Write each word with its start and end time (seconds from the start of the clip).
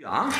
Ja. 0.00 0.30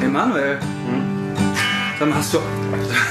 Emanuel, 0.00 0.60
mal, 2.10 2.16
hast 2.16 2.34
du. 2.34 2.40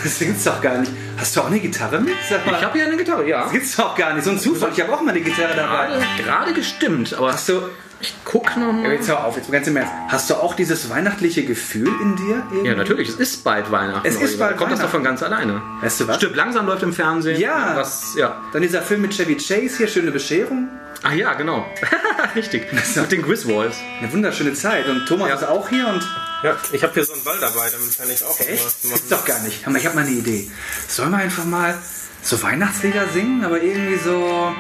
Das 0.04 0.20
gibt's 0.20 0.44
doch 0.44 0.62
gar 0.62 0.78
nicht. 0.80 0.92
Hast 1.18 1.36
du 1.36 1.42
auch 1.42 1.48
eine 1.48 1.60
Gitarre 1.60 2.00
mit? 2.00 2.14
Ich 2.30 2.32
habe 2.64 2.74
hier 2.74 2.86
eine 2.86 2.98
Gitarre, 2.98 3.28
ja. 3.28 3.44
das 3.44 3.52
gibt's 3.52 3.76
doch 3.76 3.96
gar 3.96 4.14
nicht. 4.14 4.24
So 4.26 4.32
ein 4.32 4.40
Zufall. 4.40 4.72
Ich 4.74 4.82
habe 4.82 4.94
auch 4.94 5.02
mal 5.02 5.12
eine 5.12 5.22
Gitarre 5.22 5.56
dabei. 5.56 5.88
Gerade, 5.88 6.04
gerade 6.24 6.54
gestimmt, 6.54 7.14
aber 7.14 7.32
Hast 7.34 7.48
du. 7.50 7.62
ich 8.02 8.14
guck 8.26 8.56
noch 8.58 8.74
Ja, 8.84 8.92
jetzt 8.92 9.08
hör 9.08 9.24
auf, 9.26 9.36
jetzt 9.38 9.52
ganz 9.52 9.68
im 9.68 9.78
Ernst. 9.78 9.92
Hast 10.10 10.30
du 10.30 10.36
auch 10.36 10.56
dieses 10.56 10.90
weihnachtliche 10.90 11.44
Gefühl 11.46 11.88
in 12.02 12.16
dir? 12.16 12.44
irgendwie? 12.52 12.68
Ja, 12.68 12.76
natürlich, 12.76 13.10
es 13.10 13.16
ist 13.16 13.44
bald 13.44 13.72
Weihnachten. 13.72 14.06
Es 14.08 14.16
ist 14.22 14.38
bald 14.40 14.58
Kommt 14.58 14.72
das 14.72 14.80
doch 14.82 14.90
von 14.90 15.04
Weihnachten. 15.06 15.20
ganz 15.22 15.34
alleine. 15.34 15.62
Weißt 15.82 16.02
du 16.02 16.08
was? 16.08 16.18
Stirb 16.18 16.36
langsam 16.36 16.66
läuft 16.66 16.84
im 16.84 16.94
Fernsehen. 16.94 17.40
Ja. 17.40 17.74
Was, 17.76 18.16
ja. 18.18 18.42
Dann 18.52 18.62
dieser 18.62 18.82
Film 18.82 19.02
mit 19.02 19.14
Chevy 19.16 19.36
Chase 19.38 19.78
hier, 19.78 19.88
Schöne 19.88 20.12
Bescherung. 20.12 20.68
Ach 21.04 21.14
ja, 21.14 21.34
genau. 21.34 21.66
Richtig. 22.36 22.68
Mit 22.96 23.12
den 23.12 23.22
Griswolds. 23.22 23.78
Eine 24.02 24.12
wunderschöne 24.12 24.54
Zeit. 24.54 24.88
Und 24.88 25.06
Thomas 25.06 25.30
Ja. 25.30 25.36
ist 25.36 25.44
auch 25.44 25.70
hier 25.70 25.88
und. 25.88 26.02
Ja, 26.44 26.58
ich 26.72 26.84
habe 26.84 26.94
hier 26.94 27.06
so 27.06 27.14
einen 27.14 27.24
Ball 27.24 27.40
dabei, 27.40 27.70
damit 27.72 27.98
kann 27.98 28.10
ich 28.12 28.24
auch 28.24 28.38
Echt? 28.40 28.66
was 28.66 28.82
Das 28.82 28.84
machen. 28.84 28.94
gibt's 28.96 29.10
doch 29.10 29.26
gar 29.26 29.40
nicht. 29.40 29.66
Aber 29.68 29.78
ich 29.78 29.86
habe 29.86 29.96
mal 29.96 30.02
eine 30.06 30.12
Idee. 30.16 30.52
Sollen 30.88 31.12
wir 31.12 31.18
einfach 31.20 31.46
mal 31.46 31.78
so 32.22 32.42
Weihnachtslieder 32.44 33.08
singen, 33.08 33.44
aber 33.46 33.62
irgendwie 33.62 33.98
so 33.98 34.54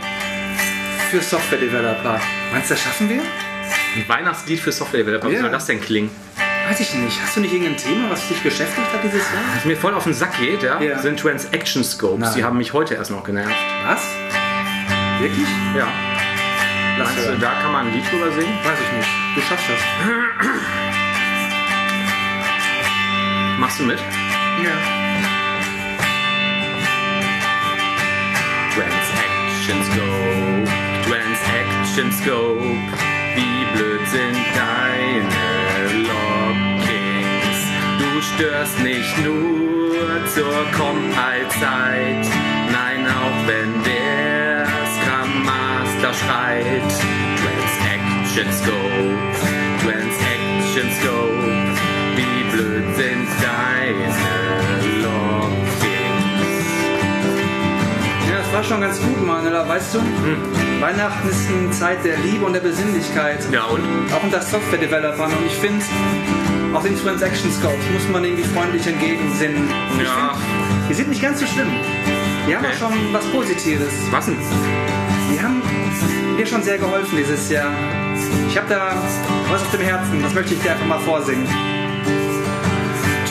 für 1.12 1.22
Software-Developer? 1.22 2.20
Meinst 2.54 2.70
du, 2.70 2.74
das 2.76 2.84
schaffen 2.84 3.10
wir? 3.10 3.22
Ein 3.22 4.06
Weihnachtslied 4.08 4.60
für 4.60 4.72
Software-Developer. 4.72 5.30
Wie 5.30 5.34
Ja. 5.36 5.42
soll 5.42 5.52
das 5.52 5.66
denn 5.66 5.82
klingen? 5.82 6.10
Weiß 6.70 6.80
ich 6.80 6.94
nicht. 6.94 7.20
Hast 7.22 7.36
du 7.36 7.42
nicht 7.42 7.52
irgendein 7.54 7.76
Thema, 7.78 8.10
was 8.10 8.26
dich 8.30 8.42
beschäftigt 8.42 8.88
hat 8.94 9.04
dieses 9.04 9.20
Jahr? 9.22 9.42
Was 9.54 9.66
mir 9.66 9.76
voll 9.76 9.94
auf 9.94 10.06
den 10.06 10.14
Sack 10.14 10.38
geht, 10.40 10.64
ja, 10.64 10.80
Ja. 10.82 11.00
sind 11.00 11.20
Transaction 11.20 11.84
Scopes. 11.84 12.20
Nein. 12.20 12.34
Die 12.38 12.44
haben 12.46 12.58
mich 12.58 12.72
heute 12.72 12.94
erst 12.96 13.12
noch 13.12 13.26
genervt. 13.26 13.54
Was? 13.86 14.02
Wirklich? 15.20 15.48
Ja. 15.76 15.88
Lass 16.98 17.08
Meinst 17.10 17.24
du, 17.24 17.28
hören. 17.30 17.42
da 17.42 17.52
kann 17.62 17.72
man 17.74 17.88
ein 17.88 17.94
Lied 17.94 18.10
drüber 18.10 18.32
singen? 18.32 18.58
Weiß 18.64 18.78
ich 18.80 18.98
nicht. 18.98 19.10
Du 19.36 19.42
schaffst 19.42 19.66
das. 19.70 19.80
Machst 23.60 23.80
du 23.80 23.84
mit? 23.84 24.00
Ja. 24.00 24.72
Transaction 28.76 29.84
Scope, 29.86 30.68
Transaction 31.08 32.12
Scope. 32.12 32.78
Wie 33.36 33.66
blöd 33.78 34.08
sind 34.10 34.38
deine 34.56 36.04
Lockings? 36.04 37.60
Du 38.00 38.22
störst 38.22 38.80
nicht 38.80 39.18
nur 39.24 40.26
zur 40.28 40.66
Compile-Zeit. 40.72 42.28
Nein, 42.72 43.08
auch 43.08 43.48
wenn 43.48 43.84
der 43.84 44.66
Scrum 44.96 45.46
Master 45.46 46.14
schreit. 46.14 46.92
Transaction 47.40 48.52
Scope, 48.52 49.18
Transaction 49.84 50.92
Scope. 51.00 51.93
Blöd 52.54 52.84
sind 52.96 53.28
deine 53.42 54.06
Lockings? 55.02 55.84
Ja, 58.30 58.38
das 58.38 58.54
war 58.54 58.64
schon 58.64 58.82
ganz 58.82 59.02
gut, 59.02 59.26
Manuela. 59.26 59.68
Weißt 59.68 59.96
du, 59.96 60.00
Weihnachten 60.80 61.30
ist 61.30 61.50
eine 61.50 61.72
Zeit 61.72 62.06
der 62.06 62.18
Liebe 62.18 62.46
und 62.46 62.54
der 62.54 62.60
Besinnlichkeit. 62.60 63.40
Ja, 63.52 63.64
und? 63.66 63.82
Auch 64.14 64.24
unter 64.24 64.40
Software-Developern. 64.42 65.32
Und 65.32 65.46
ich 65.48 65.54
finde, 65.56 65.84
auch 66.76 66.84
den 66.84 66.96
Transaction 67.02 67.52
Scopes 67.52 67.84
muss 67.92 68.08
man 68.12 68.24
irgendwie 68.24 68.44
freundlich 68.44 68.86
entgegensinnen. 68.86 69.68
Und 69.92 70.02
Ja. 70.04 70.36
finde, 70.36 70.88
die 70.90 70.94
sind 70.94 71.10
nicht 71.10 71.22
ganz 71.24 71.40
so 71.40 71.48
schlimm. 71.48 71.70
Die 72.48 72.56
haben 72.56 72.62
Nee. 72.62 72.68
auch 72.70 72.78
schon 72.78 72.94
was 73.14 73.26
Positives. 73.32 73.94
Was 74.12 74.26
denn? 74.28 74.38
Die 75.32 75.42
haben 75.42 75.62
mir 76.38 76.46
schon 76.46 76.62
sehr 76.62 76.78
geholfen 76.78 77.18
dieses 77.18 77.50
Jahr. 77.50 77.72
Ich 78.48 78.56
habe 78.58 78.68
da 78.70 78.94
was 79.50 79.62
auf 79.64 79.72
dem 79.72 79.82
Herzen. 79.82 80.22
Das 80.22 80.34
möchte 80.36 80.54
ich 80.54 80.62
dir 80.62 80.74
einfach 80.74 80.86
mal 80.86 81.00
vorsingen. 81.00 81.48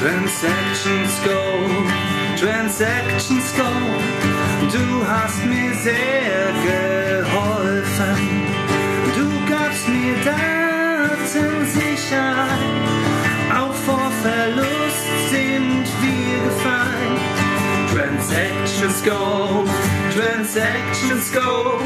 Transactions 0.03 1.15
go, 1.21 1.39
Transactions 2.37 3.53
go. 3.53 3.71
Du 4.73 5.07
hast 5.07 5.45
mir 5.47 5.73
sehr 5.75 6.53
geholfen. 6.67 8.19
Du 9.15 9.31
gabst 9.49 9.89
mir 9.89 10.17
Datensicherheit. 10.25 12.59
Auch 13.57 13.75
vor 13.87 14.11
Verlust 14.23 15.07
sind 15.31 15.87
wir 16.03 16.41
gefallen. 16.49 17.17
Transactions 17.95 18.99
go, 19.05 19.65
Transactions 20.17 21.31
go. 21.33 21.79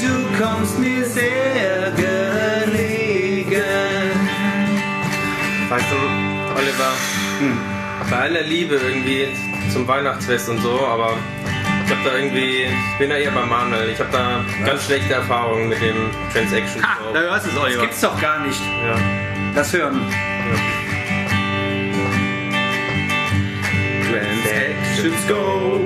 Du 0.00 0.12
kommst 0.40 0.78
mir 0.78 1.04
sehr 1.04 1.90
gelegen. 1.90 3.64
Weißt 5.68 5.90
du, 5.90 5.96
Oliver, 6.56 6.92
hm, 7.38 7.58
bei 8.10 8.16
aller 8.16 8.42
Liebe 8.42 8.76
irgendwie 8.76 9.28
zum 9.72 9.86
Weihnachtsfest 9.86 10.48
und 10.48 10.58
so, 10.58 10.80
aber 10.86 11.16
ich 11.88 11.94
hab 11.94 12.04
da 12.04 12.18
irgendwie, 12.18 12.64
ich 12.64 12.98
bin 12.98 13.08
da 13.08 13.16
eher 13.16 13.30
bei 13.30 13.46
Manuel. 13.46 13.88
Ich 13.90 13.98
habe 13.98 14.10
da 14.12 14.44
Was? 14.60 14.66
ganz 14.66 14.84
schlechte 14.84 15.14
Erfahrungen 15.14 15.70
mit 15.70 15.80
dem 15.80 16.10
Transaction. 16.32 16.82
Ha, 16.82 16.98
ah, 17.00 17.12
da 17.14 17.20
hörst 17.20 17.46
du 17.46 17.50
es, 17.50 17.56
Oliver. 17.56 17.72
Das 17.76 17.82
gibt's 17.82 18.00
doch 18.02 18.20
gar 18.20 18.40
nicht. 18.46 18.60
Ja. 18.60 18.98
Das 19.54 19.72
hören. 19.72 20.00
Ja. 20.10 20.78
Transactions 24.10 25.28
go, 25.28 25.80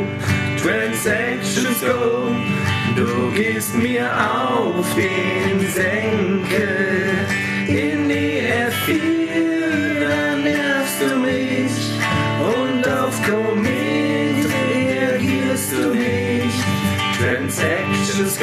Transactions 0.60 1.80
go. 1.80 2.34
Du 2.96 3.30
gehst 3.32 3.74
mir 3.76 4.10
auf 4.12 4.86
den 4.94 5.60
Senkel 5.70 7.26
in 7.68 8.08
die 8.08 8.40
F. 8.40 9.21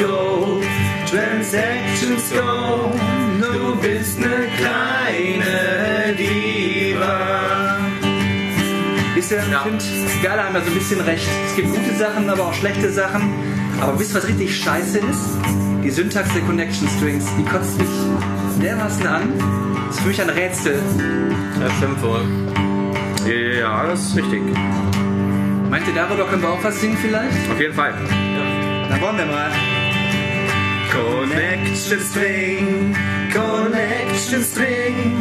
go, 0.00 0.60
Transactions 1.10 2.30
go. 2.30 2.92
Du 3.40 3.76
bist 3.80 4.18
ne 4.20 4.48
kleine 4.58 6.14
Diva. 6.16 7.76
Wisst 9.14 9.30
ihr, 9.32 9.38
ich 9.38 9.50
Ja. 9.50 9.60
finde, 9.62 9.84
wir 10.22 10.32
alle 10.32 10.44
haben 10.44 10.54
ja 10.54 10.60
so 10.60 10.68
ein 10.70 10.74
bisschen 10.74 11.00
recht. 11.00 11.26
Es 11.46 11.56
gibt 11.56 11.70
gute 11.70 11.94
Sachen, 11.96 12.28
aber 12.28 12.44
auch 12.44 12.54
schlechte 12.54 12.90
Sachen. 12.90 13.32
Aber 13.80 13.98
wisst 13.98 14.12
ihr, 14.12 14.16
was 14.18 14.28
richtig 14.28 14.56
scheiße 14.62 14.98
ist? 14.98 15.38
Die 15.82 15.90
Syntax 15.90 16.32
der 16.34 16.42
Connection 16.42 16.88
Strings. 16.96 17.24
Die 17.38 17.44
kotzt 17.44 17.78
mich 17.78 17.88
dermaßen 18.62 19.06
an. 19.06 19.32
Das 19.86 19.96
ist 19.96 20.02
für 20.02 20.08
mich 20.08 20.20
ein 20.22 20.30
Rätsel. 20.30 20.78
Das 21.60 21.72
stimmt 21.78 22.02
wohl. 22.02 22.22
Ja, 23.60 23.86
das 23.86 24.00
ist 24.08 24.16
richtig. 24.16 24.42
Meint 25.70 25.86
ihr, 25.86 25.94
darüber 25.94 26.24
können 26.26 26.42
wir 26.42 26.50
auch 26.50 26.62
was 26.64 26.80
singen 26.80 26.96
vielleicht? 27.00 27.50
Auf 27.50 27.60
jeden 27.60 27.74
Fall. 27.74 27.94
Dann 28.88 29.00
wollen 29.00 29.18
wir 29.18 29.26
mal. 29.26 29.50
Connection 30.90 32.00
String, 32.00 32.96
Connection 33.32 34.42
String, 34.42 35.16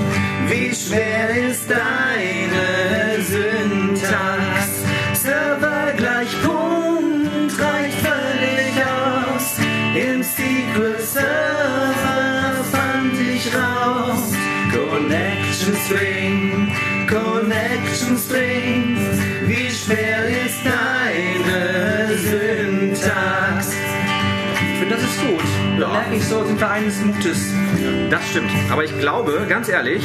wie 0.48 0.74
schwer 0.74 1.30
ist 1.48 1.70
deine 1.70 3.22
Syntax? 3.22 4.84
Server 5.14 5.94
gleich 5.96 6.30
Punkt 6.42 7.54
reicht 7.60 8.00
völlig 8.00 8.74
aus. 8.84 9.58
Im 9.96 10.24
SQL 10.24 11.00
Server 11.00 12.64
fand 12.72 13.14
ich 13.20 13.54
raus. 13.54 14.34
Connection 14.74 15.76
String, 15.86 16.72
Connection 17.08 18.18
String, 18.18 18.98
wie 19.46 19.70
schwer 19.70 20.46
ist 20.46 20.49
merke 25.90 26.16
ich 26.16 26.26
so, 26.26 26.44
sind 26.46 26.60
wir 26.60 26.70
eines 26.70 27.04
Mutes. 27.04 27.54
Das 28.10 28.28
stimmt. 28.30 28.52
Aber 28.72 28.84
ich 28.84 28.98
glaube, 29.00 29.46
ganz 29.48 29.70
ehrlich, 29.70 30.04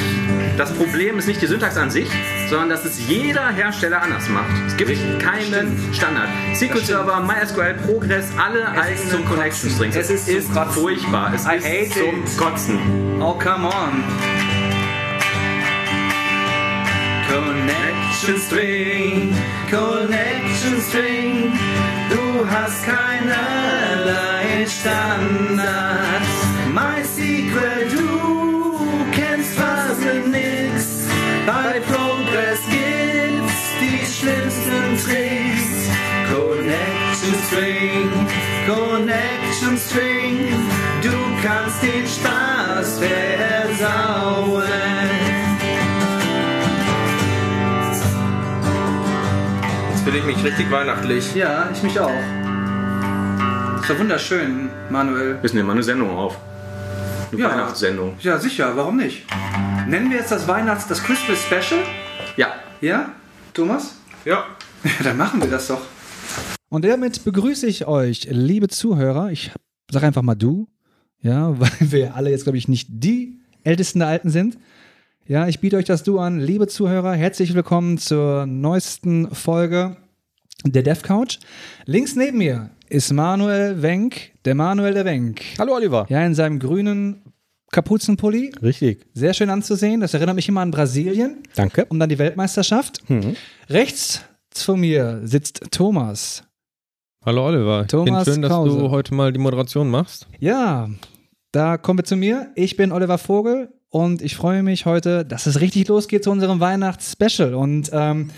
das 0.56 0.72
Problem 0.72 1.18
ist 1.18 1.26
nicht 1.26 1.40
die 1.42 1.46
Syntax 1.46 1.76
an 1.76 1.90
sich, 1.90 2.08
sondern 2.48 2.70
dass 2.70 2.84
es 2.84 3.08
jeder 3.08 3.48
Hersteller 3.50 4.02
anders 4.02 4.28
macht. 4.28 4.50
Es 4.66 4.76
gibt 4.76 4.92
keinen 5.20 5.42
stimmt. 5.42 5.94
Standard. 5.94 6.28
SQL 6.54 6.84
Server, 6.84 7.20
MySQL, 7.20 7.74
Progress, 7.86 8.26
alle 8.38 8.60
ist 8.60 8.68
eigenen 8.68 9.10
zum 9.10 9.24
Connection. 9.24 9.70
Strings. 9.70 9.96
Es 9.96 10.10
ist 10.10 10.52
Kotzen. 10.52 10.72
furchtbar. 10.72 11.32
Es 11.34 11.46
I 11.46 11.56
ist 11.56 11.94
zum 11.94 12.24
it. 12.24 12.38
Kotzen. 12.38 12.78
Oh, 13.20 13.34
come 13.34 13.66
on. 13.66 14.04
Connection 17.28 18.38
String, 18.38 19.34
Connection 19.70 20.80
String. 20.88 21.52
Du 22.10 22.48
hast 22.48 22.84
Standard. 24.62 26.22
MySQL, 26.72 27.90
du 27.90 28.78
kennst 29.12 29.58
fast 29.58 30.00
nix. 30.30 31.08
Bei 31.44 31.80
Progress 31.80 32.60
gibt's 32.70 33.62
die 33.80 33.98
schlimmsten 34.06 34.96
Tricks. 35.04 35.88
Connection 36.32 37.34
String, 37.48 38.10
Connection 38.66 39.76
String. 39.76 40.48
Du 41.02 41.12
kannst 41.42 41.82
den 41.82 42.06
Spaß 42.06 43.00
versauen. 43.00 44.62
Jetzt 49.90 50.04
fühle 50.04 50.18
ich 50.18 50.24
mich 50.24 50.44
richtig 50.44 50.70
weihnachtlich. 50.70 51.34
Ja, 51.34 51.68
ich 51.72 51.82
mich 51.82 51.98
auch. 51.98 52.43
Ist 53.84 53.90
doch 53.90 53.98
wunderschön, 53.98 54.70
Manuel. 54.88 55.38
Wir 55.42 55.52
nehmen 55.52 55.66
mal 55.66 55.74
eine 55.74 55.82
Sendung 55.82 56.08
auf. 56.08 56.38
Eine 57.30 57.38
Ja. 57.38 57.50
Weihnachtssendung. 57.50 58.14
Ja, 58.22 58.38
sicher, 58.38 58.74
warum 58.74 58.96
nicht? 58.96 59.26
Nennen 59.86 60.10
wir 60.10 60.16
jetzt 60.20 60.32
das 60.32 60.48
Weihnachts-, 60.48 60.88
das 60.88 61.02
Christmas 61.02 61.42
Special? 61.42 61.82
Ja. 62.38 62.54
Ja? 62.80 63.12
Thomas? 63.52 63.96
Ja. 64.24 64.44
Ja, 64.84 64.90
dann 65.04 65.18
machen 65.18 65.42
wir 65.42 65.50
das 65.50 65.66
doch. 65.66 65.82
Und 66.70 66.86
damit 66.86 67.24
begrüße 67.24 67.66
ich 67.66 67.86
euch, 67.86 68.26
liebe 68.30 68.68
Zuhörer. 68.68 69.30
Ich 69.32 69.52
sage 69.90 70.06
einfach 70.06 70.22
mal 70.22 70.34
du, 70.34 70.66
ja, 71.20 71.50
weil 71.60 71.70
wir 71.80 72.14
alle 72.16 72.30
jetzt, 72.30 72.44
glaube 72.44 72.56
ich, 72.56 72.68
nicht 72.68 72.88
die 72.90 73.38
Ältesten 73.64 73.98
der 73.98 74.08
Alten 74.08 74.30
sind. 74.30 74.56
Ja, 75.26 75.46
ich 75.46 75.60
biete 75.60 75.76
euch 75.76 75.84
das 75.84 76.04
Du 76.04 76.18
an, 76.20 76.40
liebe 76.40 76.68
Zuhörer. 76.68 77.12
Herzlich 77.12 77.52
willkommen 77.52 77.98
zur 77.98 78.46
neuesten 78.46 79.30
Folge 79.34 79.98
der 80.72 80.82
Dev 80.82 81.02
Couch. 81.02 81.38
Links 81.84 82.16
neben 82.16 82.38
mir 82.38 82.70
ist 82.88 83.12
Manuel 83.12 83.82
Wenk, 83.82 84.32
der 84.44 84.54
Manuel 84.54 84.94
der 84.94 85.04
Wenk. 85.04 85.42
Hallo 85.58 85.74
Oliver. 85.74 86.06
Ja, 86.08 86.24
in 86.24 86.34
seinem 86.34 86.58
grünen 86.58 87.22
Kapuzenpulli. 87.70 88.52
Richtig. 88.62 89.04
Sehr 89.14 89.34
schön 89.34 89.50
anzusehen. 89.50 90.00
Das 90.00 90.14
erinnert 90.14 90.36
mich 90.36 90.48
immer 90.48 90.60
an 90.62 90.70
Brasilien 90.70 91.42
Danke. 91.54 91.84
und 91.86 92.00
an 92.00 92.08
die 92.08 92.18
Weltmeisterschaft. 92.18 93.08
Mhm. 93.10 93.36
Rechts 93.68 94.22
von 94.54 94.80
mir 94.80 95.20
sitzt 95.24 95.60
Thomas. 95.70 96.44
Hallo 97.24 97.46
Oliver. 97.46 97.86
Thomas 97.86 98.24
schön, 98.24 98.42
dass 98.42 98.50
Krause. 98.50 98.78
du 98.78 98.90
heute 98.90 99.14
mal 99.14 99.32
die 99.32 99.38
Moderation 99.38 99.90
machst. 99.90 100.28
Ja, 100.38 100.88
da 101.52 101.78
kommen 101.78 101.98
wir 101.98 102.04
zu 102.04 102.16
mir. 102.16 102.50
Ich 102.54 102.76
bin 102.76 102.92
Oliver 102.92 103.18
Vogel 103.18 103.72
und 103.88 104.22
ich 104.22 104.36
freue 104.36 104.62
mich 104.62 104.86
heute, 104.86 105.24
dass 105.24 105.46
es 105.46 105.60
richtig 105.60 105.88
losgeht 105.88 106.24
zu 106.24 106.30
unserem 106.30 106.60
Weihnachtsspecial. 106.60 107.54
Und 107.54 107.90
ähm, 107.92 108.30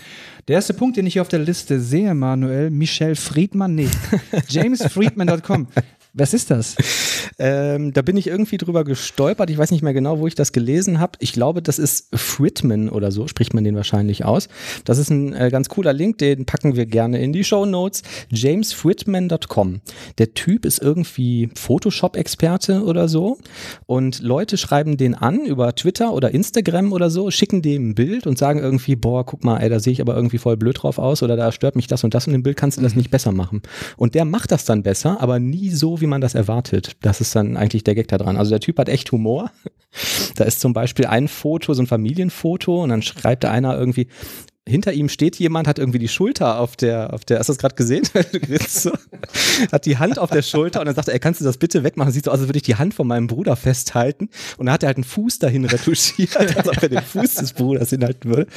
der 0.47 0.55
erste 0.55 0.73
Punkt, 0.73 0.97
den 0.97 1.05
ich 1.05 1.13
hier 1.13 1.21
auf 1.21 1.27
der 1.27 1.39
Liste 1.39 1.79
sehe, 1.79 2.13
Manuel, 2.13 2.69
Michelle 2.69 3.15
Friedmann, 3.15 3.75
nee, 3.75 3.89
jamesfriedman.com. 4.47 5.67
Was 6.17 6.33
ist 6.33 6.49
das? 6.49 6.75
Ähm, 7.37 7.93
da 7.93 8.01
bin 8.01 8.17
ich 8.17 8.25
irgendwie 8.25 8.57
drüber 8.57 8.83
gestolpert. 8.83 9.51
Ich 9.51 9.57
weiß 9.57 9.69
nicht 9.69 9.83
mehr 9.83 9.93
genau, 9.93 10.17
wo 10.17 10.25
ich 10.25 10.33
das 10.33 10.51
gelesen 10.51 10.99
habe. 10.99 11.13
Ich 11.19 11.31
glaube, 11.31 11.61
das 11.61 11.77
ist 11.77 12.07
Fritman 12.17 12.89
oder 12.89 13.11
so, 13.11 13.27
spricht 13.27 13.53
man 13.53 13.63
den 13.63 13.75
wahrscheinlich 13.75 14.25
aus. 14.25 14.49
Das 14.83 14.97
ist 14.97 15.11
ein 15.11 15.33
äh, 15.33 15.49
ganz 15.51 15.69
cooler 15.69 15.93
Link, 15.93 16.17
den 16.17 16.45
packen 16.47 16.75
wir 16.75 16.87
gerne 16.87 17.21
in 17.21 17.33
die 17.33 17.43
Show 17.43 17.65
Notes. 17.65 18.01
jamesfritman.com. 18.31 19.81
Der 20.17 20.33
Typ 20.33 20.65
ist 20.65 20.81
irgendwie 20.81 21.49
Photoshop-Experte 21.55 22.83
oder 22.83 23.07
so. 23.07 23.37
Und 23.85 24.19
Leute 24.19 24.57
schreiben 24.57 24.97
den 24.97 25.13
an 25.13 25.45
über 25.45 25.75
Twitter 25.75 26.13
oder 26.13 26.31
Instagram 26.31 26.93
oder 26.93 27.11
so, 27.11 27.29
schicken 27.29 27.61
dem 27.61 27.89
ein 27.89 27.95
Bild 27.95 28.25
und 28.25 28.39
sagen 28.39 28.59
irgendwie, 28.59 28.95
boah, 28.95 29.23
guck 29.23 29.43
mal, 29.43 29.59
ey, 29.59 29.69
da 29.69 29.79
sehe 29.79 29.93
ich 29.93 30.01
aber 30.01 30.15
irgendwie 30.15 30.39
voll 30.39 30.57
blöd 30.57 30.81
drauf 30.81 30.97
aus 30.97 31.21
oder 31.21 31.35
da 31.35 31.51
stört 31.51 31.75
mich 31.75 31.85
das 31.85 32.03
und 32.03 32.15
das 32.15 32.25
und 32.25 32.33
im 32.33 32.41
Bild 32.41 32.57
kannst 32.57 32.79
du 32.79 32.81
das 32.81 32.95
nicht 32.95 33.11
besser 33.11 33.31
machen. 33.31 33.61
Und 33.95 34.15
der 34.15 34.25
macht 34.25 34.51
das 34.51 34.65
dann 34.65 34.81
besser, 34.81 35.21
aber 35.21 35.39
nie 35.39 35.69
so, 35.69 36.01
wie 36.01 36.06
man 36.07 36.21
das 36.21 36.35
erwartet. 36.35 36.97
Das 37.01 37.21
ist 37.21 37.35
dann 37.35 37.57
eigentlich 37.57 37.83
der 37.83 37.95
Gag 37.95 38.07
da 38.07 38.17
dran. 38.17 38.37
Also 38.37 38.49
der 38.49 38.59
Typ 38.59 38.79
hat 38.79 38.89
echt 38.89 39.11
Humor. 39.11 39.51
Da 40.35 40.43
ist 40.43 40.59
zum 40.59 40.73
Beispiel 40.73 41.07
ein 41.07 41.27
Foto, 41.27 41.73
so 41.73 41.81
ein 41.81 41.87
Familienfoto 41.87 42.83
und 42.83 42.89
dann 42.89 43.01
schreibt 43.01 43.45
da 43.45 43.51
einer 43.51 43.75
irgendwie, 43.75 44.07
hinter 44.67 44.93
ihm 44.93 45.09
steht 45.09 45.37
jemand, 45.37 45.67
hat 45.67 45.79
irgendwie 45.79 45.99
die 45.99 46.07
Schulter 46.07 46.59
auf 46.59 46.75
der, 46.75 47.13
auf 47.13 47.25
der, 47.25 47.39
hast 47.39 47.47
du 47.49 47.53
das 47.53 47.57
gerade 47.59 47.75
gesehen? 47.75 48.03
Hat 49.71 49.85
die 49.85 49.97
Hand 49.97 50.19
auf 50.19 50.29
der 50.29 50.41
Schulter 50.41 50.79
und 50.79 50.85
dann 50.85 50.95
sagt 50.95 51.07
er, 51.07 51.13
ey, 51.13 51.19
kannst 51.19 51.41
du 51.41 51.45
das 51.45 51.57
bitte 51.57 51.83
wegmachen? 51.83 52.11
Sieht 52.11 52.25
so 52.25 52.31
aus, 52.31 52.39
als 52.39 52.47
würde 52.47 52.57
ich 52.57 52.63
die 52.63 52.75
Hand 52.75 52.93
von 52.93 53.07
meinem 53.07 53.27
Bruder 53.27 53.55
festhalten. 53.55 54.29
Und 54.57 54.65
dann 54.67 54.73
hat 54.73 54.83
er 54.83 54.87
halt 54.87 54.97
einen 54.97 55.03
Fuß 55.03 55.39
dahin 55.39 55.65
retuschiert, 55.65 56.37
als 56.57 56.67
ob 56.67 56.81
er 56.81 56.89
den 56.89 57.01
Fuß 57.01 57.35
des 57.35 57.53
Bruders 57.53 57.89
hinhalten 57.89 58.29
würde. 58.29 58.47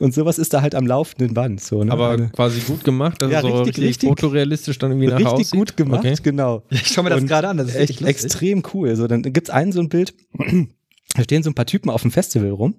Und 0.00 0.14
sowas 0.14 0.38
ist 0.38 0.52
da 0.54 0.62
halt 0.62 0.74
am 0.74 0.86
laufenden 0.86 1.34
Band. 1.34 1.60
So, 1.60 1.82
ne? 1.84 1.92
Aber 1.92 2.10
Eine- 2.10 2.28
quasi 2.30 2.60
gut 2.60 2.84
gemacht, 2.84 3.20
dass 3.22 3.30
Ja, 3.30 3.40
so 3.42 3.48
richtig, 3.48 3.66
richtig, 3.66 3.84
richtig. 3.88 4.08
fotorealistisch 4.08 4.78
dann 4.78 4.92
irgendwie 4.92 5.08
nach 5.08 5.16
richtig 5.18 5.32
aussieht. 5.32 5.50
gut 5.58 5.76
gemacht, 5.76 6.00
Okay. 6.00 6.14
genau. 6.22 6.62
Ich 6.70 6.86
schaue 6.88 7.04
mir 7.04 7.10
das 7.10 7.24
gerade 7.26 7.48
an, 7.48 7.56
das 7.56 7.68
ist 7.68 7.76
echt 7.76 8.00
lustig. 8.00 8.06
extrem 8.24 8.62
cool. 8.74 8.96
So, 8.96 9.06
dann 9.06 9.22
gibt's 9.22 9.50
einen 9.50 9.72
so 9.72 9.80
ein 9.80 9.88
Bild. 9.88 10.14
Da 11.16 11.22
stehen 11.22 11.42
so 11.42 11.50
ein 11.50 11.54
paar 11.54 11.66
Typen 11.66 11.90
auf 11.90 12.02
dem 12.02 12.10
Festival 12.10 12.50
rum 12.50 12.74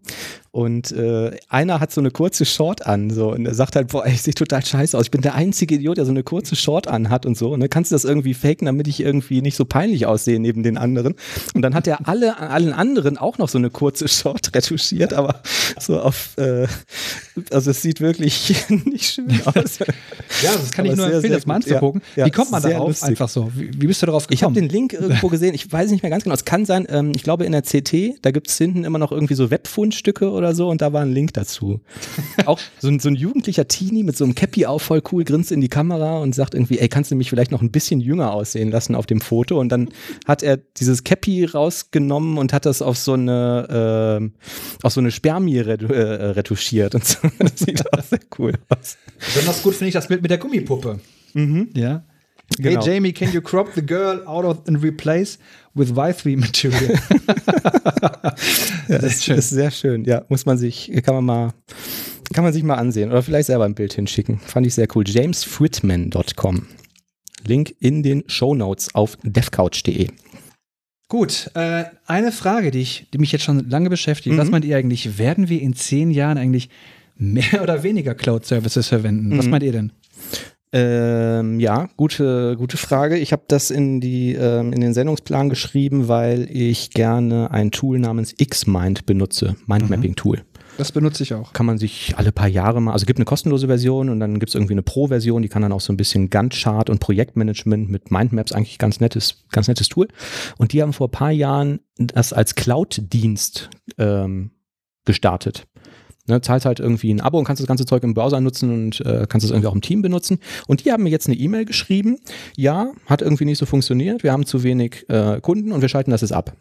und 0.51 0.91
äh, 0.91 1.31
einer 1.49 1.79
hat 1.79 1.91
so 1.91 2.01
eine 2.01 2.11
kurze 2.11 2.45
Short 2.45 2.85
an 2.85 3.09
so 3.09 3.31
und 3.31 3.45
er 3.45 3.53
sagt 3.53 3.75
halt, 3.75 3.89
boah, 3.89 4.05
ich 4.05 4.21
sehe 4.21 4.33
total 4.33 4.65
scheiße 4.65 4.97
aus. 4.97 5.05
Ich 5.05 5.11
bin 5.11 5.21
der 5.21 5.35
einzige 5.35 5.75
Idiot, 5.75 5.97
der 5.97 6.05
so 6.05 6.11
eine 6.11 6.23
kurze 6.23 6.55
Short 6.55 6.87
an 6.87 7.09
hat 7.09 7.25
und 7.25 7.37
so. 7.37 7.51
Und 7.51 7.59
dann 7.59 7.69
kannst 7.69 7.91
du 7.91 7.95
das 7.95 8.05
irgendwie 8.05 8.33
faken, 8.33 8.65
damit 8.65 8.87
ich 8.87 8.99
irgendwie 8.99 9.41
nicht 9.41 9.55
so 9.55 9.65
peinlich 9.65 10.05
aussehe 10.05 10.39
neben 10.39 10.63
den 10.63 10.77
anderen. 10.77 11.15
Und 11.53 11.61
dann 11.61 11.73
hat 11.75 11.87
er 11.87 12.07
alle 12.07 12.37
allen 12.39 12.73
anderen 12.73 13.17
auch 13.17 13.37
noch 13.37 13.49
so 13.49 13.57
eine 13.57 13.69
kurze 13.69 14.07
Short 14.07 14.49
retuschiert, 14.55 15.13
aber 15.13 15.41
so 15.79 15.99
auf, 15.99 16.37
äh, 16.37 16.67
also 17.51 17.71
es 17.71 17.81
sieht 17.81 18.01
wirklich 18.01 18.55
nicht 18.85 19.05
schön 19.13 19.27
aus. 19.45 19.79
Ja, 19.79 20.51
das 20.53 20.71
kann 20.71 20.85
ich 20.85 20.91
Aber 20.91 20.97
nur 20.97 21.05
sehr, 21.07 21.15
empfehlen, 21.15 21.33
das 21.33 21.45
mal 21.45 21.55
anzugucken. 21.55 22.01
ja, 22.15 22.25
Wie 22.25 22.31
kommt 22.31 22.51
man 22.51 22.61
darauf 22.61 22.87
lustig. 22.87 23.09
einfach 23.09 23.29
so? 23.29 23.51
Wie, 23.55 23.71
wie 23.81 23.87
bist 23.87 24.01
du 24.01 24.05
darauf 24.05 24.25
Ich 24.29 24.43
habe 24.43 24.53
gekommen? 24.53 24.69
den 24.69 24.75
Link 24.75 24.93
irgendwo 24.93 25.27
gesehen, 25.27 25.53
ich 25.53 25.71
weiß 25.71 25.91
nicht 25.91 26.03
mehr 26.03 26.09
ganz 26.09 26.23
genau. 26.23 26.35
Es 26.35 26.45
kann 26.45 26.65
sein, 26.65 26.87
ähm, 26.89 27.11
ich 27.15 27.23
glaube 27.23 27.45
in 27.45 27.51
der 27.51 27.61
CT, 27.61 28.23
da 28.27 28.31
gibt's 28.31 28.57
hinten 28.57 28.83
immer 28.83 28.99
noch 28.99 29.13
irgendwie 29.13 29.35
so 29.35 29.51
Webfundstücke 29.51 30.29
oder 30.29 30.53
so 30.53 30.67
und 30.67 30.81
da 30.81 30.91
war 30.91 31.01
ein 31.01 31.13
Link 31.13 31.33
dazu. 31.33 31.79
Auch 32.45 32.59
so 32.77 32.89
ein, 32.89 32.99
so 32.99 33.07
ein 33.07 33.15
jugendlicher 33.15 33.69
Teenie 33.69 34.03
mit 34.03 34.17
so 34.17 34.25
einem 34.25 34.35
Cappy 34.35 34.65
auf, 34.65 34.81
voll 34.81 35.01
cool, 35.13 35.23
grinst 35.23 35.53
in 35.53 35.61
die 35.61 35.69
Kamera 35.69 36.17
und 36.17 36.35
sagt 36.35 36.53
irgendwie, 36.53 36.77
ey, 36.79 36.89
kannst 36.89 37.09
du 37.09 37.15
mich 37.15 37.29
vielleicht 37.29 37.51
noch 37.51 37.61
ein 37.61 37.71
bisschen 37.71 38.01
jünger 38.01 38.33
aussehen 38.33 38.69
lassen 38.69 38.95
auf 38.95 39.05
dem 39.05 39.21
Foto? 39.21 39.57
Und 39.57 39.69
dann 39.69 39.91
hat 40.27 40.43
er 40.43 40.57
dieses 40.57 41.05
Cappy 41.05 41.45
rausgenommen 41.45 42.37
und 42.37 42.51
hat 42.51 42.65
das 42.65 42.81
auf 42.81 42.97
so 42.97 43.13
eine, 43.13 44.17
ähm, 44.19 44.33
auf 44.83 44.91
so 44.91 44.99
eine 44.99 45.11
Spermie 45.11 45.59
retu 45.59 45.85
äh, 45.85 46.01
retuschiert 46.31 46.93
und 46.95 47.05
so. 47.05 47.19
Das 47.39 47.59
sieht 47.59 47.93
auch 47.93 48.03
sehr 48.03 48.19
cool 48.37 48.53
aus. 48.67 48.97
Besonders 49.19 49.63
gut 49.63 49.75
finde 49.75 49.87
ich 49.87 49.93
das 49.93 50.09
Bild 50.09 50.21
mit 50.21 50.31
der 50.31 50.37
Gummipuppe. 50.37 50.99
Ja. 51.75 52.03
Genau. 52.59 52.79
Hey 52.81 52.93
Jamie, 52.93 53.11
can 53.13 53.31
you 53.33 53.41
crop 53.41 53.73
the 53.75 53.85
girl 53.85 54.21
out 54.25 54.45
of 54.45 54.59
and 54.67 54.81
replace 54.83 55.37
with 55.75 55.91
Y3 55.91 56.37
material? 56.37 56.97
Ja, 58.87 58.97
das 58.99 59.03
ist, 59.03 59.23
schön. 59.25 59.37
ist 59.37 59.49
sehr 59.49 59.71
schön. 59.71 60.05
Ja, 60.05 60.23
muss 60.29 60.45
man 60.45 60.57
sich, 60.57 60.91
kann 61.03 61.13
man 61.15 61.25
mal, 61.25 61.53
kann 62.33 62.43
man 62.43 62.53
sich 62.53 62.63
mal 62.63 62.75
ansehen 62.75 63.09
oder 63.11 63.21
vielleicht 63.21 63.47
selber 63.47 63.65
ein 63.65 63.75
Bild 63.75 63.93
hinschicken. 63.93 64.39
Fand 64.39 64.65
ich 64.65 64.73
sehr 64.75 64.87
cool. 64.95 65.03
jamesfritman.com. 65.07 66.67
Link 67.45 67.75
in 67.79 68.01
den 68.03 68.23
Show 68.27 68.55
Notes 68.55 68.95
auf 68.95 69.17
devcouch.de. 69.23 70.07
Gut, 71.09 71.51
äh, 71.53 71.85
eine 72.05 72.31
Frage, 72.33 72.71
die, 72.71 72.81
ich, 72.81 73.07
die 73.13 73.17
mich 73.17 73.31
jetzt 73.31 73.43
schon 73.43 73.69
lange 73.69 73.89
beschäftigt. 73.89 74.35
Mhm. 74.35 74.39
Was 74.39 74.49
meint 74.49 74.65
ihr 74.65 74.75
eigentlich? 74.75 75.17
Werden 75.17 75.47
wir 75.47 75.61
in 75.61 75.73
zehn 75.73 76.11
Jahren 76.11 76.37
eigentlich 76.37 76.69
mehr 77.17 77.61
oder 77.63 77.83
weniger 77.83 78.13
Cloud-Services 78.15 78.87
verwenden? 78.87 79.37
Was 79.37 79.45
Mhm. 79.45 79.51
meint 79.51 79.63
ihr 79.63 79.71
denn? 79.71 79.91
Ähm, 80.73 81.59
ja, 81.59 81.87
gute, 81.95 82.55
gute 82.57 82.77
Frage. 82.77 83.17
Ich 83.17 83.31
habe 83.31 83.43
das 83.47 83.71
in, 83.71 84.01
die, 84.01 84.33
ähm, 84.33 84.73
in 84.73 84.81
den 84.81 84.93
Sendungsplan 84.93 85.49
geschrieben, 85.49 86.07
weil 86.09 86.47
ich 86.51 86.91
gerne 86.91 87.51
ein 87.51 87.71
Tool 87.71 87.99
namens 87.99 88.35
Xmind 88.35 89.05
benutze. 89.05 89.55
Mindmapping-Tool. 89.65 90.43
Das 90.77 90.91
benutze 90.91 91.23
ich 91.23 91.33
auch. 91.33 91.53
kann 91.53 91.65
man 91.65 91.79
sich 91.79 92.13
alle 92.17 92.31
paar 92.31 92.47
Jahre 92.47 92.81
mal, 92.81 92.91
also 92.91 93.03
es 93.03 93.07
gibt 93.07 93.17
eine 93.17 93.25
kostenlose 93.25 93.65
Version 93.65 94.09
und 94.09 94.19
dann 94.19 94.39
gibt 94.39 94.49
es 94.49 94.55
irgendwie 94.55 94.75
eine 94.75 94.83
Pro-Version, 94.83 95.41
die 95.41 95.49
kann 95.49 95.63
dann 95.63 95.71
auch 95.71 95.81
so 95.81 95.91
ein 95.91 95.97
bisschen 95.97 96.29
Gantt-Chart 96.29 96.89
und 96.91 96.99
Projektmanagement 96.99 97.89
mit 97.89 98.11
Mindmaps 98.11 98.51
eigentlich 98.51 98.77
ganz 98.77 98.99
nettes, 98.99 99.45
ganz 99.51 99.67
nettes 99.67 99.89
Tool. 99.89 100.07
Und 100.57 100.73
die 100.73 100.81
haben 100.83 100.93
vor 100.93 101.07
ein 101.07 101.11
paar 101.11 101.31
Jahren 101.31 101.79
das 101.97 102.31
als 102.31 102.53
Cloud-Dienst 102.53 103.71
ähm, 103.97 104.51
gestartet. 105.05 105.65
Ne, 106.27 106.41
zahlst 106.41 106.65
halt 106.65 106.79
irgendwie 106.81 107.13
ein 107.13 107.21
Abo 107.21 107.39
und 107.39 107.45
kannst 107.45 107.61
das 107.61 107.67
ganze 107.67 107.85
Zeug 107.85 108.03
im 108.03 108.13
Browser 108.13 108.41
nutzen 108.41 108.71
und 108.71 109.01
äh, 109.01 109.25
kannst 109.29 109.45
es 109.45 109.51
irgendwie 109.51 109.67
auch 109.67 109.75
im 109.75 109.81
Team 109.81 110.01
benutzen. 110.01 110.39
Und 110.67 110.83
die 110.83 110.91
haben 110.91 111.03
mir 111.03 111.09
jetzt 111.09 111.27
eine 111.27 111.37
E-Mail 111.37 111.63
geschrieben, 111.63 112.17
ja, 112.57 112.91
hat 113.05 113.21
irgendwie 113.21 113.45
nicht 113.45 113.57
so 113.57 113.65
funktioniert, 113.65 114.23
wir 114.23 114.33
haben 114.33 114.45
zu 114.45 114.63
wenig 114.63 115.09
äh, 115.09 115.39
Kunden 115.41 115.71
und 115.71 115.81
wir 115.81 115.87
schalten 115.89 116.11
das 116.11 116.21
jetzt 116.21 116.33
ab. 116.33 116.53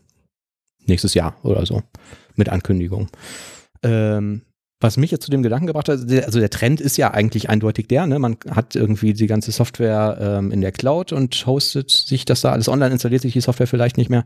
Nächstes 0.87 1.14
Jahr 1.14 1.37
oder 1.42 1.66
so. 1.66 1.82
Mit 2.37 2.49
Ankündigung. 2.49 3.08
Ähm, 3.82 4.42
was 4.80 4.99
mich 4.99 5.11
jetzt 5.11 5.25
zu 5.25 5.30
dem 5.30 5.42
Gedanken 5.42 5.66
gebracht 5.66 5.88
hat, 5.88 6.00
also 6.11 6.38
der 6.38 6.50
Trend 6.50 6.80
ist 6.80 6.99
ja 6.99 7.12
eigentlich 7.12 7.49
eindeutig 7.49 7.88
der, 7.88 8.06
ne? 8.06 8.18
man 8.18 8.37
hat 8.50 8.76
irgendwie 8.76 9.14
die 9.14 9.26
ganze 9.26 9.50
Software 9.50 10.18
ähm, 10.21 10.50
in 10.52 10.61
der 10.61 10.73
Cloud 10.73 11.12
und 11.12 11.47
hostet 11.47 11.90
sich 11.90 12.26
das 12.26 12.42
da 12.42 12.52
alles 12.52 12.68
online, 12.68 12.92
installiert 12.92 13.23
sich 13.23 13.33
die 13.33 13.40
Software 13.40 13.66
vielleicht 13.66 13.97
nicht 13.97 14.11
mehr, 14.11 14.25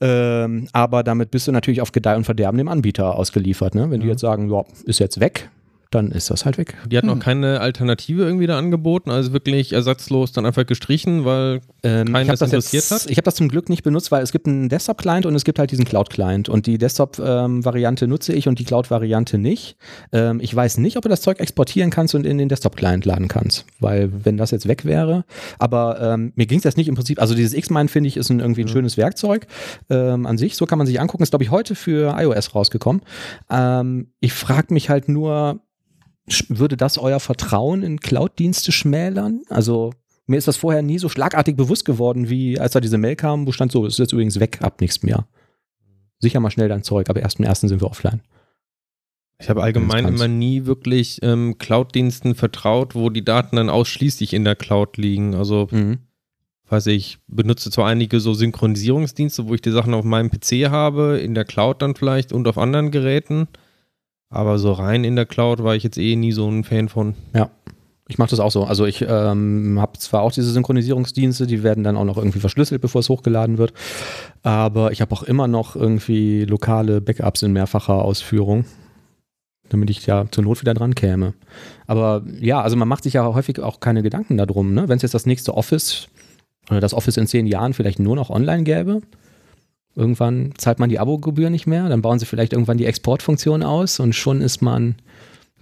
ähm, 0.00 0.68
aber 0.72 1.02
damit 1.02 1.32
bist 1.32 1.48
du 1.48 1.52
natürlich 1.52 1.80
auf 1.80 1.90
Gedeih 1.90 2.16
und 2.16 2.24
Verderben 2.24 2.58
dem 2.58 2.68
Anbieter 2.68 3.16
ausgeliefert. 3.16 3.74
Ne? 3.74 3.90
Wenn 3.90 4.00
die 4.00 4.06
jetzt 4.06 4.20
sagen, 4.20 4.50
ja, 4.50 4.64
ist 4.84 5.00
jetzt 5.00 5.18
weg, 5.18 5.50
dann 5.94 6.10
ist 6.10 6.30
das 6.30 6.44
halt 6.44 6.58
weg. 6.58 6.74
Die 6.90 6.96
hat 6.98 7.04
noch 7.04 7.18
keine 7.18 7.60
Alternative 7.60 8.22
irgendwie 8.22 8.46
da 8.46 8.58
angeboten, 8.58 9.10
also 9.10 9.32
wirklich 9.32 9.72
ersatzlos 9.72 10.32
dann 10.32 10.44
einfach 10.46 10.66
gestrichen, 10.66 11.24
weil 11.24 11.60
Ähm, 11.84 12.14
habe 12.14 12.26
das 12.26 12.40
interessiert 12.42 12.84
jetzt- 12.84 13.04
hat. 13.04 13.10
ich 13.10 13.16
hab 13.18 13.24
das 13.24 13.34
zum 13.36 13.48
Glück 13.48 13.68
nicht 13.68 13.82
benutzt, 13.82 14.10
weil 14.10 14.22
es 14.22 14.32
gibt 14.32 14.46
einen 14.46 14.68
Desktop-Client 14.68 15.26
und 15.26 15.34
es 15.34 15.44
gibt 15.44 15.58
halt 15.58 15.70
diesen 15.70 15.84
Cloud-Client. 15.84 16.48
Und 16.48 16.66
die 16.66 16.78
Desktop-Variante 16.78 18.06
nutze 18.08 18.32
ich 18.32 18.48
und 18.48 18.58
die 18.58 18.64
Cloud-Variante 18.64 19.38
nicht. 19.38 19.76
Ähm, 20.12 20.40
ich 20.40 20.54
weiß 20.54 20.78
nicht, 20.78 20.96
ob 20.96 21.02
du 21.02 21.08
das 21.08 21.20
Zeug 21.22 21.40
exportieren 21.40 21.90
kannst 21.90 22.14
und 22.14 22.24
in 22.26 22.38
den 22.38 22.48
Desktop-Client 22.48 23.04
laden 23.04 23.28
kannst. 23.28 23.64
Weil 23.80 24.10
wenn 24.24 24.36
das 24.36 24.50
jetzt 24.50 24.66
weg 24.68 24.84
wäre, 24.84 25.24
aber 25.58 26.00
ähm, 26.00 26.32
mir 26.36 26.46
ging 26.46 26.58
es 26.58 26.64
jetzt 26.64 26.76
nicht 26.76 26.88
im 26.88 26.94
Prinzip, 26.94 27.20
also 27.20 27.34
dieses 27.34 27.54
X-Mine 27.54 27.88
finde 27.88 28.08
ich 28.08 28.16
ist 28.16 28.30
ein, 28.30 28.40
irgendwie 28.40 28.62
ein 28.62 28.68
schönes 28.68 28.96
Werkzeug 28.96 29.46
ähm, 29.90 30.26
an 30.26 30.38
sich. 30.38 30.56
So 30.56 30.66
kann 30.66 30.78
man 30.78 30.86
sich 30.86 31.00
angucken. 31.00 31.22
Ist, 31.22 31.30
glaube 31.30 31.44
ich, 31.44 31.50
heute 31.50 31.74
für 31.74 32.14
iOS 32.18 32.54
rausgekommen. 32.54 33.02
Ähm, 33.50 34.08
ich 34.20 34.32
frage 34.32 34.72
mich 34.72 34.88
halt 34.90 35.08
nur, 35.08 35.60
würde 36.48 36.76
das 36.76 36.98
euer 36.98 37.20
Vertrauen 37.20 37.82
in 37.82 38.00
Cloud-Dienste 38.00 38.72
schmälern? 38.72 39.42
Also 39.48 39.92
mir 40.26 40.38
ist 40.38 40.48
das 40.48 40.56
vorher 40.56 40.82
nie 40.82 40.98
so 40.98 41.08
schlagartig 41.08 41.56
bewusst 41.56 41.84
geworden, 41.84 42.28
wie 42.28 42.58
als 42.58 42.72
da 42.72 42.80
diese 42.80 42.98
Mail 42.98 43.16
kam, 43.16 43.46
wo 43.46 43.52
stand 43.52 43.72
so, 43.72 43.84
es 43.86 43.94
ist 43.94 43.98
jetzt 43.98 44.12
übrigens 44.12 44.38
weg, 44.40 44.62
ab 44.62 44.80
nächstem 44.80 45.10
Jahr. 45.10 45.28
Sicher 46.18 46.40
mal 46.40 46.50
schnell 46.50 46.68
dein 46.68 46.84
Zeug, 46.84 47.10
aber 47.10 47.20
erst 47.20 47.38
im 47.38 47.44
ersten 47.44 47.68
sind 47.68 47.80
wir 47.80 47.90
offline. 47.90 48.20
Ich 49.40 49.50
habe 49.50 49.62
allgemein 49.62 50.06
immer 50.06 50.28
nie 50.28 50.66
wirklich 50.66 51.18
ähm, 51.22 51.58
Cloud-Diensten 51.58 52.36
vertraut, 52.36 52.94
wo 52.94 53.10
die 53.10 53.24
Daten 53.24 53.56
dann 53.56 53.70
ausschließlich 53.70 54.34
in 54.34 54.44
der 54.44 54.54
Cloud 54.54 54.96
liegen. 54.98 55.34
Also, 55.34 55.68
weiß 56.68 56.86
ich, 56.86 57.18
benutze 57.26 57.72
zwar 57.72 57.88
einige 57.88 58.20
so 58.20 58.34
Synchronisierungsdienste, 58.34 59.48
wo 59.48 59.54
ich 59.54 59.60
die 59.60 59.72
Sachen 59.72 59.94
auf 59.94 60.04
meinem 60.04 60.30
PC 60.30 60.70
habe, 60.70 61.18
in 61.18 61.34
der 61.34 61.44
Cloud 61.44 61.82
dann 61.82 61.96
vielleicht 61.96 62.32
und 62.32 62.46
auf 62.46 62.56
anderen 62.56 62.92
Geräten. 62.92 63.48
Aber 64.32 64.58
so 64.58 64.72
rein 64.72 65.04
in 65.04 65.14
der 65.14 65.26
Cloud 65.26 65.62
war 65.62 65.76
ich 65.76 65.82
jetzt 65.82 65.98
eh 65.98 66.16
nie 66.16 66.32
so 66.32 66.48
ein 66.48 66.64
Fan 66.64 66.88
von. 66.88 67.14
Ich 68.08 68.18
mache 68.18 68.30
das 68.30 68.40
auch 68.40 68.50
so. 68.50 68.64
Also 68.64 68.86
ich 68.86 69.04
ähm, 69.06 69.78
habe 69.78 69.98
zwar 69.98 70.22
auch 70.22 70.32
diese 70.32 70.50
Synchronisierungsdienste, 70.50 71.46
die 71.46 71.62
werden 71.62 71.84
dann 71.84 71.98
auch 71.98 72.04
noch 72.04 72.16
irgendwie 72.16 72.40
verschlüsselt, 72.40 72.80
bevor 72.80 73.00
es 73.00 73.10
hochgeladen 73.10 73.58
wird. 73.58 73.74
Aber 74.42 74.90
ich 74.90 75.02
habe 75.02 75.12
auch 75.12 75.22
immer 75.22 75.48
noch 75.48 75.76
irgendwie 75.76 76.44
lokale 76.46 77.02
Backups 77.02 77.42
in 77.42 77.52
mehrfacher 77.52 78.02
Ausführung, 78.02 78.64
damit 79.68 79.90
ich 79.90 80.04
ja 80.06 80.24
zur 80.30 80.44
Not 80.44 80.62
wieder 80.62 80.74
dran 80.74 80.94
käme. 80.94 81.34
Aber 81.86 82.22
ja, 82.40 82.62
also 82.62 82.76
man 82.76 82.88
macht 82.88 83.04
sich 83.04 83.14
ja 83.14 83.34
häufig 83.34 83.60
auch 83.60 83.80
keine 83.80 84.02
Gedanken 84.02 84.38
darum. 84.38 84.72
Ne? 84.72 84.88
Wenn 84.88 84.96
es 84.96 85.02
jetzt 85.02 85.14
das 85.14 85.26
nächste 85.26 85.54
Office 85.54 86.08
oder 86.70 86.80
das 86.80 86.94
Office 86.94 87.18
in 87.18 87.26
zehn 87.26 87.46
Jahren 87.46 87.74
vielleicht 87.74 87.98
nur 87.98 88.16
noch 88.16 88.30
online 88.30 88.64
gäbe, 88.64 89.02
irgendwann 89.94 90.52
zahlt 90.56 90.78
man 90.78 90.88
die 90.88 90.98
Abogebühr 90.98 91.50
nicht 91.50 91.66
mehr, 91.66 91.88
dann 91.88 92.02
bauen 92.02 92.18
sie 92.18 92.26
vielleicht 92.26 92.52
irgendwann 92.52 92.78
die 92.78 92.86
Exportfunktion 92.86 93.62
aus 93.62 94.00
und 94.00 94.14
schon 94.14 94.40
ist 94.40 94.62
man 94.62 94.96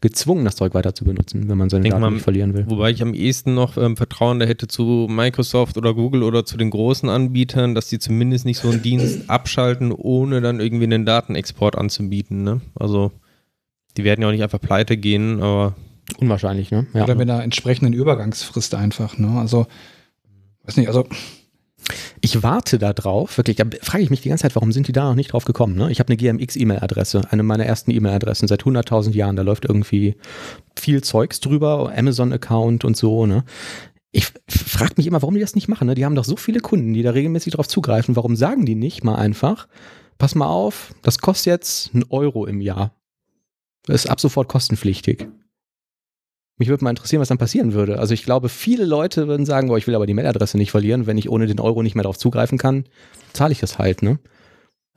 gezwungen, 0.00 0.44
das 0.44 0.56
Zeug 0.56 0.72
weiter 0.72 0.94
zu 0.94 1.04
benutzen, 1.04 1.48
wenn 1.48 1.58
man 1.58 1.68
seine 1.68 1.82
Denk 1.82 1.92
Daten 1.92 2.02
mal, 2.02 2.10
nicht 2.10 2.22
verlieren 2.22 2.54
will. 2.54 2.64
Wobei 2.68 2.90
ich 2.90 3.02
am 3.02 3.12
ehesten 3.12 3.54
noch 3.54 3.76
ähm, 3.76 3.96
Vertrauen 3.96 4.38
da 4.38 4.46
hätte 4.46 4.66
zu 4.66 5.06
Microsoft 5.10 5.76
oder 5.76 5.92
Google 5.92 6.22
oder 6.22 6.46
zu 6.46 6.56
den 6.56 6.70
großen 6.70 7.08
Anbietern, 7.08 7.74
dass 7.74 7.88
die 7.88 7.98
zumindest 7.98 8.46
nicht 8.46 8.58
so 8.58 8.70
einen 8.70 8.82
Dienst 8.82 9.24
abschalten, 9.28 9.92
ohne 9.92 10.40
dann 10.40 10.60
irgendwie 10.60 10.84
einen 10.84 11.04
Datenexport 11.04 11.76
anzubieten. 11.76 12.44
Ne? 12.44 12.62
Also 12.74 13.12
die 13.96 14.04
werden 14.04 14.22
ja 14.22 14.28
auch 14.28 14.32
nicht 14.32 14.42
einfach 14.42 14.60
pleite 14.60 14.96
gehen, 14.96 15.42
aber 15.42 15.74
Unwahrscheinlich, 16.18 16.70
ne? 16.70 16.86
Ja. 16.92 17.04
Oder 17.04 17.14
mit 17.14 17.30
einer 17.30 17.42
entsprechenden 17.42 17.92
Übergangsfrist 17.92 18.74
einfach. 18.74 19.18
Ne? 19.18 19.38
Also, 19.38 19.66
weiß 20.64 20.76
nicht, 20.76 20.88
also 20.88 21.06
Ich 22.22 22.42
warte 22.42 22.78
da 22.78 22.92
drauf, 22.92 23.38
wirklich, 23.38 23.56
da 23.56 23.64
frage 23.80 24.02
ich 24.02 24.10
mich 24.10 24.20
die 24.20 24.28
ganze 24.28 24.42
Zeit, 24.42 24.54
warum 24.54 24.72
sind 24.72 24.88
die 24.88 24.92
da 24.92 25.04
noch 25.04 25.14
nicht 25.14 25.32
drauf 25.32 25.46
gekommen? 25.46 25.74
Ne? 25.74 25.90
Ich 25.90 26.00
habe 26.00 26.08
eine 26.08 26.18
GMX-E-Mail-Adresse, 26.18 27.22
eine 27.30 27.42
meiner 27.42 27.64
ersten 27.64 27.90
E-Mail-Adressen 27.90 28.46
seit 28.46 28.62
100.000 28.62 29.12
Jahren. 29.12 29.36
Da 29.36 29.42
läuft 29.42 29.64
irgendwie 29.64 30.16
viel 30.78 31.02
Zeugs 31.02 31.40
drüber, 31.40 31.92
Amazon-Account 31.96 32.84
und 32.84 32.96
so. 32.96 33.24
Ne? 33.24 33.44
Ich 34.12 34.26
frage 34.48 34.94
mich 34.96 35.06
immer, 35.06 35.22
warum 35.22 35.34
die 35.34 35.40
das 35.40 35.54
nicht 35.54 35.68
machen. 35.68 35.86
Ne? 35.86 35.94
Die 35.94 36.04
haben 36.04 36.14
doch 36.14 36.24
so 36.24 36.36
viele 36.36 36.60
Kunden, 36.60 36.92
die 36.92 37.02
da 37.02 37.12
regelmäßig 37.12 37.54
drauf 37.54 37.68
zugreifen. 37.68 38.16
Warum 38.16 38.36
sagen 38.36 38.66
die 38.66 38.74
nicht 38.74 39.02
mal 39.02 39.14
einfach, 39.14 39.66
pass 40.18 40.34
mal 40.34 40.48
auf, 40.48 40.94
das 41.00 41.20
kostet 41.20 41.46
jetzt 41.46 41.94
einen 41.94 42.04
Euro 42.10 42.44
im 42.44 42.60
Jahr. 42.60 42.94
Das 43.86 44.04
ist 44.04 44.10
ab 44.10 44.20
sofort 44.20 44.48
kostenpflichtig. 44.48 45.26
Mich 46.60 46.68
würde 46.68 46.84
mal 46.84 46.90
interessieren, 46.90 47.22
was 47.22 47.28
dann 47.28 47.38
passieren 47.38 47.72
würde. 47.72 47.98
Also 47.98 48.12
ich 48.12 48.22
glaube, 48.22 48.50
viele 48.50 48.84
Leute 48.84 49.26
würden 49.28 49.46
sagen, 49.46 49.68
boah, 49.68 49.78
ich 49.78 49.86
will 49.86 49.94
aber 49.94 50.04
die 50.06 50.12
Mailadresse 50.12 50.58
nicht 50.58 50.70
verlieren. 50.70 51.06
Wenn 51.06 51.16
ich 51.16 51.30
ohne 51.30 51.46
den 51.46 51.58
Euro 51.58 51.82
nicht 51.82 51.94
mehr 51.94 52.02
darauf 52.02 52.18
zugreifen 52.18 52.58
kann, 52.58 52.84
zahle 53.32 53.52
ich 53.52 53.60
das 53.60 53.78
halt, 53.78 54.02
ne? 54.02 54.18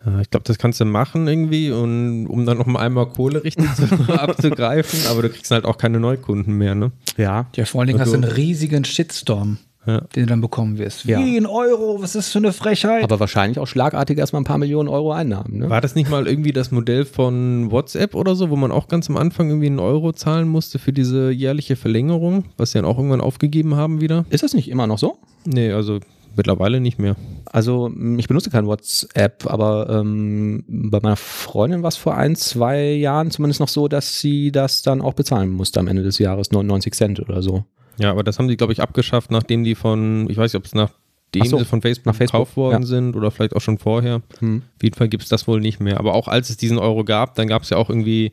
Ja, 0.06 0.20
ich 0.20 0.30
glaube, 0.30 0.44
das 0.44 0.58
kannst 0.58 0.82
du 0.82 0.86
machen 0.86 1.26
irgendwie, 1.26 1.72
und, 1.72 2.28
um 2.28 2.46
dann 2.46 2.58
noch 2.58 2.66
mal 2.66 2.82
einmal 2.82 3.06
Kohle 3.08 3.46
richtig 3.46 3.66
zu, 3.76 3.84
abzugreifen, 4.20 5.08
aber 5.10 5.22
du 5.22 5.30
kriegst 5.30 5.52
halt 5.52 5.64
auch 5.64 5.78
keine 5.78 6.02
Neukunden 6.02 6.58
mehr, 6.58 6.76
ne? 6.76 6.92
Ja. 7.16 7.48
ja, 7.56 7.64
vor 7.64 7.80
allen 7.80 7.88
Dingen 7.88 8.00
hast 8.02 8.12
du 8.12 8.18
Also- 8.18 8.28
einen 8.28 8.36
riesigen 8.36 8.84
Shitstorm, 8.84 9.58
Ja. 9.86 10.00
den 10.16 10.24
du 10.24 10.26
dann 10.28 10.40
bekommen 10.42 10.78
wirst. 10.78 11.04
Ja. 11.06 11.20
Wie 11.20 11.36
ein 11.38 11.46
Euro, 11.46 11.98
was 12.02 12.12
ist 12.12 12.16
das 12.16 12.32
für 12.32 12.40
eine 12.40 12.54
Frechheit? 12.54 13.04
Aber 13.04 13.20
wahrscheinlich 13.20 13.60
auch 13.60 13.68
schlagartig 13.68 14.18
erstmal 14.18 14.42
ein 14.42 14.46
paar 14.46 14.58
Millionen 14.58 14.88
Euro 14.88 15.12
Einnahmen, 15.12 15.58
ne? 15.58 15.70
War 15.70 15.82
das 15.82 15.94
nicht 15.96 16.10
mal 16.10 16.26
irgendwie 16.28 16.54
das 16.54 16.72
Modell 16.72 17.04
von 17.06 17.70
WhatsApp 17.70 18.16
oder 18.16 18.36
so, 18.36 18.50
wo 18.50 18.56
man 18.56 18.72
auch 18.72 18.88
ganz 18.88 19.10
am 19.10 19.18
Anfang 19.18 19.50
irgendwie 19.50 19.68
einen 19.68 19.80
Euro 19.80 20.14
zahlen 20.14 20.48
musste 20.48 20.80
für 20.80 20.94
diese 20.94 21.32
jährliche 21.32 21.76
Verlängerung, 21.76 22.46
was 22.58 22.72
sie 22.72 22.78
dann 22.78 22.86
auch 22.86 22.98
irgendwann 22.98 23.20
aufgegeben 23.22 23.76
haben 23.76 24.00
wieder? 24.00 24.26
Ist 24.30 24.44
das 24.44 24.54
nicht 24.54 24.70
immer 24.70 24.88
noch 24.88 25.00
so? 25.00 25.18
Nee, 25.46 25.72
also 25.74 26.00
mittlerweile 26.36 26.80
nicht 26.80 26.98
mehr. 27.00 27.16
Also 27.46 27.88
m, 27.88 28.18
ich 28.18 28.28
benutze 28.28 28.50
kein 28.50 28.66
WhatsApp, 28.66 29.46
aber 29.48 29.88
ähm, 29.90 30.64
bei 30.68 31.00
meiner 31.02 31.18
Freundin 31.18 31.84
war 31.84 31.90
es 31.90 31.98
vor 31.98 32.16
ein, 32.16 32.36
zwei 32.36 32.94
Jahren 32.94 33.32
zumindest 33.32 33.60
noch 33.60 33.68
so, 33.68 33.88
dass 33.88 34.20
sie 34.20 34.52
das 34.52 34.82
dann 34.82 35.02
auch 35.02 35.14
bezahlen 35.14 35.50
musste 35.52 35.80
am 35.80 35.88
Ende 35.88 36.04
des 36.04 36.20
Jahres, 36.20 36.52
99 36.52 36.94
Cent 36.94 37.20
oder 37.20 37.42
so. 37.42 37.66
Ja, 37.98 38.12
aber 38.12 38.24
das 38.24 38.40
haben 38.40 38.50
sie, 38.50 38.58
glaube 38.58 38.74
ich, 38.74 38.82
abgeschafft, 38.82 39.32
nachdem 39.32 39.64
die 39.64 39.76
von, 39.76 40.30
ich 40.30 40.38
weiß 40.38 40.54
nicht, 40.54 40.60
ob 40.60 40.66
es 40.66 40.74
nachdem 40.74 41.42
Ach 41.42 41.46
so, 41.46 41.58
sie 41.60 41.66
von 41.66 41.82
Facebook, 41.82 42.06
nach 42.08 42.16
Facebook, 42.16 42.40
gekauft 42.40 42.58
worden 42.58 42.82
ja. 42.82 42.88
sind 42.88 43.16
oder 43.16 43.32
vielleicht 43.32 43.56
auch 43.56 43.62
schon 43.62 43.78
vorher. 43.78 44.22
Hm. 44.40 44.64
Auf 44.76 44.84
jeden 44.84 44.96
Fall 44.96 45.10
gibt 45.10 45.24
es 45.24 45.30
das 45.30 45.48
wohl 45.48 45.60
nicht 45.60 45.80
mehr. 45.80 46.00
Aber 46.00 46.14
auch 46.14 46.28
als 46.28 46.50
es 46.50 46.58
diesen 46.58 46.78
Euro 46.78 47.04
gab, 47.04 47.36
dann 47.36 47.48
gab 47.48 47.64
es 47.64 47.70
ja 47.70 47.78
auch 47.78 47.90
irgendwie 47.90 48.32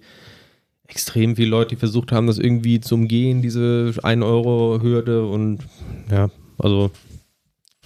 extrem 0.88 1.36
viele 1.36 1.50
Leute, 1.50 1.70
die 1.70 1.76
versucht 1.76 2.12
haben, 2.12 2.26
das 2.26 2.38
irgendwie 2.38 2.80
zu 2.80 2.96
umgehen, 2.96 3.42
diese 3.42 3.92
1-Euro-Hürde 3.96 5.24
und 5.26 5.60
ja, 6.10 6.30
also 6.58 6.90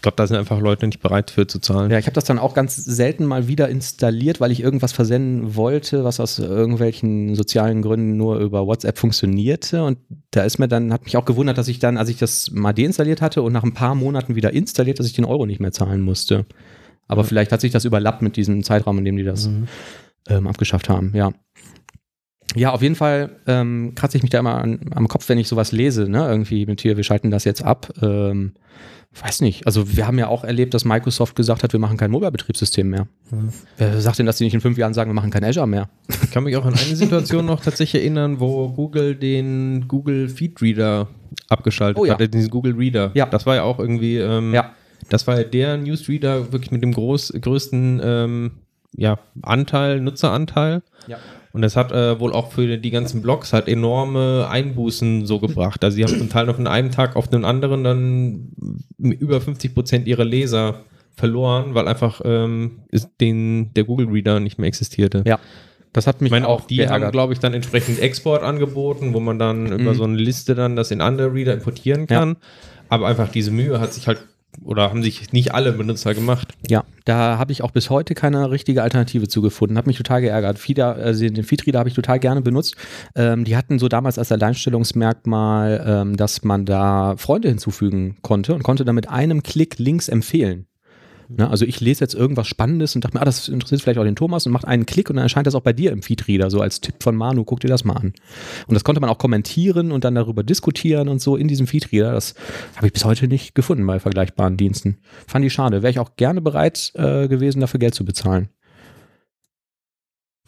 glaube, 0.04 0.16
da 0.16 0.26
sind 0.26 0.36
einfach 0.36 0.60
Leute 0.60 0.86
nicht 0.86 1.00
bereit 1.00 1.30
für 1.30 1.46
zu 1.46 1.58
zahlen. 1.58 1.90
Ja, 1.90 1.98
ich 1.98 2.06
habe 2.06 2.14
das 2.14 2.24
dann 2.24 2.38
auch 2.38 2.54
ganz 2.54 2.76
selten 2.76 3.24
mal 3.24 3.48
wieder 3.48 3.68
installiert, 3.70 4.38
weil 4.38 4.52
ich 4.52 4.60
irgendwas 4.60 4.92
versenden 4.92 5.56
wollte, 5.56 6.04
was 6.04 6.20
aus 6.20 6.38
irgendwelchen 6.38 7.34
sozialen 7.34 7.80
Gründen 7.80 8.16
nur 8.16 8.38
über 8.38 8.66
WhatsApp 8.66 8.98
funktionierte. 8.98 9.82
Und 9.82 9.98
da 10.30 10.44
ist 10.44 10.58
mir 10.58 10.68
dann, 10.68 10.92
hat 10.92 11.04
mich 11.04 11.16
auch 11.16 11.24
gewundert, 11.24 11.56
dass 11.56 11.68
ich 11.68 11.78
dann, 11.78 11.96
als 11.96 12.10
ich 12.10 12.18
das 12.18 12.50
mal 12.52 12.74
deinstalliert 12.74 13.22
hatte 13.22 13.40
und 13.40 13.54
nach 13.54 13.64
ein 13.64 13.72
paar 13.72 13.94
Monaten 13.94 14.36
wieder 14.36 14.52
installiert, 14.52 14.98
dass 14.98 15.06
ich 15.06 15.14
den 15.14 15.24
Euro 15.24 15.46
nicht 15.46 15.60
mehr 15.60 15.72
zahlen 15.72 16.02
musste. 16.02 16.44
Aber 17.08 17.24
vielleicht 17.24 17.50
hat 17.50 17.62
sich 17.62 17.72
das 17.72 17.86
überlappt 17.86 18.20
mit 18.20 18.36
diesem 18.36 18.62
Zeitraum, 18.62 18.98
in 18.98 19.06
dem 19.06 19.16
die 19.16 19.24
das 19.24 19.48
ähm, 20.28 20.46
abgeschafft 20.46 20.88
haben, 20.88 21.12
ja. 21.14 21.32
Ja, 22.56 22.70
auf 22.72 22.82
jeden 22.82 22.94
Fall 22.94 23.30
ähm, 23.46 23.92
kratze 23.94 24.16
ich 24.16 24.22
mich 24.22 24.30
da 24.30 24.38
immer 24.38 24.54
an, 24.56 24.80
am 24.94 25.08
Kopf, 25.08 25.28
wenn 25.28 25.38
ich 25.38 25.48
sowas 25.48 25.72
lese, 25.72 26.08
ne? 26.08 26.26
Irgendwie 26.28 26.66
mit 26.66 26.80
hier, 26.80 26.96
wir 26.96 27.04
schalten 27.04 27.30
das 27.30 27.44
jetzt 27.44 27.62
ab. 27.62 27.92
Ähm, 28.02 28.52
weiß 29.22 29.42
nicht. 29.42 29.66
Also 29.66 29.96
wir 29.96 30.06
haben 30.08 30.18
ja 30.18 30.26
auch 30.28 30.42
erlebt, 30.42 30.74
dass 30.74 30.84
Microsoft 30.84 31.36
gesagt 31.36 31.62
hat, 31.62 31.72
wir 31.72 31.78
machen 31.80 31.96
kein 31.96 32.10
Mobile-Betriebssystem 32.10 32.88
mehr. 32.90 33.06
Wer 33.76 34.00
sagt 34.00 34.18
denn, 34.18 34.26
dass 34.26 34.38
die 34.38 34.44
nicht 34.44 34.54
in 34.54 34.60
fünf 34.60 34.76
Jahren 34.76 34.92
sagen, 34.94 35.10
wir 35.10 35.14
machen 35.14 35.30
kein 35.30 35.44
Azure 35.44 35.68
mehr? 35.68 35.88
Ich 36.22 36.30
kann 36.32 36.42
mich 36.44 36.56
auch 36.56 36.64
an 36.64 36.74
eine 36.74 36.96
Situation 36.96 37.46
noch 37.46 37.60
tatsächlich 37.62 38.02
erinnern, 38.02 38.40
wo 38.40 38.68
Google 38.70 39.14
den 39.14 39.86
Google 39.86 40.28
Feed 40.28 40.60
Reader 40.60 41.08
abgeschaltet 41.48 41.98
Oh 42.00 42.04
ja. 42.04 42.14
hatte, 42.14 42.28
diesen 42.28 42.50
Google 42.50 42.74
Reader. 42.74 43.12
Ja. 43.14 43.26
Das 43.26 43.46
war 43.46 43.54
ja 43.54 43.62
auch 43.62 43.78
irgendwie, 43.78 44.18
ähm, 44.18 44.52
Ja. 44.52 44.72
das 45.10 45.26
war 45.28 45.36
ja 45.38 45.44
der 45.44 45.76
Newsreader 45.76 46.52
wirklich 46.52 46.72
mit 46.72 46.82
dem 46.82 46.92
groß, 46.92 47.34
größten 47.40 48.00
ähm, 48.02 48.50
ja, 48.96 49.18
Anteil, 49.42 50.00
Nutzeranteil. 50.00 50.82
Ja. 51.06 51.18
Und 51.54 51.62
das 51.62 51.76
hat 51.76 51.92
äh, 51.92 52.18
wohl 52.18 52.32
auch 52.32 52.50
für 52.50 52.76
die 52.78 52.90
ganzen 52.90 53.22
Blogs 53.22 53.52
halt 53.52 53.68
enorme 53.68 54.48
Einbußen 54.50 55.24
so 55.24 55.38
gebracht. 55.38 55.84
Also 55.84 55.94
sie 55.94 56.02
haben 56.04 56.18
zum 56.18 56.28
Teil 56.28 56.46
noch 56.46 56.56
von 56.56 56.66
einem 56.66 56.90
Tag 56.90 57.14
auf 57.14 57.28
den 57.28 57.44
anderen 57.44 57.84
dann 57.84 58.48
über 58.98 59.40
50 59.40 59.72
Prozent 59.72 60.08
ihrer 60.08 60.24
Leser 60.24 60.80
verloren, 61.14 61.74
weil 61.74 61.86
einfach 61.86 62.20
ähm, 62.24 62.80
den, 63.20 63.72
der 63.74 63.84
Google 63.84 64.08
Reader 64.08 64.40
nicht 64.40 64.58
mehr 64.58 64.66
existierte. 64.66 65.22
Ja. 65.24 65.38
Das 65.92 66.08
hat 66.08 66.20
mich 66.20 66.26
Ich 66.26 66.32
meine, 66.32 66.48
auch 66.48 66.62
die 66.62 66.80
haben, 66.82 66.88
geärgert. 66.88 67.12
glaube 67.12 67.32
ich, 67.34 67.38
dann 67.38 67.54
entsprechend 67.54 68.00
Export 68.00 68.42
angeboten, 68.42 69.14
wo 69.14 69.20
man 69.20 69.38
dann 69.38 69.70
über 69.78 69.94
so 69.94 70.02
eine 70.02 70.16
Liste 70.16 70.56
dann 70.56 70.74
das 70.74 70.90
in 70.90 71.00
andere 71.00 71.32
Reader 71.32 71.54
importieren 71.54 72.08
kann. 72.08 72.36
Aber 72.88 73.06
einfach 73.06 73.28
diese 73.28 73.52
Mühe 73.52 73.78
hat 73.78 73.92
sich 73.94 74.08
halt, 74.08 74.20
oder 74.62 74.90
haben 74.90 75.02
sich 75.02 75.32
nicht 75.32 75.54
alle 75.54 75.72
Benutzer 75.72 76.14
gemacht. 76.14 76.48
Ja, 76.68 76.84
da 77.04 77.38
habe 77.38 77.52
ich 77.52 77.62
auch 77.62 77.70
bis 77.70 77.90
heute 77.90 78.14
keine 78.14 78.50
richtige 78.50 78.82
Alternative 78.82 79.28
zugefunden. 79.28 79.76
Hat 79.76 79.86
mich 79.86 79.96
total 79.96 80.20
geärgert. 80.20 80.58
Feeder, 80.58 80.96
also 80.96 81.28
den 81.28 81.44
Feedreader 81.44 81.78
habe 81.80 81.88
ich 81.88 81.94
total 81.94 82.18
gerne 82.18 82.42
benutzt. 82.42 82.76
Ähm, 83.14 83.44
die 83.44 83.56
hatten 83.56 83.78
so 83.78 83.88
damals 83.88 84.18
als 84.18 84.32
Alleinstellungsmerkmal, 84.32 85.84
ähm, 85.86 86.16
dass 86.16 86.44
man 86.44 86.64
da 86.64 87.16
Freunde 87.16 87.48
hinzufügen 87.48 88.16
konnte 88.22 88.54
und 88.54 88.62
konnte 88.62 88.84
dann 88.84 88.94
mit 88.94 89.08
einem 89.08 89.42
Klick 89.42 89.78
Links 89.78 90.08
empfehlen. 90.08 90.66
Ne? 91.36 91.48
Also 91.50 91.64
ich 91.64 91.80
lese 91.80 92.00
jetzt 92.02 92.14
irgendwas 92.14 92.46
Spannendes 92.46 92.94
und 92.94 93.04
dachte 93.04 93.16
mir, 93.16 93.22
ah, 93.22 93.24
das 93.24 93.48
interessiert 93.48 93.82
vielleicht 93.82 93.98
auch 93.98 94.04
den 94.04 94.16
Thomas 94.16 94.46
und 94.46 94.52
macht 94.52 94.64
einen 94.66 94.86
Klick 94.86 95.10
und 95.10 95.16
dann 95.16 95.24
erscheint 95.24 95.46
das 95.46 95.54
auch 95.54 95.60
bei 95.62 95.72
dir 95.72 95.92
im 95.92 96.02
Feedreader, 96.02 96.50
so 96.50 96.60
als 96.60 96.80
Tipp 96.80 97.02
von 97.02 97.16
Manu, 97.16 97.44
guck 97.44 97.60
dir 97.60 97.68
das 97.68 97.84
mal 97.84 97.94
an. 97.94 98.12
Und 98.66 98.74
das 98.74 98.84
konnte 98.84 99.00
man 99.00 99.10
auch 99.10 99.18
kommentieren 99.18 99.92
und 99.92 100.04
dann 100.04 100.14
darüber 100.14 100.42
diskutieren 100.42 101.08
und 101.08 101.20
so 101.20 101.36
in 101.36 101.48
diesem 101.48 101.66
Feedreader. 101.66 102.12
Das 102.12 102.34
habe 102.76 102.86
ich 102.86 102.92
bis 102.92 103.04
heute 103.04 103.28
nicht 103.28 103.54
gefunden 103.54 103.86
bei 103.86 104.00
vergleichbaren 104.00 104.56
Diensten. 104.56 104.98
Fand 105.26 105.44
ich 105.44 105.52
schade. 105.52 105.82
Wäre 105.82 105.90
ich 105.90 105.98
auch 105.98 106.16
gerne 106.16 106.40
bereit 106.40 106.92
äh, 106.94 107.28
gewesen, 107.28 107.60
dafür 107.60 107.80
Geld 107.80 107.94
zu 107.94 108.04
bezahlen. 108.04 108.48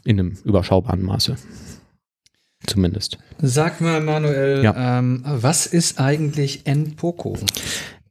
In 0.04 0.20
einem 0.20 0.38
überschaubaren 0.44 1.02
Maße. 1.02 1.36
Zumindest. 2.66 3.18
Sag 3.38 3.80
mal, 3.80 4.00
Manuel, 4.00 4.62
Ja. 4.64 4.98
ähm, 4.98 5.22
was 5.24 5.66
ist 5.66 6.00
eigentlich 6.00 6.66
NPOCO? 6.66 7.36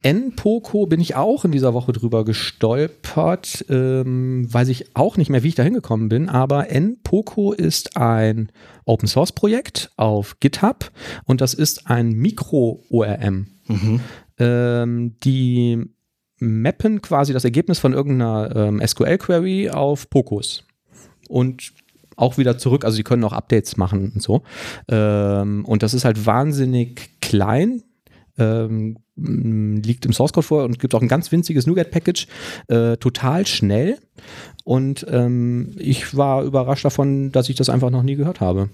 NPOCO 0.05 0.85
bin 0.85 1.01
ich 1.01 1.15
auch 1.15 1.45
in 1.45 1.51
dieser 1.51 1.73
Woche 1.73 1.91
drüber 1.91 2.25
gestolpert. 2.25 3.65
Ähm, 3.69 4.47
weiß 4.53 4.67
ich 4.67 4.95
auch 4.95 5.17
nicht 5.17 5.31
mehr, 5.31 5.41
wie 5.41 5.47
ich 5.47 5.55
da 5.55 5.63
hingekommen 5.63 6.09
bin, 6.09 6.29
aber 6.29 6.69
NPOCO 6.69 7.53
ist 7.53 7.97
ein 7.97 8.51
Open 8.85 9.07
Source 9.07 9.31
Projekt 9.31 9.89
auf 9.97 10.39
GitHub 10.39 10.91
und 11.25 11.41
das 11.41 11.55
ist 11.55 11.89
ein 11.89 12.11
Mikro-ORM. 12.11 13.47
Ähm, 14.37 15.15
die 15.23 15.83
mappen 16.37 17.01
quasi 17.01 17.33
das 17.33 17.43
Ergebnis 17.43 17.79
von 17.79 17.93
irgendeiner 17.93 18.55
ähm, 18.55 18.81
SQL-Query 18.85 19.71
auf 19.71 20.11
POCOs. 20.11 20.65
Und 21.29 21.73
auch 22.15 22.37
wieder 22.37 22.59
zurück, 22.59 22.85
also 22.85 22.95
die 22.95 23.03
können 23.03 23.23
auch 23.23 23.33
Updates 23.33 23.75
machen 23.75 24.11
und 24.13 24.21
so. 24.21 24.43
Ähm, 24.87 25.65
und 25.65 25.81
das 25.81 25.95
ist 25.95 26.05
halt 26.05 26.27
wahnsinnig 26.27 27.09
klein, 27.21 27.81
ähm, 28.37 28.97
liegt 29.15 30.05
im 30.05 30.13
Source 30.13 30.33
Code 30.33 30.45
vor 30.45 30.63
und 30.65 30.79
gibt 30.79 30.93
auch 30.93 31.01
ein 31.01 31.07
ganz 31.07 31.31
winziges 31.31 31.67
NuGet-Package, 31.67 32.27
äh, 32.67 32.97
total 32.97 33.45
schnell. 33.47 33.97
Und 34.63 35.05
ähm, 35.09 35.71
ich 35.77 36.17
war 36.17 36.43
überrascht 36.43 36.85
davon, 36.85 37.31
dass 37.31 37.49
ich 37.49 37.55
das 37.55 37.69
einfach 37.69 37.91
noch 37.91 38.03
nie 38.03 38.15
gehört 38.15 38.41
habe. 38.41 38.69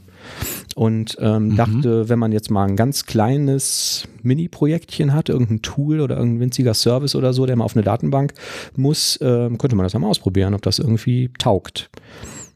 Und 0.75 1.17
ähm, 1.19 1.55
dachte, 1.57 2.09
wenn 2.09 2.19
man 2.19 2.31
jetzt 2.31 2.49
mal 2.49 2.67
ein 2.67 2.75
ganz 2.75 3.05
kleines 3.05 4.07
Mini-Projektchen 4.23 5.13
hat, 5.13 5.29
irgendein 5.29 5.61
Tool 5.61 5.99
oder 5.99 6.17
irgendein 6.17 6.41
winziger 6.41 6.73
Service 6.73 7.15
oder 7.15 7.33
so, 7.33 7.45
der 7.45 7.55
mal 7.55 7.65
auf 7.65 7.75
eine 7.75 7.83
Datenbank 7.83 8.33
muss, 8.75 9.19
ähm, 9.21 9.57
könnte 9.57 9.75
man 9.75 9.83
das 9.83 9.93
ja 9.93 9.99
mal 9.99 10.07
ausprobieren, 10.07 10.53
ob 10.53 10.61
das 10.61 10.79
irgendwie 10.79 11.29
taugt. 11.37 11.89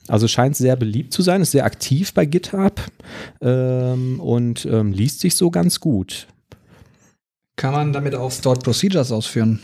Also 0.08 0.28
scheint 0.28 0.56
sehr 0.56 0.76
beliebt 0.76 1.14
zu 1.14 1.22
sein, 1.24 1.42
ist 1.42 1.52
sehr 1.52 1.66
aktiv 1.66 2.14
bei 2.14 2.26
GitHub 2.26 2.80
ähm, 3.42 4.20
und 4.20 4.66
ähm, 4.66 4.94
liest 4.94 5.20
sich 5.20 5.36
so 5.36 5.50
ganz 5.50 5.80
gut. 5.80 6.28
Kann 7.56 7.74
man 7.74 7.94
damit 7.94 8.16
auch 8.16 8.32
Stored 8.32 8.64
Procedures 8.64 9.12
ausführen? 9.12 9.60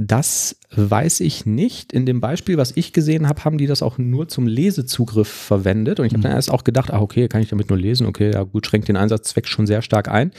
Das 0.00 0.56
weiß 0.76 1.20
ich 1.20 1.44
nicht. 1.44 1.92
In 1.92 2.06
dem 2.06 2.20
Beispiel, 2.20 2.56
was 2.56 2.76
ich 2.76 2.92
gesehen 2.92 3.28
habe, 3.28 3.44
haben 3.44 3.58
die 3.58 3.66
das 3.66 3.82
auch 3.82 3.98
nur 3.98 4.28
zum 4.28 4.46
Lesezugriff 4.46 5.26
verwendet. 5.28 5.98
Und 5.98 6.06
ich 6.06 6.12
habe 6.12 6.22
dann 6.22 6.30
erst 6.30 6.52
auch 6.52 6.62
gedacht, 6.62 6.92
ah, 6.92 7.00
okay, 7.00 7.26
kann 7.26 7.42
ich 7.42 7.48
damit 7.48 7.68
nur 7.68 7.78
lesen? 7.78 8.06
Okay, 8.06 8.30
ja 8.32 8.44
gut, 8.44 8.66
schränkt 8.66 8.86
den 8.86 8.96
Einsatzzweck 8.96 9.48
schon 9.48 9.66
sehr 9.66 9.82
stark 9.82 10.08
ein. 10.08 10.30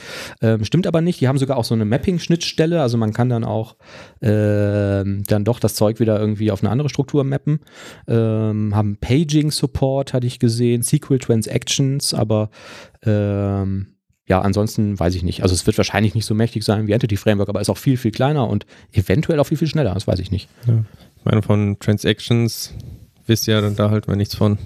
Ähm, 0.41 0.63
stimmt 0.63 0.87
aber 0.87 1.01
nicht. 1.01 1.19
Die 1.19 1.27
haben 1.27 1.37
sogar 1.37 1.57
auch 1.57 1.65
so 1.65 1.75
eine 1.75 1.83
Mapping-Schnittstelle. 1.83 2.81
Also 2.81 2.97
man 2.97 3.11
kann 3.11 3.27
dann 3.27 3.43
auch 3.43 3.75
ähm, 4.21 5.23
dann 5.27 5.43
doch 5.43 5.59
das 5.59 5.75
Zeug 5.75 5.99
wieder 5.99 6.17
irgendwie 6.17 6.51
auf 6.51 6.63
eine 6.63 6.69
andere 6.69 6.87
Struktur 6.89 7.25
mappen. 7.25 7.59
Ähm, 8.07 8.73
haben 8.73 8.97
Paging-Support, 8.97 10.13
hatte 10.13 10.27
ich 10.27 10.39
gesehen, 10.39 10.83
SQL 10.83 11.19
Transactions, 11.19 12.13
aber 12.13 12.49
ähm, 13.03 13.87
ja, 14.29 14.41
ansonsten 14.41 14.97
weiß 14.99 15.15
ich 15.15 15.23
nicht. 15.23 15.41
Also 15.41 15.55
es 15.55 15.65
wird 15.65 15.77
wahrscheinlich 15.77 16.13
nicht 16.13 16.25
so 16.25 16.35
mächtig 16.35 16.63
sein 16.63 16.85
wie 16.87 16.91
Entity 16.91 17.17
Framework, 17.17 17.49
aber 17.49 17.61
ist 17.61 17.69
auch 17.69 17.77
viel, 17.77 17.97
viel 17.97 18.11
kleiner 18.11 18.47
und 18.47 18.67
eventuell 18.93 19.39
auch 19.39 19.45
viel, 19.45 19.57
viel 19.57 19.67
schneller. 19.67 19.95
Das 19.95 20.05
weiß 20.05 20.19
ich 20.19 20.29
nicht. 20.29 20.47
Ich 20.67 21.25
meine, 21.25 21.41
von 21.41 21.77
Transactions 21.79 22.73
wisst 23.25 23.47
ihr 23.47 23.55
ja 23.55 23.61
dann 23.61 23.75
da 23.75 23.89
halt 23.89 24.07
mal 24.07 24.15
nichts 24.15 24.35
von. 24.35 24.59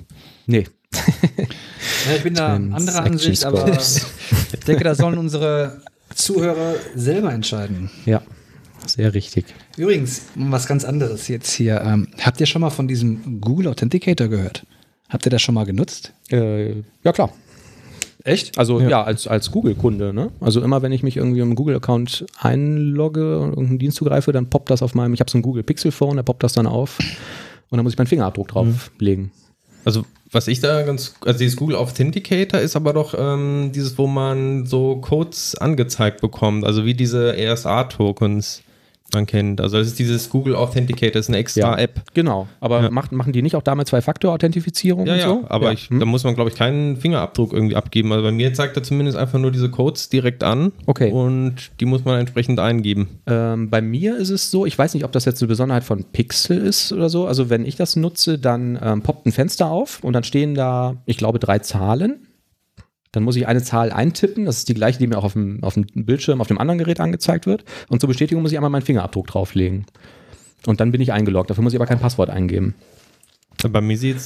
Nee. 0.46 0.68
Ja, 0.94 2.16
ich 2.18 2.24
bin 2.24 2.34
da 2.36 2.54
anderer 2.56 3.04
Ansicht, 3.04 3.46
aber 3.46 3.68
ich 3.72 4.60
denke, 4.68 4.84
da 4.84 4.94
sollen 4.96 5.18
unsere 5.18 5.82
Zuhörer 6.14 6.76
selber 6.94 7.34
entscheiden. 7.34 7.90
Ja, 8.06 8.22
sehr 8.86 9.14
richtig. 9.14 9.46
Übrigens, 9.78 10.24
was 10.36 10.68
ganz 10.68 10.84
anderes 10.84 11.30
jetzt 11.30 11.52
hier. 11.52 11.82
Ähm, 11.82 12.10
habt 12.20 12.40
ihr 12.42 12.46
schon 12.46 12.62
mal 12.62 12.70
von 12.70 12.88
diesem 12.88 13.40
Google 13.40 13.70
Authenticator 13.70 14.28
gehört? 14.28 14.66
Habt 15.10 15.26
ihr 15.26 15.30
das 15.30 15.42
schon 15.42 15.56
mal 15.56 15.66
genutzt? 15.66 16.12
Äh, 16.30 16.82
ja, 17.04 17.14
klar. 17.14 17.32
Echt? 18.24 18.58
Also 18.58 18.80
ja, 18.80 19.04
als, 19.04 19.28
als 19.28 19.52
Google-Kunde. 19.52 20.14
Ne? 20.14 20.32
Also 20.40 20.62
immer, 20.62 20.82
wenn 20.82 20.94
ich 20.94 21.04
mich 21.04 21.18
irgendwie 21.18 21.42
im 21.42 21.56
Google-Account 21.56 22.26
einlogge 22.40 23.40
und 23.40 23.50
irgendeinen 23.50 23.80
Dienst 23.80 23.98
zugreife, 23.98 24.32
dann 24.32 24.50
poppt 24.50 24.70
das 24.70 24.82
auf 24.82 24.96
meinem, 24.96 25.14
ich 25.14 25.20
habe 25.20 25.30
so 25.30 25.38
ein 25.38 25.42
Google 25.42 25.64
Pixel 25.64 25.92
Phone, 25.92 26.18
da 26.18 26.24
poppt 26.24 26.44
das 26.44 26.54
dann 26.54 26.66
auf 26.66 27.00
und 27.70 27.78
dann 27.78 27.84
muss 27.84 27.94
ich 27.94 27.98
meinen 27.98 28.08
Fingerabdruck 28.08 28.48
drauflegen. 28.48 29.32
Also, 29.84 30.06
was 30.32 30.48
ich 30.48 30.62
da 30.62 30.84
ganz, 30.84 31.16
also 31.26 31.38
dieses 31.38 31.58
Google 31.58 31.76
Authenticator 31.76 32.60
ist 32.60 32.76
aber 32.78 32.94
doch 32.94 33.14
ähm, 33.18 33.72
dieses, 33.76 33.98
wo 33.98 34.08
man 34.08 34.66
so 34.66 34.96
Codes 34.98 35.56
angezeigt 35.56 36.22
bekommt, 36.22 36.64
also 36.66 36.86
wie 36.86 36.94
diese 36.94 37.36
RSA-Tokens 37.38 38.62
man 39.14 39.26
kennt. 39.26 39.62
Also, 39.62 39.78
das 39.78 39.88
ist 39.88 40.00
dieses 40.00 40.30
Google 40.30 40.56
Authenticator, 40.56 41.12
das 41.14 41.26
ist 41.26 41.30
eine 41.30 41.38
extra 41.38 41.78
App. 41.80 42.02
Genau. 42.14 42.48
Aber 42.60 42.82
Ja. 42.84 42.90
macht, 42.90 43.12
machen 43.12 43.34
die 43.34 43.42
nicht 43.42 43.56
auch 43.56 43.62
damit 43.62 43.88
Zwei-Faktor-Authentifizierung 43.88 45.06
Ja, 45.06 45.14
und 45.14 45.20
ja, 45.20 45.28
so? 45.28 45.44
aber 45.50 45.68
ja. 45.68 45.72
Ich, 45.74 45.90
Hm? 45.90 46.00
da 46.00 46.06
muss 46.06 46.24
man, 46.24 46.36
glaube 46.36 46.50
ich, 46.50 46.56
keinen 46.56 46.98
Fingerabdruck 46.98 47.54
irgendwie 47.54 47.76
abgeben. 47.76 48.12
Also 48.12 48.24
bei 48.24 48.32
mir 48.32 48.54
zeigt 48.54 48.76
er 48.78 48.84
zumindest 48.84 49.18
einfach 49.18 49.40
nur 49.40 49.52
diese 49.52 49.70
Codes 49.70 50.10
direkt 50.10 50.44
an. 50.44 50.72
Okay. 50.86 51.12
Und 51.12 51.72
die 51.80 51.86
muss 51.86 52.06
man 52.06 52.20
entsprechend 52.20 52.60
eingeben. 52.60 53.08
Ähm, 53.28 53.70
bei 53.70 53.82
mir 53.82 54.18
ist 54.18 54.30
es 54.30 54.50
so, 54.52 54.66
ich 54.66 54.78
weiß 54.78 54.94
nicht, 54.94 55.04
ob 55.06 55.12
das 55.12 55.26
jetzt 55.26 55.42
eine 55.42 55.48
Besonderheit 55.48 55.84
von 55.84 56.04
Pixel 56.04 56.58
ist 56.58 56.92
oder 56.92 57.10
so. 57.10 57.28
Also 57.28 57.50
wenn 57.50 57.66
ich 57.66 57.76
das 57.76 57.96
nutze, 57.96 58.38
dann 58.40 58.78
ähm, 58.82 59.02
poppt 59.02 59.26
ein 59.26 59.32
Fenster 59.32 59.68
auf 59.70 60.04
und 60.04 60.14
dann 60.14 60.24
stehen 60.24 60.56
da, 60.56 60.96
ich 61.06 61.18
glaube, 61.18 61.40
drei 61.40 61.60
Zahlen. 61.60 62.23
Dann 63.14 63.24
muss 63.24 63.36
ich 63.38 63.48
eine 63.48 63.64
Zahl 63.64 63.92
eintippen. 63.94 64.44
Das 64.46 64.58
ist 64.58 64.68
die 64.70 64.74
gleiche, 64.74 65.00
die 65.00 65.08
mir 65.08 65.18
auch 65.18 65.24
auf 65.24 65.34
dem, 65.34 65.64
auf 65.64 65.76
dem 65.76 65.86
Bildschirm 65.94 66.42
auf 66.42 66.48
dem 66.48 66.58
anderen 66.58 66.80
Gerät 66.80 67.00
angezeigt 67.00 67.46
wird. 67.46 67.64
Und 67.88 68.02
zur 68.02 68.10
Bestätigung 68.10 68.42
muss 68.42 68.52
ich 68.52 68.58
einmal 68.58 68.72
meinen 68.72 68.82
Fingerabdruck 68.82 69.28
drauflegen. 69.28 69.86
Und 70.68 70.80
dann 70.82 70.92
bin 70.92 71.00
ich 71.00 71.14
eingeloggt. 71.14 71.50
Dafür 71.50 71.64
muss 71.64 71.74
ich 71.74 71.80
aber 71.80 71.86
kein 71.88 72.00
Passwort 72.00 72.30
eingeben. 72.30 72.76
Bei 73.70 73.80
mir 73.82 73.98
sieht 73.98 74.18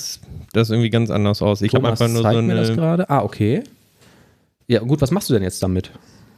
das 0.53 0.69
irgendwie 0.71 0.89
ganz 0.89 1.11
anders 1.11 1.41
aus. 1.43 1.61
Ich 1.61 1.75
habe 1.75 1.87
einfach 1.87 2.07
nur 2.07 2.17
so 2.17 2.23
zeigt 2.23 2.41
mir 2.43 2.55
das 2.55 2.67
eine. 2.69 2.75
gerade. 2.77 3.09
Ah, 3.09 3.21
okay. 3.23 3.61
Ja, 4.67 4.79
gut, 4.79 5.01
was 5.01 5.11
machst 5.11 5.29
du 5.29 5.33
denn 5.33 5.43
jetzt 5.43 5.61
damit? 5.61 5.91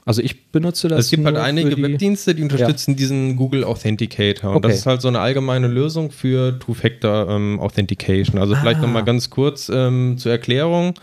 Also 0.06 0.22
ich 0.24 0.52
benutze 0.52 0.88
das. 0.88 1.06
Es 1.06 1.12
gibt 1.12 1.24
halt 1.26 1.38
einige 1.38 1.76
die- 1.76 1.82
Webdienste, 1.84 2.34
die 2.34 2.42
unterstützen 2.42 2.96
diesen 2.96 3.36
Google 3.36 3.64
Authenticator. 3.64 4.52
Und 4.52 4.58
Okay. 4.58 4.70
das 4.70 4.78
ist 4.80 4.86
halt 4.88 5.02
so 5.02 5.08
eine 5.08 5.20
allgemeine 5.20 5.68
Lösung 5.68 6.10
für 6.10 6.58
Two-Factor 6.60 7.30
ähm, 7.30 7.60
Authentication. 7.60 8.40
Also 8.42 8.56
vielleicht 8.56 8.80
Ah. 8.80 8.84
nochmal 8.88 9.04
ganz 9.04 9.30
kurz 9.30 9.70
ähm, 9.72 10.18
zur 10.18 10.32
Erklärung. 10.32 10.96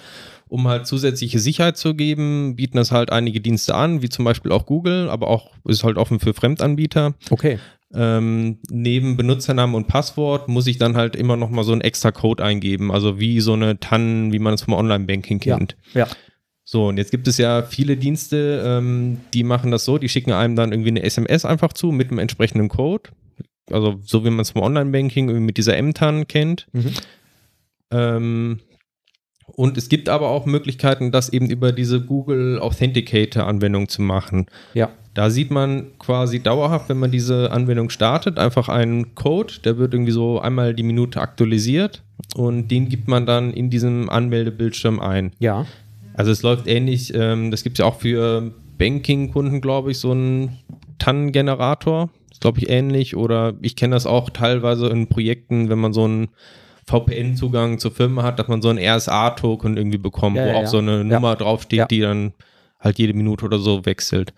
Um 0.48 0.68
halt 0.68 0.86
zusätzliche 0.86 1.38
Sicherheit 1.40 1.76
zu 1.76 1.94
geben, 1.94 2.54
bieten 2.56 2.76
das 2.76 2.92
halt 2.92 3.10
einige 3.10 3.40
Dienste 3.40 3.74
an, 3.74 4.00
wie 4.02 4.08
zum 4.08 4.24
Beispiel 4.24 4.52
auch 4.52 4.64
Google, 4.66 5.08
aber 5.10 5.26
auch 5.28 5.50
ist 5.64 5.82
halt 5.82 5.96
offen 5.96 6.20
für 6.20 6.34
Fremdanbieter. 6.34 7.14
Okay. 7.30 7.58
Ähm, 7.94 8.58
neben 8.70 9.16
Benutzernamen 9.16 9.74
und 9.74 9.86
Passwort 9.88 10.48
muss 10.48 10.66
ich 10.66 10.78
dann 10.78 10.96
halt 10.96 11.16
immer 11.16 11.36
noch 11.36 11.50
mal 11.50 11.64
so 11.64 11.72
einen 11.72 11.80
extra 11.80 12.10
Code 12.12 12.44
eingeben, 12.44 12.92
also 12.92 13.18
wie 13.18 13.40
so 13.40 13.52
eine 13.54 13.78
TAN, 13.80 14.32
wie 14.32 14.38
man 14.38 14.54
es 14.54 14.62
vom 14.62 14.74
Online-Banking 14.74 15.40
Ja. 15.44 15.56
kennt. 15.56 15.76
Ja. 15.94 16.06
So, 16.64 16.88
und 16.88 16.96
jetzt 16.98 17.12
gibt 17.12 17.28
es 17.28 17.38
ja 17.38 17.62
viele 17.62 17.96
Dienste, 17.96 18.62
ähm, 18.66 19.18
die 19.34 19.44
machen 19.44 19.70
das 19.70 19.84
so, 19.84 19.98
die 19.98 20.08
schicken 20.08 20.32
einem 20.32 20.56
dann 20.56 20.72
irgendwie 20.72 20.90
eine 20.90 21.02
SMS 21.04 21.44
einfach 21.44 21.72
zu 21.72 21.92
mit 21.92 22.10
einem 22.10 22.18
entsprechenden 22.18 22.68
Code. 22.68 23.10
Also 23.70 24.00
so 24.04 24.24
wie 24.24 24.30
man 24.30 24.40
es 24.40 24.50
vom 24.50 24.62
Online-Banking 24.62 25.44
mit 25.44 25.56
dieser 25.56 25.76
M-TAN 25.76 26.26
kennt. 26.28 26.66
Mhm. 26.72 26.92
Ähm, 27.90 28.60
und 29.46 29.78
es 29.78 29.88
gibt 29.88 30.08
aber 30.08 30.28
auch 30.28 30.46
Möglichkeiten, 30.46 31.12
das 31.12 31.28
eben 31.28 31.48
über 31.48 31.72
diese 31.72 32.00
Google 32.00 32.58
Authenticator-Anwendung 32.60 33.88
zu 33.88 34.02
machen. 34.02 34.46
Ja. 34.74 34.90
Da 35.14 35.30
sieht 35.30 35.50
man 35.50 35.98
quasi 35.98 36.40
dauerhaft, 36.40 36.88
wenn 36.88 36.98
man 36.98 37.10
diese 37.10 37.50
Anwendung 37.50 37.88
startet, 37.88 38.38
einfach 38.38 38.68
einen 38.68 39.14
Code, 39.14 39.54
der 39.64 39.78
wird 39.78 39.94
irgendwie 39.94 40.12
so 40.12 40.40
einmal 40.40 40.74
die 40.74 40.82
Minute 40.82 41.20
aktualisiert 41.20 42.02
und 42.34 42.68
den 42.68 42.88
gibt 42.88 43.08
man 43.08 43.24
dann 43.24 43.52
in 43.52 43.70
diesem 43.70 44.10
Anmeldebildschirm 44.10 45.00
ein. 45.00 45.32
Ja. 45.38 45.64
Also 46.14 46.32
es 46.32 46.42
läuft 46.42 46.66
ähnlich, 46.66 47.14
ähm, 47.14 47.50
das 47.50 47.62
gibt 47.62 47.78
es 47.78 47.78
ja 47.78 47.86
auch 47.86 48.00
für 48.00 48.52
Banking-Kunden, 48.78 49.60
glaube 49.60 49.90
ich, 49.90 49.98
so 49.98 50.10
einen 50.10 50.58
TAN-Generator. 50.98 52.10
Ist, 52.30 52.40
glaube 52.40 52.58
ich, 52.58 52.68
ähnlich. 52.68 53.16
Oder 53.16 53.54
ich 53.62 53.76
kenne 53.76 53.94
das 53.94 54.06
auch 54.06 54.30
teilweise 54.30 54.88
in 54.88 55.06
Projekten, 55.06 55.68
wenn 55.68 55.78
man 55.78 55.92
so 55.92 56.04
einen 56.04 56.28
VPN-Zugang 56.88 57.78
zur 57.78 57.90
Firma 57.90 58.22
hat, 58.22 58.38
dass 58.38 58.48
man 58.48 58.62
so 58.62 58.68
einen 58.68 58.78
RSA-Token 58.78 59.76
irgendwie 59.76 59.98
bekommt, 59.98 60.36
Ja, 60.36 60.44
wo 60.44 60.48
ja, 60.48 60.54
auch 60.56 60.66
so 60.66 60.78
eine. 60.78 61.04
Nummer 61.04 61.36
draufsteht, 61.36 61.90
die 61.90 62.00
dann 62.00 62.32
halt 62.80 62.98
jede 62.98 63.14
Minute 63.14 63.44
oder 63.44 63.58
so 63.58 63.84
wechselt. 63.86 64.32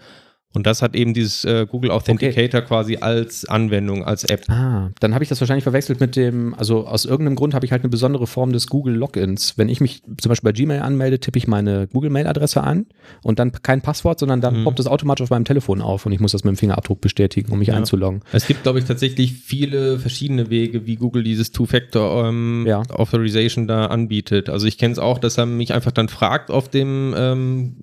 Und 0.58 0.66
das 0.66 0.82
hat 0.82 0.96
eben 0.96 1.14
dieses 1.14 1.44
äh, 1.44 1.66
Google 1.70 1.92
Authenticator 1.92 2.62
quasi 2.62 2.96
als 2.96 3.44
Anwendung, 3.44 4.04
als 4.04 4.24
App. 4.24 4.42
Ah, 4.50 4.90
dann 4.98 5.14
habe 5.14 5.22
ich 5.22 5.28
das 5.28 5.40
wahrscheinlich 5.40 5.62
verwechselt 5.62 6.00
mit 6.00 6.16
dem, 6.16 6.52
also 6.54 6.84
aus 6.84 7.04
irgendeinem 7.04 7.36
Grund 7.36 7.54
habe 7.54 7.64
ich 7.64 7.70
halt 7.70 7.82
eine 7.84 7.90
besondere 7.90 8.26
Form 8.26 8.52
des 8.52 8.66
Google 8.66 8.96
Logins. 8.96 9.56
Wenn 9.56 9.68
ich 9.68 9.80
mich 9.80 10.02
zum 10.20 10.30
Beispiel 10.30 10.48
bei 10.48 10.52
Gmail 10.52 10.80
anmelde, 10.80 11.20
tippe 11.20 11.38
ich 11.38 11.46
meine 11.46 11.86
Google-Mail-Adresse 11.86 12.60
an 12.60 12.86
und 13.22 13.38
dann 13.38 13.52
kein 13.52 13.82
Passwort, 13.82 14.18
sondern 14.18 14.40
dann 14.40 14.64
poppt 14.64 14.80
es 14.80 14.88
automatisch 14.88 15.22
auf 15.22 15.30
meinem 15.30 15.44
Telefon 15.44 15.80
auf 15.80 16.06
und 16.06 16.10
ich 16.10 16.18
muss 16.18 16.32
das 16.32 16.42
mit 16.42 16.54
dem 16.54 16.56
Fingerabdruck 16.56 17.00
bestätigen, 17.00 17.52
um 17.52 17.60
mich 17.60 17.72
einzuloggen. 17.72 18.22
Es 18.32 18.48
gibt, 18.48 18.64
glaube 18.64 18.80
ich, 18.80 18.84
tatsächlich 18.84 19.34
viele 19.34 20.00
verschiedene 20.00 20.50
Wege, 20.50 20.86
wie 20.86 20.96
Google 20.96 21.22
dieses 21.22 21.52
Two-Factor 21.52 22.26
ähm, 22.26 22.64
Ja. 22.66 22.82
Authorization 22.90 23.68
da 23.68 23.86
anbietet. 23.86 24.48
Also 24.48 24.66
ich 24.66 24.76
kenne 24.76 24.90
es 24.90 24.98
auch, 24.98 25.18
dass 25.18 25.38
er 25.38 25.46
mich 25.46 25.72
einfach 25.72 25.92
dann 25.92 26.08
fragt 26.08 26.50
auf 26.50 26.68
dem 26.68 27.14
ähm, 27.16 27.76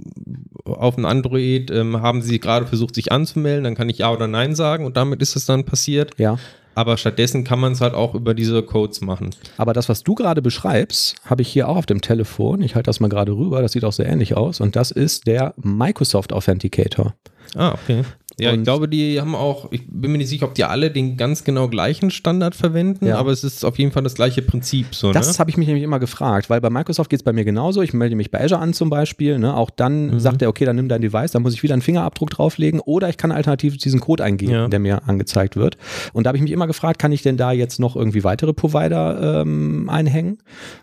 auf 0.65 0.95
dem 0.95 1.05
Android, 1.05 1.69
ähm, 1.71 2.01
haben 2.01 2.21
Sie 2.21 2.39
gerade 2.39 2.64
versucht, 2.67 2.95
sich 2.95 3.11
anzumelden, 3.11 3.63
dann 3.63 3.75
kann 3.75 3.89
ich 3.89 3.99
Ja 3.99 4.11
oder 4.11 4.27
Nein 4.27 4.55
sagen 4.55 4.85
und 4.85 4.97
damit 4.97 5.21
ist 5.21 5.35
es 5.35 5.45
dann 5.45 5.63
passiert. 5.65 6.11
Ja. 6.17 6.37
Aber 6.75 6.97
stattdessen 6.97 7.45
kann 7.45 7.59
man 7.59 7.71
es 7.71 7.79
halt 7.79 7.93
auch 7.93 8.15
über 8.15 8.33
diese 8.33 8.61
Codes 8.61 8.99
machen. 8.99 9.29
Aber 9.57 9.71
das, 9.71 9.87
was 9.87 10.03
du 10.03 10.13
gerade 10.13 10.41
beschreibst, 10.41 11.15
habe 11.25 11.41
ich 11.41 11.47
hier 11.47 11.69
auch 11.69 11.77
auf 11.77 11.85
dem 11.85 12.01
Telefon. 12.01 12.61
Ich 12.61 12.75
halte 12.75 12.87
das 12.87 12.99
mal 12.99 13.07
gerade 13.07 13.31
rüber, 13.31 13.61
das 13.61 13.71
sieht 13.71 13.85
auch 13.85 13.93
sehr 13.93 14.07
ähnlich 14.07 14.35
aus. 14.35 14.59
Und 14.59 14.75
das 14.75 14.91
ist 14.91 15.25
der 15.25 15.53
Microsoft 15.55 16.33
Authenticator. 16.33 17.15
Ah, 17.55 17.73
okay. 17.73 18.03
Ja, 18.39 18.51
Und- 18.51 18.59
ich 18.59 18.63
glaube, 18.63 18.89
die 18.89 19.19
haben 19.21 19.33
auch, 19.33 19.71
ich 19.71 19.83
bin 19.87 20.11
mir 20.11 20.17
nicht 20.17 20.27
sicher, 20.27 20.45
ob 20.45 20.55
die 20.55 20.65
alle 20.65 20.91
den 20.91 21.15
ganz 21.15 21.43
genau 21.45 21.69
gleichen 21.69 22.11
Standard 22.11 22.53
verwenden, 22.55 23.05
Ja. 23.05 23.17
aber 23.17 23.31
es 23.31 23.43
ist 23.45 23.63
auf 23.63 23.79
jeden 23.79 23.91
Fall 23.91 24.03
das 24.03 24.15
gleiche 24.15 24.41
Prinzip 24.41 24.93
so, 24.93 25.13
Das 25.13 25.31
ne? 25.33 25.39
habe 25.39 25.49
ich 25.49 25.55
mich 25.57 25.67
nämlich 25.67 25.83
immer 25.85 25.99
gefragt, 25.99 26.49
weil 26.49 26.59
bei 26.59 26.69
Microsoft 26.69 27.09
geht 27.09 27.19
es 27.19 27.23
bei 27.23 27.31
mir 27.31 27.45
genauso. 27.45 27.81
Ich 27.81 27.93
melde 27.93 28.15
mich 28.15 28.31
bei 28.31 28.43
Azure 28.43 28.59
an 28.59 28.73
zum 28.73 28.89
Beispiel. 28.89 29.39
Ne? 29.39 29.55
Auch 29.55 29.69
dann 29.69 30.07
Mhm. 30.07 30.19
sagt 30.19 30.41
er, 30.41 30.49
okay, 30.49 30.65
dann 30.65 30.75
nimm 30.75 30.89
dein 30.89 31.01
Device, 31.01 31.31
dann 31.31 31.43
muss 31.43 31.53
ich 31.53 31.63
wieder 31.63 31.73
einen 31.73 31.81
Fingerabdruck 31.81 32.29
drauflegen 32.29 32.79
oder 32.81 33.07
ich 33.09 33.17
kann 33.17 33.31
alternativ 33.31 33.77
diesen 33.77 33.99
Code 34.01 34.23
eingeben, 34.23 34.51
Ja. 34.51 34.67
der 34.67 34.79
mir 34.79 35.07
angezeigt 35.07 35.55
wird. 35.55 35.77
Und 36.11 36.25
da 36.25 36.29
habe 36.29 36.37
ich 36.37 36.43
mich 36.43 36.51
immer 36.51 36.67
gefragt, 36.67 36.99
kann 36.99 37.11
ich 37.13 37.21
denn 37.21 37.37
da 37.37 37.51
jetzt 37.53 37.79
noch 37.79 37.95
irgendwie 37.95 38.23
weitere 38.25 38.53
Provider 38.53 39.41
ähm, 39.43 39.89
einhängen? 39.89 40.39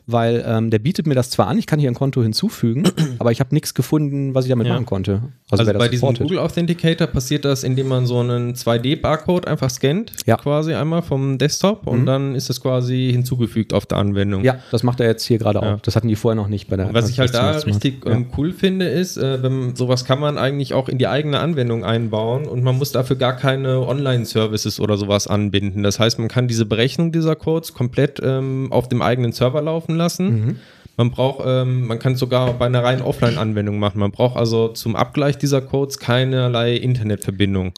Weil 0.06 0.42
ähm, 0.46 0.70
der 0.70 0.78
bietet 0.78 1.06
mir 1.06 1.14
das 1.14 1.30
zwar 1.30 1.48
an, 1.48 1.58
ich 1.58 1.66
kann 1.66 1.78
hier 1.78 1.90
ein 1.90 1.94
Konto 1.94 2.22
hinzufügen, 2.22 2.84
aber 3.18 3.30
ich 3.32 3.40
habe 3.40 3.54
nichts 3.54 3.74
gefunden, 3.74 4.34
was 4.34 4.46
ich 4.46 4.50
damit 4.50 4.66
Ja. 4.66 4.72
machen 4.74 4.86
konnte. 4.86 5.22
Also, 5.50 5.64
das 5.64 5.76
bei 5.76 5.88
diesem. 5.88 6.14
Google 6.14 6.38
Authenticator 6.38 7.06
passiert 7.06 7.41
das, 7.44 7.64
indem 7.64 7.88
man 7.88 8.06
so 8.06 8.18
einen 8.20 8.54
2D-Barcode 8.54 9.46
einfach 9.46 9.70
scannt, 9.70 10.12
Ja. 10.26 10.36
quasi 10.36 10.74
einmal 10.74 11.02
vom 11.02 11.38
Desktop 11.38 11.86
und 11.86 12.02
Mhm. 12.02 12.06
dann 12.06 12.34
ist 12.34 12.48
das 12.48 12.60
quasi 12.60 13.10
hinzugefügt 13.12 13.72
auf 13.74 13.86
der 13.86 13.98
Anwendung. 13.98 14.44
Ja, 14.44 14.56
das 14.70 14.82
macht 14.82 15.00
er 15.00 15.06
jetzt 15.06 15.24
hier 15.24 15.38
gerade 15.38 15.60
Ja. 15.60 15.74
auch. 15.74 15.80
Das 15.80 15.96
hatten 15.96 16.08
die 16.08 16.16
vorher 16.16 16.40
noch 16.40 16.48
nicht 16.48 16.68
bei 16.68 16.76
der 16.76 16.88
Und 16.88 16.94
was 16.94 17.08
ich 17.10 17.18
halt 17.18 17.34
da 17.34 17.50
richtig 17.52 18.04
Mal. 18.04 18.12
ähm, 18.14 18.26
cool 18.36 18.52
finde, 18.52 18.86
ist, 18.88 19.16
äh, 19.16 19.42
wenn, 19.42 19.74
sowas 19.76 20.04
kann 20.04 20.20
man 20.20 20.38
eigentlich 20.38 20.74
auch 20.74 20.88
in 20.88 20.98
die 20.98 21.06
eigene 21.06 21.38
Anwendung 21.40 21.84
einbauen 21.84 22.46
und 22.46 22.62
man 22.62 22.78
muss 22.78 22.92
dafür 22.92 23.16
gar 23.16 23.36
keine 23.36 23.80
Online-Services 23.86 24.80
oder 24.80 24.96
sowas 24.96 25.26
anbinden. 25.26 25.82
Das 25.82 25.98
heißt, 25.98 26.18
man 26.18 26.28
kann 26.28 26.48
diese 26.48 26.66
Berechnung 26.66 27.12
dieser 27.12 27.36
Codes 27.36 27.74
komplett 27.74 28.20
ähm, 28.22 28.68
auf 28.70 28.88
dem 28.88 29.02
eigenen 29.02 29.32
Server 29.32 29.62
laufen 29.62 29.96
lassen. 29.96 30.26
Mhm. 30.46 30.56
Man 30.96 31.10
braucht, 31.10 31.44
ähm, 31.46 31.86
man 31.86 31.98
kann 31.98 32.12
es 32.14 32.18
sogar 32.18 32.52
bei 32.54 32.66
einer 32.66 32.84
reinen 32.84 33.02
Offline-Anwendung 33.02 33.78
machen. 33.78 33.98
Man 33.98 34.12
braucht 34.12 34.36
also 34.36 34.68
zum 34.68 34.94
Abgleich 34.96 35.38
dieser 35.38 35.60
Codes 35.60 35.98
keinerlei 35.98 36.76
Internetverbindung. 36.76 37.72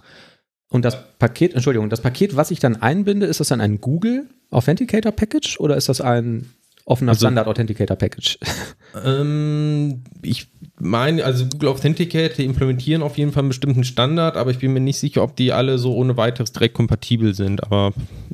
Und 0.69 0.85
das 0.85 0.99
Paket, 1.19 1.55
Entschuldigung, 1.55 1.89
das 1.91 2.01
Paket, 2.01 2.35
was 2.35 2.51
ich 2.51 2.59
dann 2.59 2.83
einbinde, 2.83 3.27
ist 3.27 3.41
das 3.41 3.49
dann 3.49 3.61
ein 3.61 3.81
Google 3.81 4.29
Authenticator 4.51 5.13
Package 5.13 5.61
oder 5.61 5.77
ist 5.77 5.89
das 5.89 6.01
ein 6.01 6.51
offener 6.87 7.13
Also- 7.13 7.27
Standard 7.27 7.47
Authenticator 7.47 7.97
Package? 7.97 8.39
Ähm, 9.05 10.03
ich 10.23 10.49
meine, 10.79 11.25
also 11.25 11.47
Google 11.47 11.71
Authenticator, 11.71 12.37
die 12.37 12.45
implementieren 12.45 13.03
auf 13.03 13.17
jeden 13.19 13.33
Fall 13.33 13.43
einen 13.43 13.49
bestimmten 13.49 13.85
Standard, 13.85 14.37
aber 14.37 14.51
ich 14.51 14.59
bin 14.59 14.73
mir 14.73 14.81
nicht 14.81 14.99
sicher, 14.99 15.23
ob 15.23 15.37
die 15.37 15.53
alle 15.53 15.79
so 15.79 15.95
ohne 15.95 16.17
weiteres 16.17 16.53
direkt 16.53 16.75
kompatibel 16.75 17.35
sind. 17.35 17.63
Aber 17.65 17.93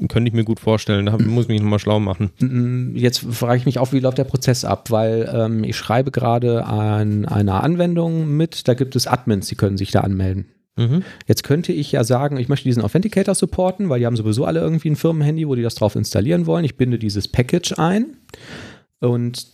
könnte 0.09 0.29
ich 0.29 0.35
mir 0.35 0.45
gut 0.45 0.61
vorstellen. 0.61 1.07
Da 1.07 1.19
muss 1.19 1.45
ich 1.45 1.49
mich 1.49 1.61
nochmal 1.61 1.79
schlau 1.79 2.01
machen. 2.01 2.31
Mm, 2.41 2.97
Jetzt 2.97 3.19
frage 3.31 3.59
ich 3.59 3.67
mich 3.67 3.79
auch, 3.79 3.93
wie 3.93 4.01
läuft 4.01 4.19
der 4.19 4.25
Prozess 4.25 4.65
ab, 4.65 4.91
weil 4.91 5.31
ähm, 5.33 5.65
ich 5.65 5.77
schreibe 5.77 6.11
gerade 6.11 6.65
an 6.65 7.25
einer 7.27 7.63
Anwendung 7.63 8.37
mit, 8.37 8.69
da 8.69 8.75
gibt 8.75 8.97
es 8.97 9.07
Admins, 9.07 9.49
die 9.49 9.55
können 9.57 9.77
sich 9.77 9.91
da 9.91 10.01
anmelden. 10.01 10.47
Mhm. 10.81 11.03
Jetzt 11.27 11.45
könnte 11.45 11.73
ich 11.73 11.93
ja 11.93 12.05
sagen, 12.05 12.39
ich 12.39 12.49
möchte 12.49 12.65
diesen 12.69 12.83
Authenticator 12.83 13.35
supporten, 13.35 13.89
weil 13.89 14.01
die 14.01 14.07
haben 14.07 14.17
sowieso 14.17 14.45
alle 14.47 14.61
irgendwie 14.61 14.91
ein 14.91 14.97
Firmenhandy, 14.97 15.47
wo 15.47 15.55
die 15.55 15.63
das 15.63 15.75
drauf 15.75 15.95
installieren 15.95 16.47
wollen. 16.47 16.65
Ich 16.65 16.77
binde 16.77 16.99
dieses 16.99 17.29
Package 17.29 17.75
ein 17.79 18.17
und 19.01 19.47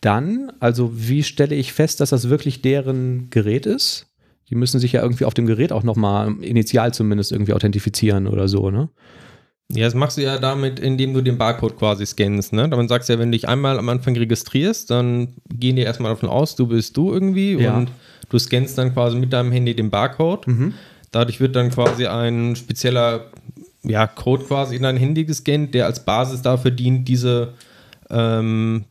dann, 0.00 0.50
also 0.58 0.90
wie 0.92 1.22
stelle 1.22 1.54
ich 1.54 1.72
fest, 1.72 2.00
dass 2.00 2.10
das 2.10 2.28
wirklich 2.28 2.60
deren 2.62 3.30
Gerät 3.30 3.66
ist? 3.66 4.06
Die 4.50 4.56
müssen 4.56 4.80
sich 4.80 4.92
ja 4.92 5.02
irgendwie 5.02 5.24
auf 5.24 5.34
dem 5.34 5.46
Gerät 5.46 5.72
auch 5.72 5.84
nochmal 5.84 6.34
initial 6.42 6.92
zumindest 6.92 7.30
irgendwie 7.30 7.52
authentifizieren 7.52 8.26
oder 8.26 8.48
so, 8.48 8.70
ne? 8.70 8.88
Ja, 9.74 9.86
das 9.86 9.94
machst 9.94 10.18
du 10.18 10.22
ja 10.22 10.38
damit, 10.38 10.80
indem 10.80 11.14
du 11.14 11.22
den 11.22 11.38
Barcode 11.38 11.78
quasi 11.78 12.04
scannst. 12.04 12.52
Ne? 12.52 12.68
Damit 12.68 12.90
sagst 12.90 13.08
du 13.08 13.14
ja, 13.14 13.18
wenn 13.18 13.30
du 13.30 13.36
dich 13.38 13.48
einmal 13.48 13.78
am 13.78 13.88
Anfang 13.88 14.14
registrierst, 14.14 14.90
dann 14.90 15.36
gehen 15.48 15.76
die 15.76 15.82
erstmal 15.82 16.12
davon 16.12 16.28
aus, 16.28 16.56
du 16.56 16.66
bist 16.66 16.94
du 16.96 17.10
irgendwie 17.10 17.54
Ja. 17.54 17.78
und 17.78 17.88
du 18.32 18.38
scannst 18.38 18.78
dann 18.78 18.92
quasi 18.94 19.16
mit 19.16 19.32
deinem 19.32 19.52
Handy 19.52 19.76
den 19.76 19.90
Barcode. 19.90 20.46
Dadurch 21.12 21.38
wird 21.40 21.54
dann 21.54 21.70
quasi 21.70 22.06
ein 22.06 22.56
spezieller 22.56 23.26
ja, 23.84 24.06
Code 24.06 24.44
quasi 24.44 24.76
in 24.76 24.82
dein 24.82 24.96
Handy 24.96 25.24
gescannt, 25.24 25.74
der 25.74 25.86
als 25.86 26.04
Basis 26.04 26.40
dafür 26.40 26.70
dient, 26.70 27.06
diese 27.08 27.52
ähm, 28.10 28.84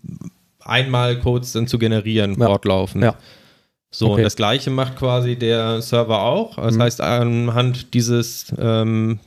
Einmal-Codes 0.64 1.54
dann 1.54 1.68
zu 1.68 1.80
generieren, 1.80 2.36
Ja. 2.40 2.46
fortlaufend. 2.46 3.04
Ja. 3.04 3.16
So, 3.90 4.08
Okay. 4.08 4.16
und 4.18 4.24
das 4.24 4.36
gleiche 4.36 4.70
macht 4.70 4.96
quasi 4.98 5.36
der 5.36 5.82
Server 5.82 6.22
auch. 6.22 6.56
Das 6.58 6.78
heißt, 6.78 7.02
anhand 7.02 7.94
dieses, 7.94 8.54
ähm, 8.60 9.20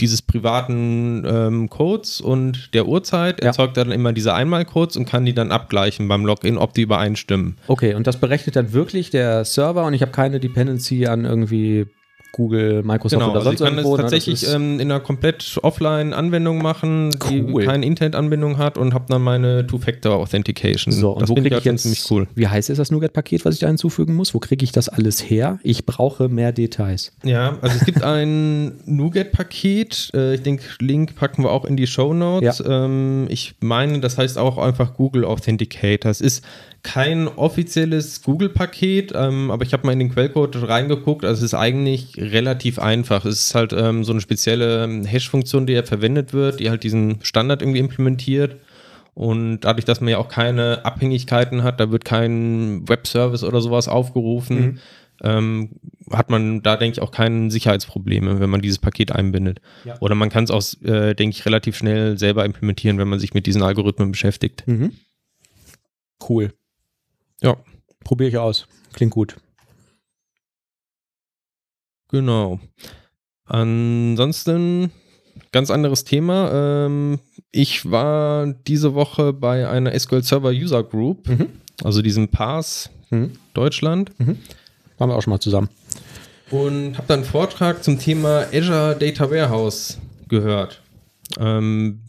dieses 0.00 0.22
privaten 0.22 1.24
ähm, 1.26 1.70
Codes 1.70 2.20
und 2.20 2.74
der 2.74 2.86
Uhrzeit 2.86 3.40
erzeugt 3.40 3.76
er 3.76 3.84
dann 3.84 3.92
immer 3.92 4.12
diese 4.12 4.34
Einmalcodes 4.34 4.96
und 4.96 5.04
kann 5.04 5.24
die 5.24 5.34
dann 5.34 5.52
abgleichen 5.52 6.08
beim 6.08 6.24
Login, 6.24 6.58
ob 6.58 6.74
die 6.74 6.82
übereinstimmen. 6.82 7.56
Okay, 7.66 7.94
und 7.94 8.06
das 8.06 8.18
berechnet 8.18 8.56
dann 8.56 8.72
wirklich 8.72 9.10
der 9.10 9.44
Server 9.44 9.84
und 9.84 9.94
ich 9.94 10.02
habe 10.02 10.12
keine 10.12 10.40
Dependency 10.40 11.06
an 11.06 11.24
irgendwie 11.24 11.86
Google, 12.32 12.82
Microsoft 12.82 13.20
Genau, 13.20 13.30
oder 13.32 13.38
also 13.40 13.52
ich 13.52 13.58
sonst 13.58 13.68
kann 13.68 13.76
das 13.76 13.84
irgendwo. 13.84 13.96
ne? 13.96 14.02
tatsächlich 14.02 14.42
ist- 14.42 14.52
ähm, 14.54 14.74
in 14.80 14.90
einer 14.90 15.00
komplett 15.00 15.58
offline 15.62 16.12
Anwendung 16.12 16.62
machen, 16.62 17.10
Cool. 17.28 17.62
die 17.62 17.66
keine 17.66 17.84
Internetanbindung 17.86 18.58
hat 18.58 18.78
und 18.78 18.94
habe 18.94 19.04
dann 19.08 19.22
meine 19.22 19.66
Two-Factor-Authentication. 19.66 20.92
so, 20.92 21.12
und 21.12 21.22
das 21.22 21.28
wo 21.28 21.34
kriege 21.34 21.48
ich 21.48 21.56
ich 21.58 21.64
ja 21.64 21.72
jetzt, 21.72 21.82
ziemlich 21.82 22.10
cool. 22.10 22.26
wie 22.34 22.46
heißt 22.48 22.70
ist 22.70 22.78
das 22.78 22.90
Nougat-Paket, 22.90 23.44
was 23.44 23.54
ich 23.54 23.60
da 23.60 23.66
hinzufügen 23.68 24.14
muss? 24.14 24.34
Wo 24.34 24.38
kriege 24.38 24.64
ich 24.64 24.72
das 24.72 24.88
alles 24.88 25.28
her? 25.28 25.58
Ich 25.62 25.86
brauche 25.86 26.28
mehr 26.28 26.52
Details. 26.52 27.12
Ja, 27.24 27.56
also 27.60 27.76
es 27.78 27.84
gibt 27.84 28.02
ein 28.02 28.72
Nougat-Paket. 28.86 30.10
Äh, 30.14 30.34
ich 30.34 30.42
denke, 30.42 30.64
Link 30.80 31.16
packen 31.16 31.42
wir 31.42 31.50
auch 31.50 31.64
in 31.64 31.76
die 31.76 31.86
Show 31.86 32.12
Notes. 32.14 32.62
Ähm, 32.66 33.26
ich 33.28 33.54
meine, 33.60 34.00
das 34.00 34.18
heißt 34.18 34.38
auch 34.38 34.58
einfach 34.58 34.94
Google 34.94 35.24
Authenticator. 35.24 36.10
Es 36.10 36.20
ist 36.20 36.44
kein 36.82 37.28
offizielles 37.28 38.22
Google-Paket, 38.22 39.12
ähm, 39.14 39.50
aber 39.50 39.64
ich 39.64 39.72
habe 39.72 39.86
mal 39.86 39.92
in 39.92 39.98
den 39.98 40.12
Quellcode 40.12 40.68
reingeguckt. 40.68 41.24
Also 41.24 41.40
es 41.40 41.52
ist 41.52 41.58
eigentlich 41.58 42.16
relativ 42.16 42.78
einfach. 42.78 43.24
Es 43.24 43.46
ist 43.46 43.54
halt 43.54 43.72
ähm, 43.72 44.04
so 44.04 44.12
eine 44.12 44.20
spezielle 44.20 44.84
ähm, 44.84 45.04
Hash-Funktion, 45.04 45.66
die 45.66 45.74
ja 45.74 45.82
verwendet 45.82 46.32
wird, 46.32 46.60
die 46.60 46.70
halt 46.70 46.82
diesen 46.82 47.18
Standard 47.22 47.60
irgendwie 47.62 47.80
implementiert. 47.80 48.56
Und 49.14 49.60
dadurch, 49.60 49.84
dass 49.84 50.00
man 50.00 50.08
ja 50.08 50.18
auch 50.18 50.28
keine 50.28 50.84
Abhängigkeiten 50.84 51.62
hat, 51.62 51.80
da 51.80 51.90
wird 51.90 52.04
kein 52.04 52.88
Webservice 52.88 53.44
oder 53.44 53.60
sowas 53.60 53.88
aufgerufen, 53.88 54.80
ähm, 55.22 55.70
hat 56.10 56.30
man 56.30 56.62
da, 56.62 56.76
denke 56.76 56.94
ich, 56.94 57.02
auch 57.02 57.10
keine 57.10 57.50
Sicherheitsprobleme, 57.50 58.40
wenn 58.40 58.48
man 58.50 58.62
dieses 58.62 58.78
Paket 58.78 59.12
einbindet. 59.12 59.60
Oder 60.00 60.14
man 60.14 60.30
kann 60.30 60.44
es 60.44 60.50
auch, 60.50 60.62
äh, 60.82 61.14
denke 61.14 61.36
ich, 61.36 61.44
relativ 61.44 61.76
schnell 61.76 62.16
selber 62.18 62.44
implementieren, 62.44 62.98
wenn 62.98 63.08
man 63.08 63.18
sich 63.18 63.34
mit 63.34 63.46
diesen 63.46 63.62
Algorithmen 63.62 64.12
beschäftigt. 64.12 64.66
Mhm. 64.66 64.92
Cool. 66.26 66.52
Ja, 67.42 67.56
Probiere 68.04 68.28
ich 68.30 68.38
aus. 68.38 68.66
Klingt 68.92 69.12
gut. 69.12 69.36
genau. 72.08 72.58
Ansonsten, 73.46 74.90
ganz 75.52 75.70
anderes 75.70 76.04
Thema. 76.04 76.86
Ähm, 76.86 77.18
ich 77.52 77.90
war 77.90 78.46
diese 78.46 78.94
Woche 78.94 79.32
bei 79.32 79.68
einer 79.68 79.98
SQL 79.98 80.22
Server 80.22 80.50
User 80.50 80.82
Group, 80.84 81.28
Mhm. 81.28 81.48
also 81.84 82.00
diesem 82.02 82.28
Pass 82.28 82.90
Mhm. 83.10 83.32
Deutschland. 83.54 84.12
Waren 84.98 85.10
wir 85.10 85.16
auch 85.16 85.22
schon 85.22 85.32
mal 85.32 85.40
zusammen. 85.40 85.68
und 86.50 86.96
habe 86.96 87.06
dann 87.06 87.20
einen 87.20 87.28
Vortrag 87.28 87.84
zum 87.84 87.98
Thema 87.98 88.44
Azure 88.52 88.96
Data 88.98 89.30
Warehouse 89.30 89.98
gehört. 90.28 90.82
Ähm, 91.38 92.00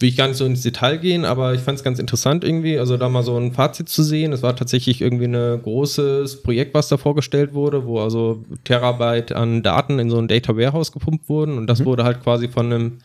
will 0.00 0.08
ich 0.08 0.16
gar 0.16 0.28
nicht 0.28 0.38
so 0.38 0.46
ins 0.46 0.62
Detail 0.62 0.96
gehen, 0.96 1.24
aber 1.24 1.54
ich 1.54 1.60
fand 1.60 1.78
es 1.78 1.84
ganz 1.84 1.98
interessant 1.98 2.42
irgendwie, 2.42 2.78
also 2.78 2.96
da 2.96 3.08
mal 3.08 3.22
so 3.22 3.36
ein 3.36 3.52
Fazit 3.52 3.88
zu 3.88 4.02
sehen. 4.02 4.32
Es 4.32 4.42
war 4.42 4.56
tatsächlich 4.56 5.02
irgendwie 5.02 5.26
ein 5.26 5.62
großes 5.62 6.42
Projekt, 6.42 6.72
was 6.74 6.88
da 6.88 6.96
vorgestellt 6.96 7.52
wurde, 7.52 7.84
wo 7.86 8.00
also 8.00 8.42
Terabyte 8.64 9.32
an 9.32 9.62
Daten 9.62 9.98
in 9.98 10.08
so 10.08 10.18
ein 10.18 10.26
Data 10.26 10.56
Warehouse 10.56 10.92
gepumpt 10.92 11.28
wurden 11.28 11.58
und 11.58 11.66
das 11.66 11.84
wurde 11.84 12.04
halt 12.04 12.22
quasi 12.22 12.48
von 12.48 12.66
einem 12.72 12.98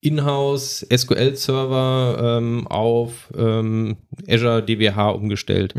Inhouse 0.00 0.86
SQL-Server 0.90 2.38
ähm, 2.38 2.66
auf 2.66 3.30
ähm, 3.36 3.98
Azure 4.26 4.62
DWH 4.62 5.10
umgestellt. 5.10 5.74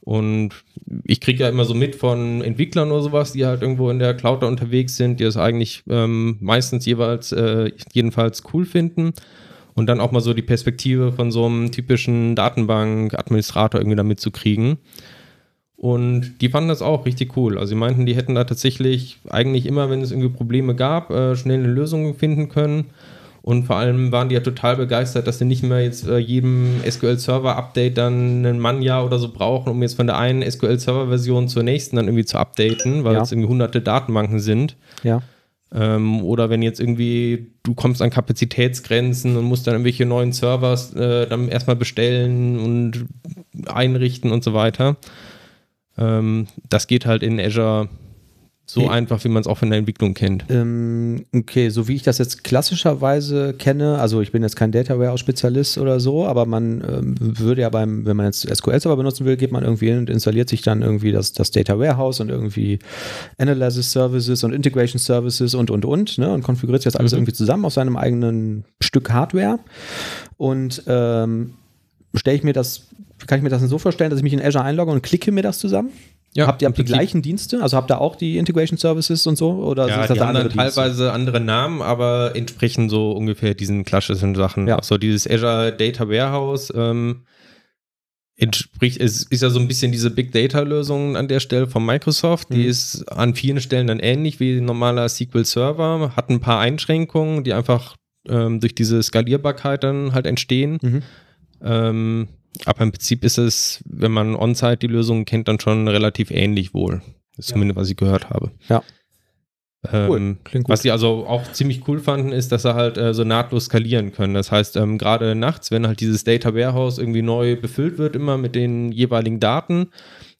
Und 0.00 0.54
ich 1.04 1.20
kriege 1.20 1.44
ja 1.44 1.48
immer 1.48 1.66
so 1.66 1.74
mit 1.74 1.94
von 1.94 2.40
Entwicklern 2.42 2.90
oder 2.90 3.02
sowas, 3.02 3.32
die 3.32 3.46
halt 3.46 3.62
irgendwo 3.62 3.90
in 3.90 3.98
der 3.98 4.14
Cloud 4.14 4.42
da 4.42 4.46
unterwegs 4.46 4.96
sind, 4.96 5.20
die 5.20 5.24
das 5.24 5.36
eigentlich 5.36 5.84
ähm, 5.88 6.38
meistens 6.40 6.86
jeweils, 6.86 7.30
äh, 7.30 7.70
jedenfalls 7.92 8.42
cool 8.52 8.64
finden. 8.64 9.12
Und 9.78 9.86
dann 9.86 10.00
auch 10.00 10.10
mal 10.10 10.20
so 10.20 10.34
die 10.34 10.42
Perspektive 10.42 11.12
von 11.12 11.30
so 11.30 11.46
einem 11.46 11.70
typischen 11.70 12.34
Datenbank-Administrator 12.34 13.80
irgendwie 13.80 13.96
da 13.96 14.02
mitzukriegen. 14.02 14.78
Und 15.76 16.40
die 16.40 16.48
fanden 16.48 16.68
das 16.68 16.82
auch 16.82 17.06
richtig 17.06 17.36
cool. 17.36 17.56
Also 17.56 17.68
sie 17.70 17.74
meinten, 17.76 18.04
die 18.04 18.16
hätten 18.16 18.34
da 18.34 18.42
tatsächlich 18.42 19.20
eigentlich 19.28 19.66
immer, 19.66 19.88
wenn 19.90 20.00
es 20.02 20.10
irgendwie 20.10 20.30
Probleme 20.30 20.74
gab, 20.74 21.10
äh, 21.10 21.36
schnell 21.36 21.60
eine 21.60 21.68
Lösung 21.72 22.16
finden 22.16 22.48
können. 22.48 22.86
Und 23.42 23.66
vor 23.66 23.76
allem 23.76 24.10
waren 24.10 24.28
die 24.28 24.34
ja 24.34 24.40
total 24.40 24.74
begeistert, 24.76 25.28
dass 25.28 25.38
sie 25.38 25.44
nicht 25.44 25.62
mehr 25.62 25.80
jetzt 25.84 26.08
äh, 26.08 26.18
jedem 26.18 26.80
SQL-Server-Update 26.84 27.96
dann 27.96 28.44
ein 28.44 28.58
Mannjahr 28.58 29.06
oder 29.06 29.20
so 29.20 29.28
brauchen, 29.32 29.70
um 29.70 29.80
jetzt 29.80 29.94
von 29.94 30.08
der 30.08 30.18
einen 30.18 30.42
SQL-Server-Version 30.42 31.46
zur 31.46 31.62
nächsten 31.62 31.94
dann 31.94 32.06
irgendwie 32.06 32.24
zu 32.24 32.36
updaten, 32.38 33.04
weil 33.04 33.14
Ja. 33.14 33.22
es 33.22 33.30
irgendwie 33.30 33.48
hunderte 33.48 33.80
Datenbanken 33.80 34.40
sind. 34.40 34.74
Ja. 35.04 35.22
Ähm, 35.74 36.22
oder 36.22 36.48
wenn 36.50 36.62
jetzt 36.62 36.80
irgendwie 36.80 37.52
du 37.62 37.74
kommst 37.74 38.00
an 38.00 38.10
Kapazitätsgrenzen 38.10 39.36
und 39.36 39.44
musst 39.44 39.66
dann 39.66 39.74
irgendwelche 39.74 40.06
neuen 40.06 40.32
Servers 40.32 40.94
äh, 40.94 41.26
dann 41.26 41.48
erstmal 41.48 41.76
bestellen 41.76 42.58
und 42.58 43.06
einrichten 43.66 44.30
und 44.30 44.42
so 44.42 44.54
weiter. 44.54 44.96
Ähm, 45.98 46.46
das 46.68 46.86
geht 46.86 47.04
halt 47.04 47.22
in 47.22 47.38
Azure 47.38 47.88
so 48.70 48.82
Okay. 48.82 48.90
einfach, 48.90 49.24
wie 49.24 49.28
man 49.28 49.40
es 49.40 49.46
auch 49.46 49.56
von 49.56 49.70
der 49.70 49.78
Entwicklung 49.78 50.12
kennt. 50.12 50.44
Ähm, 50.50 51.24
okay, 51.34 51.70
so 51.70 51.88
wie 51.88 51.94
ich 51.94 52.02
das 52.02 52.18
jetzt 52.18 52.44
klassischerweise 52.44 53.54
kenne, 53.54 53.98
also 53.98 54.20
ich 54.20 54.30
bin 54.30 54.42
jetzt 54.42 54.56
kein 54.56 54.72
Data 54.72 54.98
Warehouse-Spezialist 54.98 55.78
oder 55.78 56.00
so, 56.00 56.26
aber 56.26 56.44
man 56.44 56.84
ähm, 56.86 57.14
würde 57.18 57.62
ja 57.62 57.70
beim, 57.70 58.04
wenn 58.04 58.18
man 58.18 58.26
jetzt 58.26 58.46
SQL-Server 58.46 58.96
benutzen 58.98 59.24
will, 59.24 59.38
geht 59.38 59.52
man 59.52 59.64
irgendwie 59.64 59.88
hin 59.88 59.96
und 59.96 60.10
installiert 60.10 60.50
sich 60.50 60.60
dann 60.60 60.82
irgendwie 60.82 61.12
das, 61.12 61.32
das 61.32 61.50
Data 61.50 61.78
Warehouse 61.78 62.20
und 62.20 62.28
irgendwie 62.28 62.78
Analysis 63.38 63.90
Services 63.90 64.44
und 64.44 64.52
Integration 64.52 64.98
Services 64.98 65.54
und 65.54 65.70
und 65.70 65.86
und, 65.86 66.18
ne, 66.18 66.30
und 66.30 66.42
konfiguriert 66.42 66.82
sich 66.82 66.92
das 66.92 67.00
alles 67.00 67.14
irgendwie 67.14 67.32
zusammen 67.32 67.64
auf 67.64 67.72
seinem 67.72 67.96
eigenen 67.96 68.66
Stück 68.82 69.10
Hardware. 69.10 69.60
Und 70.36 70.82
ähm, 70.86 71.54
stelle 72.14 72.36
ich 72.36 72.42
mir 72.42 72.52
das, 72.52 72.82
kann 73.26 73.38
ich 73.38 73.42
mir 73.42 73.48
das 73.48 73.62
so 73.62 73.78
vorstellen, 73.78 74.10
dass 74.10 74.18
ich 74.18 74.24
mich 74.24 74.34
in 74.34 74.42
Azure 74.42 74.62
einlogge 74.64 74.92
und 74.92 75.02
klicke 75.02 75.32
mir 75.32 75.42
das 75.42 75.58
zusammen? 75.58 75.88
Habt 76.36 76.62
ihr 76.62 76.68
habt 76.68 76.78
die 76.78 76.84
gleichen 76.84 77.22
Dienste? 77.22 77.62
Also 77.62 77.76
habt 77.76 77.90
ihr 77.90 78.00
auch 78.00 78.14
die 78.16 78.36
Integration 78.38 78.78
Services 78.78 79.26
und 79.26 79.36
so? 79.36 79.50
Oder 79.52 79.88
Ja, 79.88 79.94
sind 79.94 80.10
das 80.10 80.12
die 80.14 80.20
haben 80.20 80.28
andere 80.28 80.48
dann 80.48 80.58
Dienste? 80.58 80.80
teilweise 80.80 81.12
andere 81.12 81.40
Namen, 81.40 81.82
aber 81.82 82.36
entsprechen 82.36 82.88
so 82.88 83.12
ungefähr 83.12 83.54
diesen 83.54 83.84
klassischen 83.84 84.34
Sachen. 84.34 84.68
Ja. 84.68 84.82
So 84.82 84.98
dieses 84.98 85.28
Azure 85.28 85.72
Data 85.76 86.08
Warehouse 86.08 86.72
ähm, 86.76 87.24
entspricht, 88.36 89.00
es 89.00 89.24
ist 89.24 89.42
ja 89.42 89.50
so 89.50 89.58
ein 89.58 89.66
bisschen 89.66 89.90
diese 89.90 90.10
Big 90.10 90.30
Data 90.32 90.60
Lösung 90.60 91.16
an 91.16 91.26
der 91.26 91.40
Stelle 91.40 91.66
von 91.66 91.84
Microsoft. 91.84 92.52
Die 92.52 92.58
Mhm. 92.58 92.68
ist 92.68 93.04
an 93.10 93.34
vielen 93.34 93.60
Stellen 93.60 93.88
dann 93.88 93.98
ähnlich 93.98 94.38
wie 94.38 94.58
ein 94.58 94.64
normaler 94.64 95.08
SQL 95.08 95.44
Server, 95.44 96.12
hat 96.14 96.30
ein 96.30 96.40
paar 96.40 96.60
Einschränkungen, 96.60 97.42
die 97.42 97.52
einfach 97.52 97.96
ähm, 98.28 98.60
durch 98.60 98.74
diese 98.74 99.02
Skalierbarkeit 99.02 99.82
dann 99.82 100.12
halt 100.12 100.26
entstehen. 100.26 100.78
Mhm. 100.82 101.02
Ähm, 101.64 102.28
aber 102.66 102.82
im 102.82 102.92
Prinzip 102.92 103.24
ist 103.24 103.38
es, 103.38 103.82
wenn 103.86 104.12
man 104.12 104.34
on-site 104.34 104.78
die 104.78 104.86
Lösung 104.86 105.24
kennt, 105.24 105.48
dann 105.48 105.60
schon 105.60 105.88
relativ 105.88 106.30
ähnlich 106.30 106.74
wohl. 106.74 107.02
Das 107.36 107.46
ist 107.46 107.52
zumindest, 107.52 107.78
was 107.78 107.90
ich 107.90 107.96
gehört 107.96 108.30
habe. 108.30 108.50
Ja. 108.68 108.82
Ähm, 109.92 110.08
Cool, 110.10 110.36
klingt 110.44 110.64
gut. 110.64 110.72
Was 110.72 110.82
sie 110.82 110.90
also 110.90 111.24
auch 111.26 111.52
ziemlich 111.52 111.86
cool 111.86 112.00
fanden, 112.00 112.32
ist, 112.32 112.50
dass 112.50 112.62
sie 112.62 112.74
halt 112.74 112.98
äh, 112.98 113.14
so 113.14 113.22
nahtlos 113.22 113.66
skalieren 113.66 114.12
können. 114.12 114.34
Das 114.34 114.50
heißt, 114.50 114.76
ähm, 114.76 114.98
gerade 114.98 115.34
nachts, 115.34 115.70
wenn 115.70 115.86
halt 115.86 116.00
dieses 116.00 116.24
Data 116.24 116.54
Warehouse 116.54 116.98
irgendwie 116.98 117.22
neu 117.22 117.56
befüllt 117.56 117.96
wird, 117.96 118.16
immer 118.16 118.36
mit 118.38 118.56
den 118.56 118.90
jeweiligen 118.90 119.38
Daten, 119.38 119.90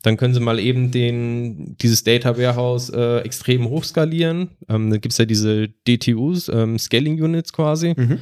dann 0.02 0.16
können 0.16 0.34
sie 0.34 0.40
mal 0.40 0.58
eben 0.58 0.90
den, 0.90 1.76
dieses 1.78 2.02
Data 2.02 2.36
Warehouse 2.36 2.90
äh, 2.90 3.18
extrem 3.18 3.68
hochskalieren. 3.68 4.50
Ähm, 4.68 4.90
da 4.90 4.96
gibt 4.96 5.12
es 5.12 5.18
ja 5.18 5.24
diese 5.24 5.68
DTUs, 5.68 6.48
ähm, 6.48 6.78
Scaling 6.78 7.22
Units 7.22 7.52
quasi. 7.52 7.94
Mhm. 7.96 8.18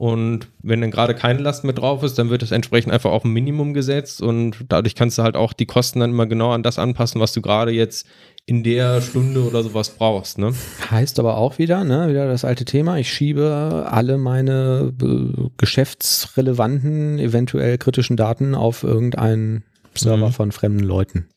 Und 0.00 0.48
wenn 0.62 0.80
dann 0.80 0.90
gerade 0.90 1.14
keine 1.14 1.40
Last 1.40 1.62
mehr 1.62 1.74
drauf 1.74 2.02
ist, 2.02 2.18
dann 2.18 2.30
wird 2.30 2.40
das 2.40 2.52
entsprechend 2.52 2.90
einfach 2.90 3.10
auf 3.10 3.22
ein 3.26 3.32
Minimum 3.34 3.74
gesetzt 3.74 4.22
und 4.22 4.56
dadurch 4.70 4.94
kannst 4.94 5.18
du 5.18 5.22
halt 5.22 5.36
auch 5.36 5.52
die 5.52 5.66
Kosten 5.66 6.00
dann 6.00 6.12
immer 6.12 6.24
genau 6.24 6.52
an 6.52 6.62
das 6.62 6.78
anpassen, 6.78 7.20
was 7.20 7.34
du 7.34 7.42
gerade 7.42 7.70
jetzt 7.70 8.06
in 8.46 8.62
der 8.62 9.02
Stunde 9.02 9.42
oder 9.46 9.62
sowas 9.62 9.90
brauchst. 9.90 10.38
Ne? 10.38 10.54
Heißt 10.90 11.18
aber 11.20 11.36
auch 11.36 11.58
wieder, 11.58 11.84
ne, 11.84 12.08
wieder 12.08 12.26
das 12.26 12.46
alte 12.46 12.64
Thema, 12.64 12.96
ich 12.96 13.12
schiebe 13.12 13.86
alle 13.90 14.16
meine 14.16 14.90
äh, 15.02 15.50
geschäftsrelevanten, 15.58 17.18
eventuell 17.18 17.76
kritischen 17.76 18.16
Daten 18.16 18.54
auf 18.54 18.82
irgendeinen 18.84 19.64
Server 19.94 20.28
Mhm. 20.28 20.32
von 20.32 20.52
fremden 20.52 20.84
Leuten. 20.84 21.28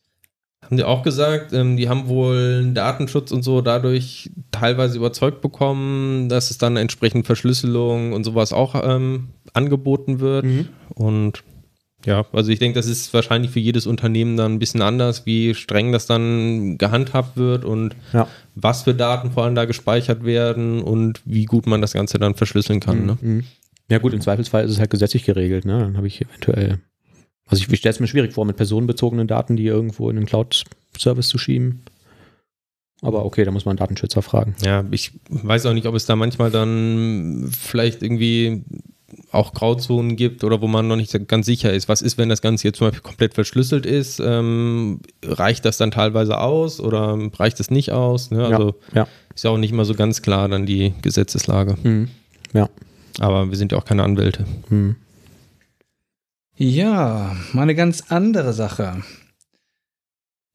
Haben 0.74 0.78
die 0.78 0.84
auch 0.86 1.04
gesagt, 1.04 1.54
ähm, 1.54 1.78
die 1.78 1.88
haben 1.88 2.08
wohl 2.08 2.72
Datenschutz 2.74 3.32
und 3.32 3.44
so 3.44 3.62
dadurch 3.62 4.32
teilweise 4.52 4.98
überzeugt 4.98 5.42
bekommen, 5.42 6.30
dass 6.30 6.50
es 6.50 6.58
dann 6.58 6.78
entsprechend 6.78 7.28
Verschlüsselung 7.28 8.14
und 8.14 8.24
sowas 8.24 8.54
auch 8.54 8.74
ähm, 8.84 9.30
angeboten 9.54 10.20
wird. 10.20 10.46
Und 10.96 11.44
ja, 12.06 12.26
also 12.34 12.52
ich 12.52 12.58
denke, 12.58 12.76
das 12.80 12.88
ist 12.88 13.14
wahrscheinlich 13.14 13.52
für 13.52 13.60
jedes 13.60 13.86
Unternehmen 13.86 14.36
dann 14.36 14.54
ein 14.54 14.60
bisschen 14.60 14.82
anders, 14.82 15.28
wie 15.28 15.54
streng 15.54 15.92
das 15.92 16.08
dann 16.08 16.80
gehandhabt 16.80 17.38
wird 17.38 17.66
und 17.66 17.96
Ja. 18.12 18.28
was 18.56 18.82
für 18.82 18.96
Daten 18.96 19.32
vor 19.32 19.44
allem 19.44 19.54
da 19.56 19.66
gespeichert 19.66 20.26
werden 20.26 20.82
und 20.82 21.22
wie 21.26 21.46
gut 21.46 21.68
man 21.68 21.82
das 21.82 21.94
Ganze 21.94 22.18
dann 22.18 22.34
verschlüsseln 22.34 22.80
kann. 22.80 23.06
Ne? 23.06 23.18
Mhm. 23.22 23.44
Ja 23.92 24.00
gut, 24.00 24.14
im 24.14 24.22
Zweifelsfall 24.22 24.66
ist 24.66 24.72
es 24.72 24.80
halt 24.80 24.90
gesetzlich 24.90 25.24
geregelt, 25.24 25.66
ne? 25.66 25.78
Dann 25.80 25.98
habe 25.98 26.08
ich 26.08 26.20
eventuell, 26.22 26.80
also 27.46 27.62
ich, 27.62 27.72
ich 27.72 27.80
stelle 27.80 27.94
es 27.94 28.00
mir 28.00 28.08
schwierig 28.08 28.34
vor, 28.34 28.46
mit 28.46 28.58
personenbezogenen 28.58 29.28
Daten, 29.28 29.56
die 29.56 29.66
irgendwo 29.66 30.10
in 30.10 30.16
den 30.16 30.26
Cloud-Service 30.26 31.28
zu 31.28 31.38
schieben. 31.38 31.84
Aber 33.02 33.26
okay, 33.26 33.44
da 33.44 33.52
muss 33.52 33.66
man 33.66 33.72
einen 33.72 33.80
Datenschützer 33.80 34.22
fragen. 34.22 34.56
Ja, 34.64 34.86
ich 34.92 35.12
weiß 35.28 35.66
auch 35.66 35.74
nicht, 35.74 35.88
ob 35.88 35.96
es 35.96 36.06
da 36.06 36.16
manchmal 36.16 36.52
dann 36.52 37.50
vielleicht 37.52 38.02
irgendwie 38.02 38.64
auch 39.32 39.54
Grauzonen 39.54 40.16
gibt 40.16 40.44
oder 40.44 40.62
wo 40.62 40.68
man 40.68 40.88
noch 40.88 40.96
nicht 40.96 41.28
ganz 41.28 41.46
sicher 41.46 41.74
ist. 41.74 41.90
Was 41.90 42.02
ist, 42.02 42.18
wenn 42.18 42.30
das 42.30 42.42
Ganze 42.42 42.68
jetzt 42.68 42.78
zum 42.78 42.88
Beispiel 42.88 43.02
komplett 43.02 43.34
verschlüsselt 43.34 43.86
ist? 43.86 44.22
Ähm, 44.24 45.02
reicht 45.24 45.66
das 45.66 45.78
dann 45.78 45.92
teilweise 45.92 46.40
aus 46.40 46.80
oder 46.80 47.18
reicht 47.38 47.60
es 47.60 47.70
nicht 47.70 47.92
aus? 47.92 48.32
Ne? 48.32 48.46
Also 48.46 48.76
ja. 48.94 49.08
ist 49.36 49.44
ja 49.44 49.50
auch 49.50 49.58
nicht 49.58 49.72
immer 49.72 49.86
so 49.86 49.96
ganz 49.96 50.22
klar 50.22 50.48
dann 50.48 50.66
die 50.66 50.94
Gesetzeslage. 51.02 51.76
Mhm. 51.84 52.10
Ja. 52.54 52.70
Aber 53.20 53.50
wir 53.50 53.58
sind 53.58 53.72
ja 53.72 53.78
auch 53.78 53.86
keine 53.86 54.04
Anwälte. 54.04 54.46
Mhm. 54.70 54.96
Ja, 56.56 57.36
mal 57.54 57.64
eine 57.64 57.76
ganz 57.76 58.04
andere 58.10 58.54
Sache. 58.54 59.04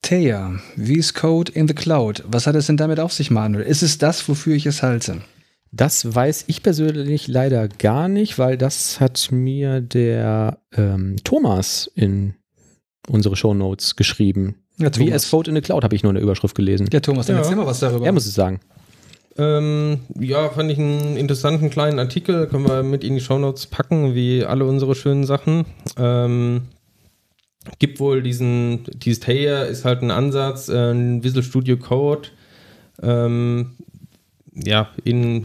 Thea, 0.03 0.59
VS 0.77 1.13
Code 1.15 1.53
in 1.53 1.67
the 1.69 1.75
Cloud. 1.75 2.25
Was 2.27 2.47
hat 2.47 2.55
es 2.55 2.67
denn 2.67 2.77
damit 2.77 3.01
auf 3.01 3.13
sich, 3.13 3.31
Manuel? 3.31 3.65
Ist 3.67 3.83
es 3.83 3.99
das, 3.99 4.27
wofür 4.29 4.55
ich 4.55 4.65
es 4.67 4.83
halte? 4.83 5.23
Das 5.71 6.15
weiß 6.15 6.45
ich 6.47 6.63
persönlich 6.63 7.29
leider 7.29 7.69
gar 7.69 8.09
nicht, 8.09 8.39
weil 8.39 8.57
das 8.57 9.01
hat 9.01 9.29
mir 9.31 9.81
der 9.83 10.59
ähm, 10.75 11.17
Thomas 11.25 11.91
in 11.95 12.35
unsere 13.09 13.37
Shownotes 13.37 13.97
geschrieben. 13.97 14.55
Ja, 14.79 14.91
VS 14.91 15.31
Code 15.31 15.51
in 15.51 15.57
the 15.57 15.61
Cloud 15.63 15.83
habe 15.85 15.95
ich 15.97 16.05
nur 16.05 16.11
in 16.11 16.15
der 16.15 16.23
Überschrift 16.23 16.55
gelesen. 16.55 16.89
Ja, 16.93 17.01
Thomas, 17.01 17.27
dann 17.27 17.37
Ja. 17.37 17.43
erzähl 17.43 17.57
mal 17.57 17.67
was 17.67 17.81
darüber. 17.81 18.07
Er 18.07 18.13
muss 18.13 18.25
es 18.25 18.35
sagen. 18.35 18.61
Ähm, 19.39 20.01
ja, 20.19 20.49
fand 20.51 20.71
ich 20.71 20.79
einen 20.79 21.17
interessanten 21.17 21.71
kleinen 21.71 22.01
Artikel. 22.01 22.49
Können 22.49 22.67
wir 22.67 22.83
mit 22.83 23.05
in 23.05 23.15
die 23.15 23.21
Shownotes 23.21 23.69
packen, 23.69 24.15
wie 24.15 24.45
alle 24.45 24.65
unsere 24.65 24.97
schönen 24.97 25.25
Sachen. 25.25 25.65
Ähm, 25.97 26.63
gibt 27.79 28.01
wohl 28.01 28.23
diesen, 28.23 28.85
dieses 28.95 29.21
Tayer 29.21 29.67
ist 29.67 29.85
halt 29.85 30.03
ein 30.03 30.11
Ansatz, 30.11 30.69
äh, 30.69 30.91
ein 30.91 31.23
Visual 31.23 31.45
Studio 31.45 31.77
Code, 31.77 32.31
ähm, 33.01 33.77
ja, 34.55 34.89
in, 35.05 35.45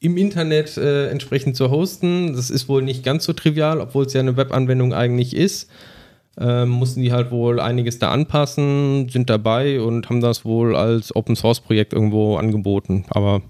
im 0.00 0.16
Internet 0.18 0.76
äh, 0.76 1.08
entsprechend 1.08 1.56
zu 1.56 1.70
hosten. 1.70 2.34
Das 2.34 2.50
ist 2.50 2.68
wohl 2.68 2.82
nicht 2.82 3.02
ganz 3.02 3.24
so 3.24 3.32
trivial, 3.32 3.80
obwohl 3.80 4.04
es 4.04 4.12
ja 4.12 4.20
eine 4.20 4.36
Webanwendung 4.36 4.92
eigentlich 4.92 5.34
ist. 5.34 5.70
Ähm, 6.38 6.68
mussten 6.68 7.02
die 7.02 7.12
halt 7.12 7.30
wohl 7.30 7.60
einiges 7.60 7.98
da 7.98 8.10
anpassen, 8.12 9.08
sind 9.08 9.28
dabei 9.28 9.80
und 9.80 10.08
haben 10.08 10.20
das 10.20 10.44
wohl 10.44 10.76
als 10.76 11.14
Open 11.14 11.36
Source 11.36 11.60
Projekt 11.60 11.92
irgendwo 11.92 12.36
angeboten. 12.36 13.04
Aber 13.10 13.42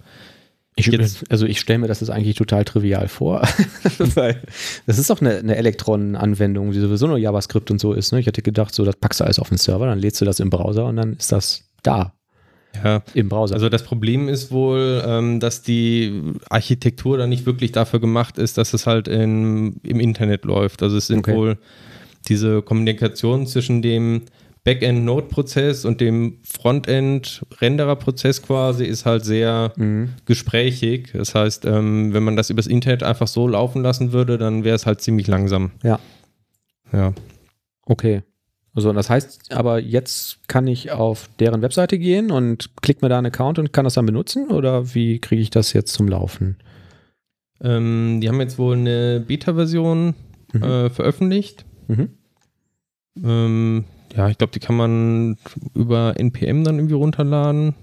Ich, 0.77 0.87
Jetzt- 0.87 1.25
also 1.31 1.45
ich 1.47 1.61
stelle 1.61 1.79
mir 1.81 1.89
das 1.89 2.01
jetzt 2.01 2.09
eigentlich 2.11 2.37
total 2.37 2.65
trivial 2.65 3.07
vor, 3.09 3.43
weil 4.15 4.43
das 4.87 4.99
ist 4.99 5.11
doch 5.11 5.21
eine, 5.21 5.37
eine 5.39 5.57
Elektron-Anwendung, 5.57 6.73
die 6.73 6.81
sowieso 6.81 7.07
nur 7.07 7.19
JavaScript 7.19 7.71
und 7.71 7.81
so 7.81 7.93
ist. 7.93 8.13
Ne? 8.13 8.21
Ich 8.21 8.27
hätte 8.27 8.41
gedacht, 8.43 8.75
so 8.75 8.85
das 8.85 8.97
packst 8.97 9.21
du 9.21 9.25
alles 9.25 9.39
auf 9.39 9.51
den 9.51 9.59
Server, 9.59 9.87
dann 9.87 9.99
lädst 9.99 10.21
du 10.21 10.25
das 10.25 10.41
im 10.41 10.49
Browser 10.51 10.87
und 10.87 10.97
dann 10.97 11.13
ist 11.15 11.31
das 11.33 11.65
da 11.83 12.15
ja, 12.85 13.03
im 13.15 13.29
Browser. 13.29 13.55
also 13.55 13.69
das 13.69 13.83
Problem 13.83 14.29
ist 14.29 14.53
wohl, 14.53 15.03
ähm, 15.05 15.39
dass 15.41 15.63
die 15.63 16.23
Architektur 16.49 17.19
da 17.19 17.27
nicht 17.27 17.45
wirklich 17.45 17.73
dafür 17.73 18.01
gemacht 18.01 18.39
ist, 18.39 18.59
dass 18.59 18.73
es 18.75 18.87
halt 18.87 19.07
in, 19.09 19.81
im 19.83 19.99
Internet 20.01 20.45
läuft. 20.45 20.83
Also 20.83 20.97
es 20.97 21.09
sind 21.09 21.19
Okay. 21.19 21.35
wohl 21.35 21.59
diese 22.31 22.63
Kommunikation 22.63 23.47
zwischen 23.47 23.83
dem 23.83 24.23
Backend-Node-Prozess 24.65 25.85
und 25.85 26.01
dem 26.01 26.39
Frontend-Renderer-Prozess 26.45 28.43
quasi 28.43 28.85
ist 28.85 29.07
halt 29.07 29.25
sehr 29.25 29.73
Mhm. 29.77 30.11
gesprächig. 30.27 31.11
Das 31.13 31.35
heißt, 31.35 31.65
ähm, 31.65 32.13
wenn 32.13 32.23
man 32.23 32.37
das 32.37 32.51
übers 32.51 32.67
Internet 32.67 33.03
einfach 33.03 33.27
so 33.27 33.47
laufen 33.49 33.83
lassen 33.83 34.13
würde, 34.13 34.39
dann 34.39 34.65
wäre 34.65 34.77
es 34.77 34.87
halt 34.87 35.01
ziemlich 35.01 35.27
langsam. 35.27 35.73
Ja. 35.83 35.99
Ja. 36.93 37.13
Okay. 37.85 38.23
Also 38.73 38.93
das 38.93 39.11
heißt, 39.11 39.53
aber 39.53 39.81
jetzt 39.81 40.47
kann 40.47 40.67
ich 40.69 40.93
auf 40.93 41.29
deren 41.41 41.61
Webseite 41.63 41.99
gehen 41.99 42.31
und 42.31 42.71
klick 42.83 43.03
mir 43.03 43.09
da 43.09 43.19
einen 43.19 43.27
Account 43.27 43.59
und 43.59 43.73
kann 43.73 43.85
das 43.85 43.95
dann 43.95 44.07
benutzen 44.07 44.49
oder 44.51 44.95
wie 44.95 45.19
kriege 45.19 45.43
ich 45.43 45.51
das 45.51 45.73
jetzt 45.73 45.93
zum 45.93 46.07
Laufen? 46.07 46.57
Ähm, 47.63 48.21
die 48.21 48.29
haben 48.29 48.41
jetzt 48.41 48.59
wohl 48.59 48.77
eine 48.77 49.21
Beta-Version 49.27 50.15
Mhm. 50.53 50.63
äh, 50.63 50.91
veröffentlicht. 50.91 51.65
Mhm. 51.89 52.11
Ähm, 53.23 53.85
ja, 54.17 54.29
ich 54.29 54.39
glaube, 54.39 54.53
die 54.53 54.61
kann 54.61 54.77
man 54.77 55.37
über 55.75 56.15
NPM 56.19 56.65
dann 56.65 56.77
irgendwie 56.77 56.95
runterladen. 56.95 57.75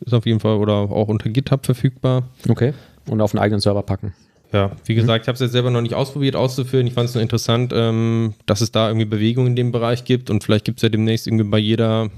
Ist 0.00 0.14
auf 0.14 0.26
jeden 0.26 0.40
Fall 0.40 0.56
oder 0.56 0.74
auch 0.74 1.08
unter 1.08 1.30
GitHub 1.30 1.64
verfügbar. 1.64 2.24
Okay. 2.48 2.72
Und 3.08 3.20
auf 3.20 3.32
einen 3.34 3.42
eigenen 3.42 3.60
Server 3.60 3.82
packen. 3.82 4.14
Ja, 4.52 4.72
wie 4.84 4.94
gesagt, 4.94 5.24
ich 5.24 5.28
habe 5.28 5.34
es 5.34 5.40
jetzt 5.40 5.52
selber 5.52 5.70
noch 5.70 5.80
nicht 5.80 5.94
ausprobiert 5.94 6.36
auszuführen. 6.36 6.86
Ich 6.86 6.92
fand 6.94 7.08
es 7.08 7.14
nur 7.14 7.22
interessant, 7.22 7.72
ähm, 7.74 8.34
dass 8.46 8.60
es 8.60 8.70
da 8.72 8.88
irgendwie 8.88 9.06
Bewegung 9.06 9.46
in 9.46 9.56
dem 9.56 9.72
Bereich 9.72 10.04
gibt 10.04 10.30
und 10.30 10.44
vielleicht 10.44 10.64
gibt 10.64 10.78
es 10.78 10.82
ja 10.82 10.88
demnächst 10.88 11.26
irgendwie 11.26 11.44
bei 11.44 11.58
jeder 11.58 12.10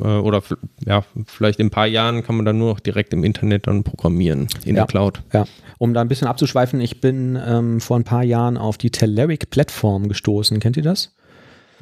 äh, 0.00 0.04
oder 0.04 0.42
ja, 0.86 1.04
vielleicht 1.26 1.58
in 1.58 1.66
ein 1.66 1.70
paar 1.70 1.86
Jahren 1.86 2.22
kann 2.22 2.36
man 2.36 2.44
dann 2.44 2.58
nur 2.58 2.70
noch 2.70 2.80
direkt 2.80 3.12
im 3.12 3.24
Internet 3.24 3.66
dann 3.66 3.82
programmieren 3.82 4.46
in 4.64 4.76
Ja. 4.76 4.82
der 4.82 4.86
Cloud. 4.86 5.22
Ja, 5.32 5.44
um 5.78 5.92
da 5.92 6.00
ein 6.00 6.08
bisschen 6.08 6.28
abzuschweifen, 6.28 6.80
ich 6.80 7.00
bin 7.00 7.38
ähm, 7.44 7.80
vor 7.80 7.98
ein 7.98 8.04
paar 8.04 8.22
Jahren 8.22 8.56
auf 8.56 8.78
die 8.78 8.90
Telerik-Plattform 8.90 10.08
gestoßen. 10.08 10.60
Kennt 10.60 10.76
ihr 10.76 10.82
das? 10.84 11.14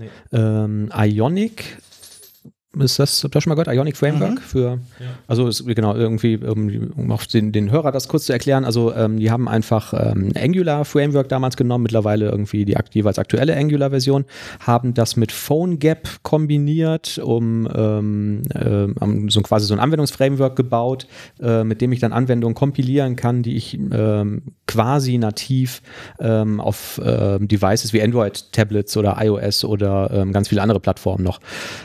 Nee. 0.02 0.10
Ähm, 0.32 0.90
Ionic, 0.96 1.78
ist 2.78 2.98
das, 2.98 3.22
habt 3.22 3.36
ihr 3.36 3.40
schon 3.40 3.50
mal 3.50 3.62
gehört? 3.62 3.76
Ionic 3.76 3.96
Framework 3.96 4.40
für, 4.40 4.78
also 5.26 5.46
ist, 5.46 5.66
genau, 5.66 5.94
irgendwie, 5.94 6.38
um, 6.38 7.10
auf 7.10 7.26
den, 7.26 7.52
den 7.52 7.70
Hörer 7.70 7.92
das 7.92 8.08
kurz 8.08 8.24
zu 8.24 8.32
erklären, 8.32 8.64
also 8.64 8.94
ähm, 8.94 9.18
die 9.18 9.30
haben 9.30 9.46
einfach 9.46 9.92
ähm, 9.92 10.32
Angular 10.36 10.86
Framework 10.86 11.28
damals 11.28 11.56
genommen, 11.56 11.82
mittlerweile 11.82 12.30
irgendwie 12.30 12.64
die 12.64 12.76
jeweils 12.92 13.18
aktuelle 13.18 13.54
Angular-Version, 13.56 14.24
haben 14.60 14.94
das 14.94 15.16
mit 15.16 15.32
PhoneGap 15.32 16.22
kombiniert, 16.22 17.18
um 17.18 17.68
ähm, 17.74 18.42
äh, 18.54 18.88
haben 19.00 19.28
so 19.28 19.42
quasi 19.42 19.66
so 19.66 19.74
ein 19.74 19.80
Anwendungsframework 19.80 20.56
gebaut, 20.56 21.06
äh, 21.40 21.64
mit 21.64 21.82
dem 21.82 21.92
ich 21.92 22.00
dann 22.00 22.12
Anwendungen 22.14 22.54
kompilieren 22.54 23.16
kann, 23.16 23.42
die 23.42 23.56
ich 23.56 23.78
ähm, 23.92 24.42
quasi 24.66 25.18
nativ 25.18 25.82
ähm, 26.20 26.58
auf 26.58 26.98
ähm, 27.04 27.48
Devices 27.48 27.92
wie 27.92 28.02
Android-Tablets 28.02 28.96
oder 28.96 29.18
iOS 29.20 29.64
oder 29.64 30.26
ganz 30.32 30.48
viele 30.48 30.62
andere 30.62 30.80
Plattformen 30.80 31.24
noch 31.24 31.40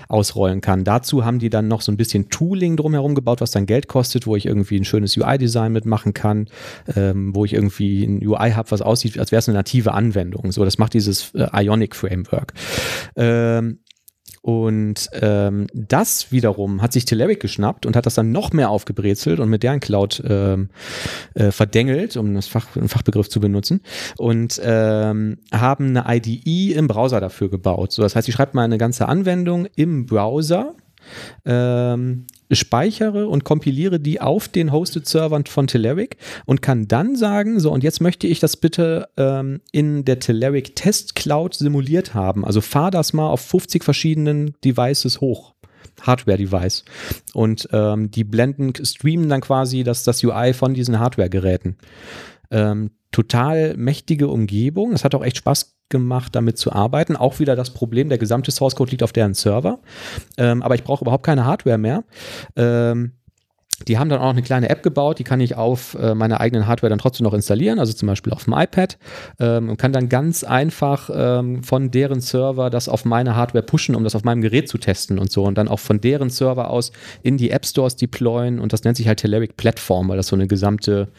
ausrollen 0.08 0.62
kann. 0.62 0.77
Dazu 0.84 1.26
haben 1.26 1.40
die 1.40 1.50
dann 1.50 1.68
noch 1.68 1.82
so 1.82 1.92
ein 1.92 1.98
bisschen 1.98 2.30
Tooling 2.30 2.78
drumherum 2.78 3.16
gebaut, 3.16 3.42
was 3.42 3.52
dann 3.52 3.66
Geld 3.66 3.88
kostet, 3.88 4.28
wo 4.28 4.36
ich 4.36 4.46
irgendwie 4.46 4.80
ein 4.80 4.86
schönes 4.86 5.18
UI-Design 5.18 5.72
mitmachen 5.72 6.14
kann, 6.14 6.48
ähm, 6.96 7.36
wo 7.36 7.46
ich 7.46 7.54
irgendwie 7.54 8.04
ein 8.04 8.26
UI 8.26 8.52
habe, 8.52 8.72
was 8.72 8.82
aussieht, 8.82 9.20
als 9.20 9.32
wäre 9.32 9.40
es 9.40 9.48
eine 9.48 9.58
native 9.58 9.94
Anwendung. 9.94 10.52
So, 10.52 10.64
das 10.66 10.78
macht 10.78 10.94
dieses 10.94 11.34
äh, 11.36 11.48
Ionic-Framework. 11.54 12.54
Ähm, 13.16 13.80
und 14.48 15.10
ähm, 15.12 15.68
das 15.74 16.32
wiederum 16.32 16.82
hat 16.82 16.94
sich 16.94 17.04
Telerik 17.04 17.42
geschnappt 17.42 17.86
und 17.86 17.98
hat 17.98 18.06
das 18.06 18.14
dann 18.14 18.32
noch 18.32 18.54
mehr 18.54 18.70
aufgebrezelt 18.70 19.42
und 19.42 19.50
mit 19.50 19.62
deren 19.62 19.82
Cloud 19.82 20.24
ähm, 20.26 20.70
äh, 21.34 21.52
verdengelt, 21.52 22.16
um 22.16 22.34
das 22.34 22.48
Fach, 22.48 22.78
einen 22.78 22.88
Fachbegriff 22.88 23.28
zu 23.28 23.42
benutzen, 23.42 23.82
und 24.18 24.62
ähm, 24.64 25.40
haben 25.52 25.98
eine 25.98 26.16
IDE 26.16 26.76
im 26.76 26.88
Browser 26.88 27.20
dafür 27.20 27.50
gebaut. 27.50 27.92
So, 27.92 28.04
das 28.04 28.16
heißt, 28.16 28.30
ich 28.30 28.36
schreibe 28.36 28.56
mal 28.56 28.64
eine 28.64 28.78
ganze 28.78 29.10
Anwendung 29.10 29.68
im 29.76 30.06
Browser, 30.06 30.76
ähm, 31.44 32.26
speichere 32.52 33.28
und 33.28 33.44
kompiliere 33.44 34.00
die 34.00 34.22
auf 34.22 34.48
den 34.48 34.72
Hosted 34.72 35.08
Servern 35.08 35.46
von 35.46 35.68
Telerik 35.68 36.18
und 36.46 36.62
kann 36.62 36.88
dann 36.88 37.16
sagen, 37.16 37.60
so 37.60 37.72
und 37.72 37.84
jetzt 37.84 38.02
möchte 38.02 38.28
ich 38.28 38.40
das 38.40 38.58
bitte 38.58 39.10
ähm, 39.18 39.62
in 39.72 40.06
der 40.06 40.20
Telerik 40.20 40.76
Test 40.76 41.16
Cloud 41.16 41.54
simuliert 41.54 42.14
haben. 42.14 42.46
Also 42.46 42.62
fahr 42.62 42.92
das 42.92 43.14
mal 43.14 43.30
auf 43.30 43.42
50 43.42 43.84
verschiedenen 43.84 44.54
Devices 44.64 45.22
hoch. 45.22 45.54
Hardware-Device. 46.02 46.86
Und 47.34 47.68
ähm, 47.72 48.12
die 48.12 48.24
blenden, 48.24 48.74
streamen 48.86 49.30
dann 49.30 49.42
quasi 49.42 49.84
das, 49.84 50.04
das 50.04 50.24
UI 50.24 50.54
von 50.54 50.76
diesen 50.76 51.00
Hardware-Geräten. 51.00 51.78
Ähm, 52.52 52.92
total 53.12 53.76
mächtige 53.78 54.28
Umgebung. 54.28 54.94
Es 54.94 55.04
hat 55.04 55.16
auch 55.16 55.24
echt 55.24 55.38
Spaß 55.38 55.78
gemacht, 55.90 56.36
damit 56.36 56.58
zu 56.58 56.72
arbeiten. 56.72 57.16
Auch 57.16 57.40
wieder 57.40 57.56
das 57.56 57.74
Problem, 57.74 58.10
der 58.10 58.18
gesamte 58.18 58.52
Source 58.52 58.76
Code 58.76 58.92
liegt 58.92 59.04
auf 59.04 59.14
deren 59.14 59.34
Server. 59.34 59.80
Ähm, 60.38 60.62
aber 60.62 60.76
ich 60.76 60.84
brauche 60.84 61.04
überhaupt 61.04 61.26
keine 61.26 61.46
Hardware 61.46 61.78
mehr. 61.78 62.04
Ähm, 62.56 63.14
die 63.88 64.00
haben 64.00 64.10
dann 64.10 64.20
auch 64.20 64.24
noch 64.24 64.32
eine 64.32 64.42
kleine 64.42 64.70
App 64.70 64.82
gebaut, 64.82 65.20
die 65.20 65.24
kann 65.24 65.40
ich 65.40 65.56
auf 65.56 65.96
äh, 66.00 66.16
meiner 66.16 66.40
eigenen 66.40 66.66
Hardware 66.66 66.90
dann 66.90 66.98
trotzdem 66.98 67.26
noch 67.26 67.34
installieren, 67.34 67.78
also 67.78 67.94
zum 67.94 68.08
Beispiel 68.08 68.34
auf 68.34 68.46
dem 68.46 68.54
iPad 68.54 68.98
ähm, 69.40 69.70
und 69.70 69.78
kann 69.78 69.94
dann 69.94 70.10
ganz 70.10 70.44
einfach 70.44 71.12
ähm, 71.14 71.64
von 71.64 71.92
deren 71.92 72.20
Server 72.20 72.72
das 72.72 72.90
auf 72.90 73.06
meine 73.06 73.36
Hardware 73.36 73.64
pushen, 73.64 73.94
um 73.94 74.04
das 74.04 74.16
auf 74.16 74.24
meinem 74.24 74.42
Gerät 74.42 74.68
zu 74.68 74.80
testen 74.80 75.20
und 75.20 75.32
so 75.32 75.44
und 75.44 75.60
dann 75.60 75.68
auch 75.68 75.80
von 75.80 76.02
deren 76.02 76.32
Server 76.32 76.72
aus 76.72 76.92
in 77.22 77.38
die 77.38 77.52
App 77.52 77.68
Stores 77.68 77.96
deployen 77.96 78.60
und 78.60 78.74
das 78.74 78.84
nennt 78.84 78.98
sich 78.98 79.08
halt 79.08 79.20
Telerik 79.20 79.58
Platform, 79.58 80.10
weil 80.10 80.18
das 80.18 80.28
so 80.28 80.36
eine 80.36 80.48
gesamte 80.48 81.10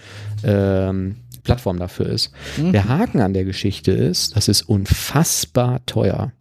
ähm, 0.42 1.16
Plattform 1.48 1.78
dafür 1.78 2.06
ist. 2.06 2.32
Der 2.56 2.88
Haken 2.88 3.20
an 3.20 3.32
der 3.32 3.44
Geschichte 3.44 3.92
ist, 3.92 4.36
das 4.36 4.48
ist 4.48 4.62
unfassbar 4.62 5.84
teuer. 5.86 6.32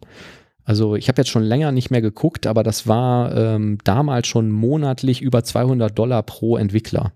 Also 0.64 0.96
ich 0.96 1.08
habe 1.08 1.20
jetzt 1.20 1.30
schon 1.30 1.42
länger 1.42 1.72
nicht 1.72 1.90
mehr 1.90 2.02
geguckt, 2.02 2.46
aber 2.46 2.62
das 2.62 2.86
war 2.86 3.34
ähm, 3.34 3.78
damals 3.84 4.26
schon 4.26 4.50
monatlich 4.50 5.22
über 5.22 5.42
200 5.42 5.98
Dollar 5.98 6.22
pro 6.22 6.58
Entwickler. 6.58 7.12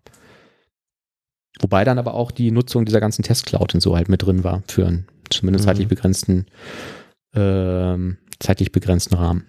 Wobei 1.60 1.84
dann 1.84 1.98
aber 1.98 2.14
auch 2.14 2.30
die 2.30 2.50
Nutzung 2.50 2.86
dieser 2.86 3.00
ganzen 3.00 3.22
Testcloud 3.22 3.74
und 3.74 3.80
so 3.80 3.94
halt 3.94 4.08
mit 4.08 4.22
drin 4.22 4.42
war 4.42 4.62
für 4.66 4.86
einen 4.86 5.06
zumindest 5.28 5.64
Mhm. 5.64 5.68
zeitlich 5.68 5.88
begrenzten 5.88 6.46
ähm, 7.34 8.18
zeitlich 8.40 8.72
begrenzten 8.72 9.14
Rahmen. 9.14 9.46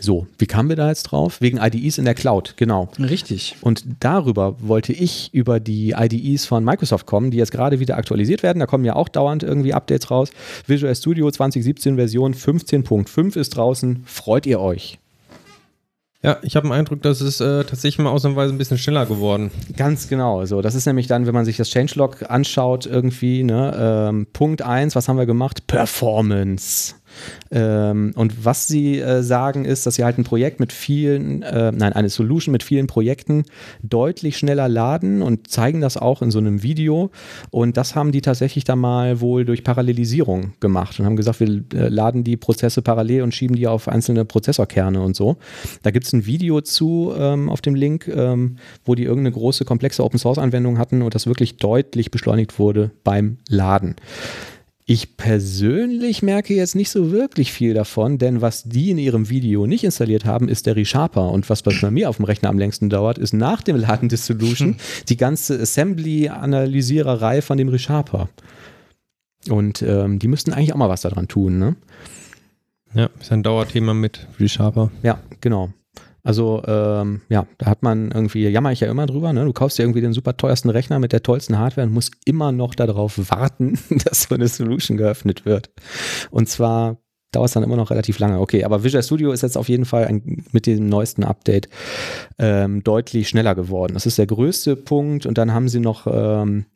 So, 0.00 0.26
wie 0.38 0.46
kamen 0.46 0.70
wir 0.70 0.76
da 0.76 0.88
jetzt 0.88 1.04
drauf? 1.04 1.40
Wegen 1.40 1.58
IDEs 1.58 1.98
in 1.98 2.06
der 2.06 2.14
Cloud, 2.14 2.54
genau. 2.56 2.88
Richtig. 2.98 3.56
Und 3.60 3.84
darüber 4.00 4.56
wollte 4.60 4.94
ich 4.94 5.32
über 5.34 5.60
die 5.60 5.94
IDEs 5.96 6.46
von 6.46 6.64
Microsoft 6.64 7.06
kommen, 7.06 7.30
die 7.30 7.36
jetzt 7.36 7.52
gerade 7.52 7.80
wieder 7.80 7.98
aktualisiert 7.98 8.42
werden. 8.42 8.60
Da 8.60 8.66
kommen 8.66 8.84
ja 8.84 8.96
auch 8.96 9.08
dauernd 9.08 9.42
irgendwie 9.42 9.74
Updates 9.74 10.10
raus. 10.10 10.30
Visual 10.66 10.94
Studio 10.96 11.30
2017 11.30 11.96
Version 11.96 12.34
15.5 12.34 13.38
ist 13.38 13.50
draußen. 13.50 14.02
Freut 14.06 14.46
ihr 14.46 14.58
euch? 14.58 14.98
Ja, 16.22 16.36
ich 16.42 16.54
habe 16.54 16.68
den 16.68 16.72
Eindruck, 16.72 17.00
dass 17.00 17.22
es 17.22 17.40
äh, 17.40 17.64
tatsächlich 17.64 17.98
mal 17.98 18.10
ausnahmsweise 18.10 18.52
ein 18.52 18.58
bisschen 18.58 18.76
schneller 18.76 19.06
geworden. 19.06 19.50
Ganz 19.76 20.06
genau. 20.06 20.44
So, 20.44 20.60
das 20.60 20.74
ist 20.74 20.84
nämlich 20.84 21.06
dann, 21.06 21.26
wenn 21.26 21.32
man 21.32 21.46
sich 21.46 21.56
das 21.56 21.70
Changelog 21.70 22.30
anschaut, 22.30 22.84
irgendwie, 22.84 23.42
ne, 23.42 24.08
ähm, 24.10 24.26
Punkt 24.30 24.60
1, 24.60 24.94
was 24.94 25.08
haben 25.08 25.16
wir 25.16 25.24
gemacht? 25.24 25.66
Performance. 25.66 26.94
Ähm, 27.50 28.12
und 28.14 28.44
was 28.44 28.66
sie 28.66 29.00
äh, 29.00 29.22
sagen 29.22 29.64
ist, 29.64 29.86
dass 29.86 29.96
sie 29.96 30.04
halt 30.04 30.18
ein 30.18 30.24
Projekt 30.24 30.60
mit 30.60 30.72
vielen, 30.72 31.42
äh, 31.42 31.72
nein, 31.72 31.92
eine 31.92 32.08
Solution 32.08 32.52
mit 32.52 32.62
vielen 32.62 32.86
Projekten 32.86 33.44
deutlich 33.82 34.38
schneller 34.38 34.68
laden 34.68 35.22
und 35.22 35.48
zeigen 35.48 35.80
das 35.80 35.96
auch 35.96 36.22
in 36.22 36.30
so 36.30 36.38
einem 36.38 36.62
Video. 36.62 37.10
Und 37.50 37.76
das 37.76 37.94
haben 37.94 38.12
die 38.12 38.20
tatsächlich 38.20 38.64
dann 38.64 38.78
mal 38.78 39.20
wohl 39.20 39.44
durch 39.44 39.64
Parallelisierung 39.64 40.54
gemacht 40.60 40.98
und 40.98 41.06
haben 41.06 41.16
gesagt, 41.16 41.40
wir 41.40 41.48
äh, 41.48 41.88
laden 41.88 42.24
die 42.24 42.36
Prozesse 42.36 42.82
parallel 42.82 43.22
und 43.22 43.34
schieben 43.34 43.56
die 43.56 43.66
auf 43.66 43.88
einzelne 43.88 44.24
Prozessorkerne 44.24 45.00
und 45.00 45.16
so. 45.16 45.36
Da 45.82 45.90
gibt 45.90 46.06
es 46.06 46.12
ein 46.12 46.26
Video 46.26 46.60
zu 46.60 47.12
ähm, 47.16 47.48
auf 47.48 47.60
dem 47.60 47.74
Link, 47.74 48.08
ähm, 48.08 48.56
wo 48.84 48.94
die 48.94 49.04
irgendeine 49.04 49.32
große, 49.32 49.64
komplexe 49.64 50.04
Open-Source-Anwendung 50.04 50.78
hatten 50.78 51.02
und 51.02 51.14
das 51.14 51.26
wirklich 51.26 51.56
deutlich 51.56 52.10
beschleunigt 52.10 52.58
wurde 52.58 52.90
beim 53.04 53.38
Laden. 53.48 53.96
Ich 54.92 55.16
persönlich 55.16 56.20
merke 56.20 56.52
jetzt 56.52 56.74
nicht 56.74 56.90
so 56.90 57.12
wirklich 57.12 57.52
viel 57.52 57.74
davon, 57.74 58.18
denn 58.18 58.40
was 58.40 58.64
die 58.64 58.90
in 58.90 58.98
ihrem 58.98 59.30
Video 59.30 59.64
nicht 59.68 59.84
installiert 59.84 60.24
haben, 60.24 60.48
ist 60.48 60.66
der 60.66 60.74
ReSharper. 60.74 61.30
Und 61.30 61.48
was 61.48 61.62
bei 61.62 61.92
mir 61.92 62.10
auf 62.10 62.16
dem 62.16 62.24
Rechner 62.24 62.48
am 62.48 62.58
längsten 62.58 62.90
dauert, 62.90 63.16
ist 63.16 63.32
nach 63.32 63.62
dem 63.62 63.76
Laden 63.76 64.08
des 64.08 64.26
Solution 64.26 64.78
die 65.08 65.16
ganze 65.16 65.60
Assembly-Analysiererei 65.60 67.40
von 67.40 67.56
dem 67.56 67.68
ReSharper. 67.68 68.30
Und 69.48 69.80
ähm, 69.82 70.18
die 70.18 70.26
müssten 70.26 70.52
eigentlich 70.52 70.72
auch 70.72 70.78
mal 70.78 70.88
was 70.88 71.02
daran 71.02 71.28
tun, 71.28 71.60
ne? 71.60 71.76
Ja, 72.92 73.10
ist 73.20 73.30
ein 73.30 73.44
Dauerthema 73.44 73.94
mit 73.94 74.26
ReSharper. 74.40 74.90
Ja, 75.04 75.20
genau. 75.40 75.72
Also, 76.22 76.62
ähm, 76.66 77.22
ja, 77.28 77.46
da 77.58 77.66
hat 77.66 77.82
man 77.82 78.10
irgendwie, 78.10 78.46
jammer 78.48 78.72
ich 78.72 78.80
ja 78.80 78.90
immer 78.90 79.06
drüber, 79.06 79.32
ne? 79.32 79.44
Du 79.44 79.52
kaufst 79.52 79.78
dir 79.78 79.84
irgendwie 79.84 80.00
den 80.00 80.12
super 80.12 80.36
teuersten 80.36 80.70
Rechner 80.70 80.98
mit 80.98 81.12
der 81.12 81.22
tollsten 81.22 81.58
Hardware 81.58 81.86
und 81.86 81.94
musst 81.94 82.12
immer 82.24 82.52
noch 82.52 82.74
darauf 82.74 83.30
warten, 83.30 83.78
dass 84.04 84.24
so 84.24 84.34
eine 84.34 84.48
Solution 84.48 84.96
geöffnet 84.96 85.44
wird. 85.44 85.70
Und 86.30 86.48
zwar 86.48 86.98
dauert 87.32 87.46
es 87.46 87.52
dann 87.54 87.62
immer 87.62 87.76
noch 87.76 87.90
relativ 87.90 88.18
lange. 88.18 88.40
Okay, 88.40 88.64
aber 88.64 88.82
Visual 88.82 89.02
Studio 89.02 89.32
ist 89.32 89.42
jetzt 89.42 89.56
auf 89.56 89.68
jeden 89.68 89.84
Fall 89.84 90.06
ein, 90.06 90.44
mit 90.52 90.66
dem 90.66 90.88
neuesten 90.88 91.24
Update 91.24 91.68
ähm, 92.38 92.82
deutlich 92.82 93.28
schneller 93.28 93.54
geworden. 93.54 93.94
Das 93.94 94.06
ist 94.06 94.18
der 94.18 94.26
größte 94.26 94.76
Punkt 94.76 95.26
und 95.26 95.38
dann 95.38 95.54
haben 95.54 95.68
sie 95.68 95.80
noch 95.80 96.06
ähm, 96.06 96.66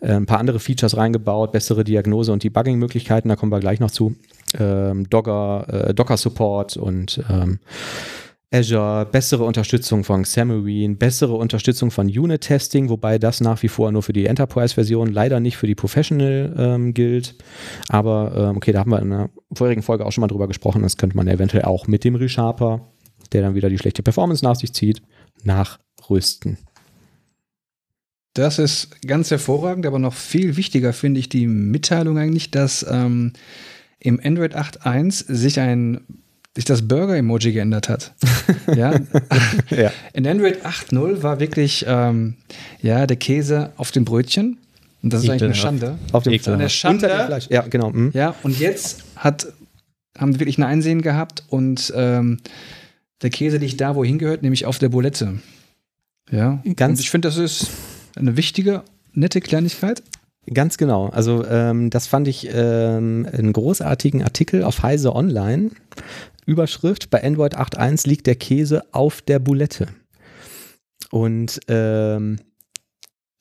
äh, 0.00 0.12
ein 0.12 0.26
paar 0.26 0.38
andere 0.38 0.60
Features 0.60 0.96
reingebaut, 0.96 1.52
bessere 1.52 1.84
Diagnose 1.84 2.32
und 2.32 2.44
Debugging-Möglichkeiten, 2.44 3.28
da 3.28 3.36
kommen 3.36 3.52
wir 3.52 3.60
gleich 3.60 3.80
noch 3.80 3.90
zu. 3.90 4.14
Ähm, 4.58 5.08
Docker, 5.08 5.88
äh, 5.88 5.94
Docker-Support 5.94 6.76
und 6.76 7.22
ähm, 7.30 7.58
Azure, 8.54 9.04
bessere 9.10 9.42
Unterstützung 9.42 10.04
von 10.04 10.22
Xamarin, 10.22 10.96
bessere 10.96 11.34
Unterstützung 11.34 11.90
von 11.90 12.06
Unit-Testing, 12.06 12.88
wobei 12.88 13.18
das 13.18 13.40
nach 13.40 13.60
wie 13.64 13.68
vor 13.68 13.90
nur 13.90 14.04
für 14.04 14.12
die 14.12 14.26
Enterprise-Version, 14.26 15.12
leider 15.12 15.40
nicht 15.40 15.56
für 15.56 15.66
die 15.66 15.74
Professional 15.74 16.54
ähm, 16.56 16.94
gilt. 16.94 17.34
Aber 17.88 18.50
ähm, 18.50 18.56
okay, 18.56 18.70
da 18.70 18.78
haben 18.78 18.92
wir 18.92 19.02
in 19.02 19.10
der 19.10 19.30
vorigen 19.52 19.82
Folge 19.82 20.06
auch 20.06 20.12
schon 20.12 20.20
mal 20.20 20.28
drüber 20.28 20.46
gesprochen. 20.46 20.82
Das 20.82 20.96
könnte 20.96 21.16
man 21.16 21.26
eventuell 21.26 21.64
auch 21.64 21.88
mit 21.88 22.04
dem 22.04 22.14
Resharper, 22.14 22.92
der 23.32 23.42
dann 23.42 23.56
wieder 23.56 23.68
die 23.68 23.78
schlechte 23.78 24.04
Performance 24.04 24.44
nach 24.44 24.54
sich 24.54 24.72
zieht, 24.72 25.02
nachrüsten. 25.42 26.58
Das 28.34 28.60
ist 28.60 29.02
ganz 29.04 29.32
hervorragend, 29.32 29.84
aber 29.84 29.98
noch 29.98 30.14
viel 30.14 30.56
wichtiger 30.56 30.92
finde 30.92 31.18
ich 31.18 31.28
die 31.28 31.48
Mitteilung 31.48 32.18
eigentlich, 32.18 32.52
dass 32.52 32.86
ähm, 32.88 33.32
im 33.98 34.20
Android 34.22 34.54
8.1 34.54 35.32
sich 35.32 35.58
ein 35.58 36.02
sich 36.54 36.64
das 36.64 36.86
Burger-Emoji 36.86 37.52
geändert 37.52 37.88
hat. 37.88 38.14
ja? 38.74 38.94
Ja. 39.70 39.92
In 40.12 40.26
Android 40.26 40.64
8.0 40.64 41.22
war 41.22 41.40
wirklich 41.40 41.84
ähm, 41.88 42.34
ja, 42.80 43.06
der 43.06 43.16
Käse 43.16 43.72
auf 43.76 43.90
dem 43.90 44.04
Brötchen. 44.04 44.58
Und 45.02 45.12
das 45.12 45.24
ist 45.24 45.30
eigentlich 45.30 45.42
eine. 45.42 45.54
Schande. 45.54 45.98
Auf 46.12 46.22
dem 46.22 46.32
Ekelhaft. 46.32 46.60
Eine 46.60 46.70
Schande. 46.70 47.06
Unter 47.06 47.18
dem 47.18 47.26
Fleisch. 47.26 47.48
Ja, 47.50 47.62
genau. 47.62 47.90
mhm. 47.90 48.10
Ja, 48.14 48.34
und 48.42 48.58
jetzt 48.58 49.02
hat, 49.16 49.48
haben 50.16 50.32
sie 50.32 50.40
wirklich 50.40 50.58
ein 50.58 50.64
Einsehen 50.64 51.02
gehabt 51.02 51.44
und 51.48 51.92
ähm, 51.96 52.38
der 53.22 53.30
Käse 53.30 53.58
liegt 53.58 53.80
da, 53.80 53.94
wo 53.96 54.02
er 54.02 54.06
hingehört, 54.06 54.42
nämlich 54.42 54.64
auf 54.66 54.78
der 54.78 54.88
Bulette. 54.88 55.40
Ja, 56.30 56.62
Ganz- 56.76 56.98
und 56.98 57.00
ich 57.00 57.10
finde, 57.10 57.28
das 57.28 57.36
ist 57.36 57.70
eine 58.16 58.36
wichtige, 58.36 58.82
nette 59.12 59.40
Kleinigkeit. 59.40 60.02
Ganz 60.52 60.76
genau. 60.76 61.08
Also 61.08 61.44
ähm, 61.46 61.90
das 61.90 62.06
fand 62.06 62.28
ich 62.28 62.48
ähm, 62.52 63.26
einen 63.32 63.52
großartigen 63.52 64.22
Artikel 64.22 64.62
auf 64.62 64.82
Heise 64.82 65.14
Online. 65.14 65.70
Überschrift, 66.46 67.10
bei 67.10 67.22
Android 67.22 67.56
8.1 67.56 68.08
liegt 68.08 68.26
der 68.26 68.36
Käse 68.36 68.82
auf 68.92 69.22
der 69.22 69.38
Bulette. 69.38 69.88
Und 71.10 71.60
ähm, 71.68 72.38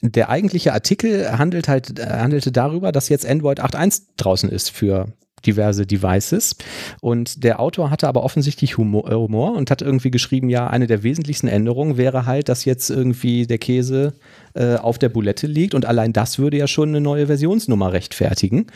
der 0.01 0.29
eigentliche 0.29 0.73
Artikel 0.73 1.37
handelt 1.37 1.67
halt, 1.67 1.99
äh, 1.99 2.05
handelte 2.05 2.51
darüber, 2.51 2.91
dass 2.91 3.09
jetzt 3.09 3.25
Android 3.25 3.61
8.1 3.61 4.03
draußen 4.17 4.49
ist 4.49 4.69
für 4.69 5.13
diverse 5.45 5.85
Devices. 5.85 6.55
Und 7.01 7.43
der 7.43 7.59
Autor 7.59 7.89
hatte 7.89 8.07
aber 8.07 8.23
offensichtlich 8.23 8.77
Humor, 8.77 9.09
äh, 9.09 9.15
Humor 9.15 9.55
und 9.55 9.71
hat 9.71 9.81
irgendwie 9.81 10.11
geschrieben, 10.11 10.49
ja, 10.49 10.67
eine 10.67 10.87
der 10.87 11.03
wesentlichsten 11.03 11.47
Änderungen 11.47 11.97
wäre 11.97 12.25
halt, 12.25 12.49
dass 12.49 12.65
jetzt 12.65 12.89
irgendwie 12.89 13.47
der 13.47 13.57
Käse 13.57 14.13
äh, 14.55 14.75
auf 14.75 14.97
der 14.97 15.09
Bulette 15.09 15.47
liegt 15.47 15.73
und 15.73 15.85
allein 15.85 16.13
das 16.13 16.39
würde 16.39 16.57
ja 16.57 16.67
schon 16.67 16.89
eine 16.89 17.01
neue 17.01 17.27
Versionsnummer 17.27 17.93
rechtfertigen. 17.93 18.67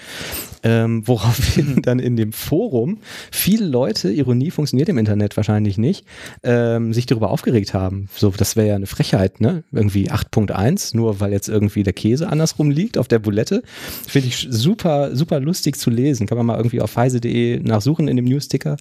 Ähm, 0.64 1.08
woraufhin 1.08 1.82
dann 1.84 2.00
in 2.00 2.16
dem 2.16 2.34
Forum 2.34 2.98
viele 3.32 3.66
Leute, 3.66 4.12
Ironie 4.12 4.52
funktioniert 4.52 4.90
im 4.90 4.98
Internet 4.98 5.38
wahrscheinlich 5.38 5.78
nicht, 5.78 6.06
ähm, 6.44 6.94
sich 6.94 7.06
darüber 7.06 7.30
aufgeregt 7.30 7.74
haben. 7.74 8.10
So, 8.16 8.32
das 8.32 8.56
wäre 8.56 8.68
ja 8.68 8.76
eine 8.76 8.88
Frechheit, 8.88 9.40
ne? 9.40 9.64
Irgendwie 9.72 10.10
8.1, 10.10 10.96
nur 10.96 11.20
weil 11.20 11.32
jetzt 11.32 11.48
irgendwie 11.48 11.84
der 11.84 11.94
Käse 11.94 12.28
andersrum 12.28 12.72
liegt 12.72 12.98
auf 12.98 13.08
der 13.08 13.20
Bulette. 13.20 13.62
Finde 14.08 14.30
ich 14.30 14.48
super, 14.50 15.16
super 15.16 15.40
lustig 15.40 15.78
zu 15.78 15.90
lesen. 15.90 16.28
Kann 16.28 16.38
man 16.38 16.48
mal 16.48 16.58
irgendwie 16.58 16.82
auf 16.82 16.96
heise.de 16.96 17.60
nachsuchen 17.60 18.08
in 18.08 18.16
dem 18.16 18.26
Newsticker. 18.26 18.78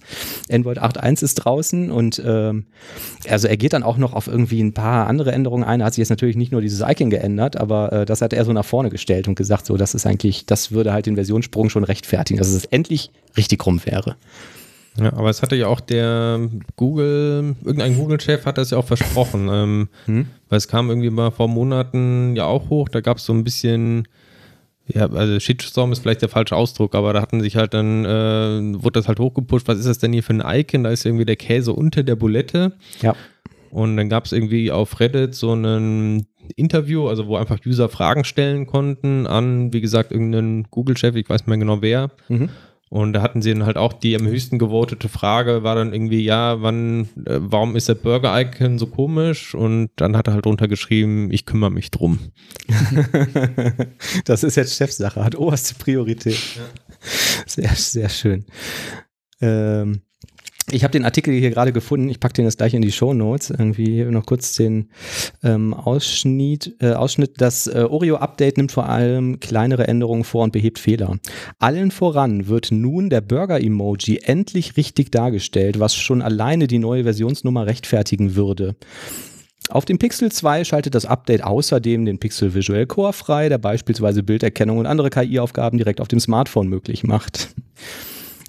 Android 0.51 0.81
8.1 0.81 1.23
ist 1.23 1.35
draußen 1.35 1.91
und 1.91 2.21
ähm, 2.25 2.65
also 3.29 3.47
er 3.47 3.57
geht 3.57 3.73
dann 3.73 3.83
auch 3.83 3.97
noch 3.97 4.13
auf 4.13 4.27
irgendwie 4.27 4.61
ein 4.61 4.73
paar 4.73 5.07
andere 5.07 5.31
Änderungen 5.31 5.63
ein. 5.63 5.81
Er 5.81 5.87
hat 5.87 5.93
sich 5.93 6.01
jetzt 6.01 6.09
natürlich 6.09 6.37
nicht 6.37 6.51
nur 6.51 6.61
dieses 6.61 6.81
Icon 6.87 7.09
geändert, 7.09 7.57
aber 7.57 7.91
äh, 7.91 8.05
das 8.05 8.21
hat 8.21 8.33
er 8.33 8.45
so 8.45 8.53
nach 8.53 8.65
vorne 8.65 8.89
gestellt 8.89 9.27
und 9.27 9.35
gesagt, 9.35 9.65
so, 9.65 9.77
das 9.77 9.93
ist 9.93 10.05
eigentlich, 10.05 10.45
das 10.45 10.71
würde 10.71 10.93
halt 10.93 11.05
den 11.05 11.15
Versionssprung 11.15 11.69
schon 11.69 11.83
rechtfertigen, 11.83 12.37
dass 12.37 12.49
es 12.49 12.65
endlich 12.65 13.11
richtig 13.35 13.65
rum 13.65 13.81
wäre. 13.85 14.15
Ja, 14.99 15.13
aber 15.13 15.29
es 15.29 15.41
hatte 15.41 15.55
ja 15.55 15.67
auch 15.67 15.79
der 15.79 16.39
Google, 16.75 17.55
irgendein 17.63 17.95
Google-Chef 17.95 18.45
hat 18.45 18.57
das 18.57 18.71
ja 18.71 18.77
auch 18.77 18.85
versprochen. 18.85 19.47
Ähm, 19.57 19.89
Hm? 20.05 20.27
Weil 20.49 20.57
es 20.57 20.67
kam 20.67 20.89
irgendwie 20.89 21.09
mal 21.09 21.31
vor 21.31 21.47
Monaten 21.47 22.35
ja 22.35 22.45
auch 22.45 22.69
hoch, 22.69 22.89
da 22.89 23.01
gab 23.01 23.17
es 23.17 23.25
so 23.25 23.33
ein 23.33 23.43
bisschen, 23.43 24.07
ja, 24.87 25.09
also 25.09 25.39
Shitstorm 25.39 25.91
ist 25.91 25.99
vielleicht 25.99 26.21
der 26.21 26.29
falsche 26.29 26.55
Ausdruck, 26.55 26.95
aber 26.95 27.13
da 27.13 27.21
hatten 27.21 27.41
sich 27.41 27.55
halt 27.55 27.73
dann, 27.73 28.05
äh, 28.05 28.81
wurde 28.81 28.99
das 28.99 29.07
halt 29.07 29.19
hochgepusht, 29.19 29.67
was 29.67 29.77
ist 29.79 29.87
das 29.87 29.99
denn 29.99 30.13
hier 30.13 30.23
für 30.23 30.33
ein 30.33 30.43
Icon? 30.59 30.83
Da 30.83 30.89
ist 30.89 31.05
irgendwie 31.05 31.25
der 31.25 31.35
Käse 31.35 31.73
unter 31.73 32.03
der 32.03 32.15
Bulette. 32.15 32.73
Ja. 33.01 33.15
Und 33.69 33.97
dann 33.97 34.09
gab 34.09 34.25
es 34.25 34.31
irgendwie 34.31 34.71
auf 34.71 34.99
Reddit 34.99 35.35
so 35.35 35.53
ein 35.53 36.25
Interview, 36.55 37.07
also 37.07 37.27
wo 37.27 37.37
einfach 37.37 37.59
User 37.65 37.89
Fragen 37.89 38.23
stellen 38.23 38.65
konnten 38.65 39.27
an, 39.27 39.73
wie 39.73 39.81
gesagt, 39.81 40.11
irgendeinen 40.11 40.63
Google-Chef, 40.71 41.15
ich 41.15 41.29
weiß 41.29 41.41
nicht 41.41 41.47
mehr 41.47 41.57
genau 41.57 41.81
wer. 41.81 42.11
Mhm. 42.29 42.49
Und 42.89 43.13
da 43.13 43.21
hatten 43.21 43.41
sie 43.41 43.51
dann 43.51 43.65
halt 43.65 43.75
auch 43.75 43.91
die 43.91 44.15
am 44.15 44.25
höchsten 44.25 44.59
gewotete 44.59 45.09
Frage, 45.09 45.63
war 45.63 45.75
dann 45.75 45.93
irgendwie, 45.93 46.23
ja, 46.23 46.61
wann, 46.61 47.09
äh, 47.25 47.39
warum 47.39 47.75
ist 47.75 47.89
der 47.89 47.95
Burger-Icon 47.95 48.79
so 48.79 48.87
komisch? 48.87 49.53
Und 49.53 49.89
dann 49.97 50.15
hat 50.15 50.27
er 50.27 50.33
halt 50.33 50.45
drunter 50.45 50.69
geschrieben, 50.69 51.29
ich 51.31 51.45
kümmere 51.45 51.71
mich 51.71 51.91
drum. 51.91 52.19
das 54.25 54.43
ist 54.43 54.55
jetzt 54.55 54.77
Chefsache, 54.77 55.23
hat 55.23 55.35
oberste 55.35 55.75
Priorität. 55.75 56.39
Sehr, 57.45 57.75
sehr 57.75 58.09
schön. 58.09 58.45
Ähm, 59.41 60.01
ich 60.69 60.83
habe 60.83 60.91
den 60.91 61.05
Artikel 61.05 61.33
hier 61.33 61.49
gerade 61.49 61.71
gefunden. 61.71 62.09
Ich 62.09 62.19
packe 62.19 62.33
den 62.33 62.45
jetzt 62.45 62.57
gleich 62.57 62.73
in 62.73 62.81
die 62.81 62.91
Show 62.91 63.13
Notes. 63.13 63.51
Irgendwie 63.51 64.03
noch 64.03 64.25
kurz 64.25 64.53
den 64.53 64.89
ähm, 65.41 65.73
Ausschnitt, 65.73 66.75
äh, 66.81 66.91
Ausschnitt. 66.91 67.35
Das 67.37 67.67
äh, 67.67 67.85
Oreo-Update 67.89 68.57
nimmt 68.57 68.73
vor 68.73 68.89
allem 68.89 69.39
kleinere 69.39 69.87
Änderungen 69.87 70.25
vor 70.25 70.43
und 70.43 70.51
behebt 70.51 70.77
Fehler. 70.77 71.19
Allen 71.59 71.91
voran 71.91 72.47
wird 72.47 72.71
nun 72.71 73.09
der 73.09 73.21
Burger-Emoji 73.21 74.19
endlich 74.23 74.75
richtig 74.75 75.09
dargestellt, 75.09 75.79
was 75.79 75.95
schon 75.95 76.21
alleine 76.21 76.67
die 76.67 76.79
neue 76.79 77.03
Versionsnummer 77.03 77.65
rechtfertigen 77.65 78.35
würde. 78.35 78.75
Auf 79.69 79.85
dem 79.85 79.99
Pixel 79.99 80.31
2 80.31 80.65
schaltet 80.65 80.95
das 80.95 81.05
Update 81.05 81.43
außerdem 81.43 82.05
den 82.05 82.19
Pixel 82.19 82.53
Visual 82.53 82.85
Core 82.85 83.13
frei, 83.13 83.47
der 83.47 83.57
beispielsweise 83.57 84.21
Bilderkennung 84.21 84.79
und 84.79 84.85
andere 84.85 85.09
KI-Aufgaben 85.09 85.77
direkt 85.77 86.01
auf 86.01 86.07
dem 86.09 86.19
Smartphone 86.19 86.67
möglich 86.67 87.03
macht. 87.03 87.49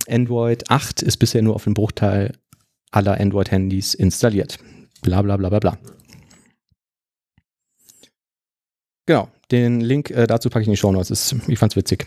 Android 0.09 0.71
8 0.71 1.03
ist 1.03 1.17
bisher 1.19 1.43
nur 1.43 1.55
auf 1.55 1.65
dem 1.65 1.75
Bruchteil 1.75 2.33
aller 2.91 3.21
Android-Handys 3.21 3.95
installiert. 3.95 4.59
Bla 5.03 5.23
bla 5.23 5.37
bla 5.37 5.49
bla 5.49 5.59
bla. 5.59 5.79
Genau, 9.07 9.29
den 9.51 9.81
Link 9.81 10.11
äh, 10.11 10.27
dazu 10.27 10.51
packe 10.51 10.63
ich 10.63 10.69
in 10.69 10.73
die 10.73 10.77
Show 10.79 10.93
Notes. 10.93 11.11
Ist- 11.11 11.37
Ich 11.49 11.59
fand's 11.59 11.77
witzig. 11.77 12.07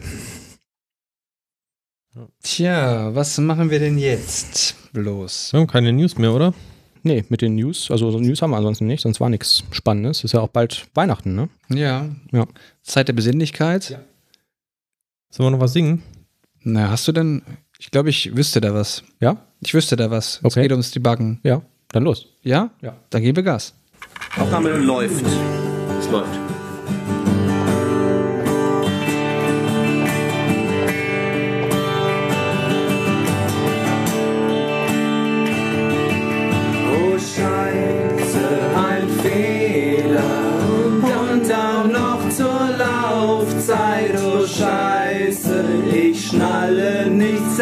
Tja, 2.44 3.16
was 3.16 3.38
machen 3.38 3.70
wir 3.70 3.80
denn 3.80 3.98
jetzt 3.98 4.76
bloß? 4.94 5.54
Wir 5.54 5.60
haben 5.62 5.68
keine 5.68 5.94
News 5.94 6.18
mehr, 6.18 6.34
oder? 6.34 6.54
Nee, 7.04 7.24
mit 7.30 7.42
den 7.42 7.56
News, 7.56 7.90
also 7.90 8.12
so 8.12 8.20
News 8.20 8.42
haben 8.42 8.52
wir 8.52 8.58
ansonsten 8.58 8.86
nicht, 8.86 9.02
sonst 9.02 9.20
war 9.20 9.30
nichts 9.30 9.64
Spannendes. 9.72 10.24
Ist 10.24 10.34
ja 10.34 10.42
auch 10.42 10.50
bald 10.50 10.88
Weihnachten, 10.94 11.34
ne? 11.34 11.50
Ja. 11.70 12.10
Ja. 12.32 12.46
Zeit 12.84 13.08
der 13.08 13.14
Besinnlichkeit. 13.14 13.98
Sollen 15.32 15.48
wir 15.48 15.52
noch 15.52 15.60
was 15.64 15.74
singen? 15.74 16.04
Na, 16.64 16.90
hast 16.92 17.08
du 17.08 17.12
denn? 17.14 17.42
Ich 17.84 17.90
glaube, 17.90 18.12
ich 18.12 18.36
wüsste 18.38 18.62
da 18.62 18.76
was. 18.76 19.04
Ja? 19.20 19.38
Ich 19.60 19.74
wüsste 19.74 19.96
da 19.96 20.12
was. 20.12 20.36
Es 20.38 20.46
Okay. 20.46 20.62
geht 20.62 20.72
ums 20.72 20.92
Debuggen. 20.92 21.40
Ja, 21.42 21.64
dann 21.90 22.04
los. 22.04 22.28
Ja? 22.44 22.70
Ja. 22.82 22.96
Dann 23.10 23.24
geben 23.24 23.38
wir 23.38 23.44
Gas. 23.44 23.74
Aufnahme 24.38 24.70
läuft. 24.78 25.26
Es 26.00 26.08
läuft. 26.12 26.30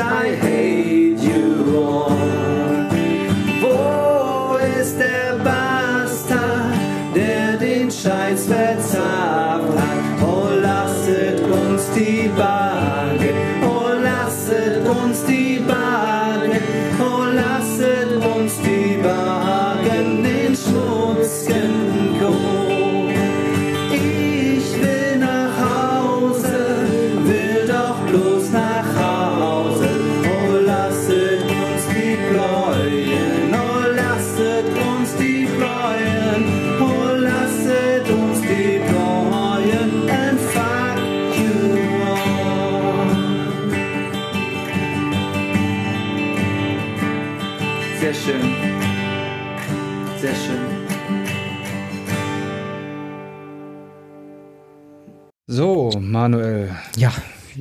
I 0.01 0.35
hate 0.35 0.58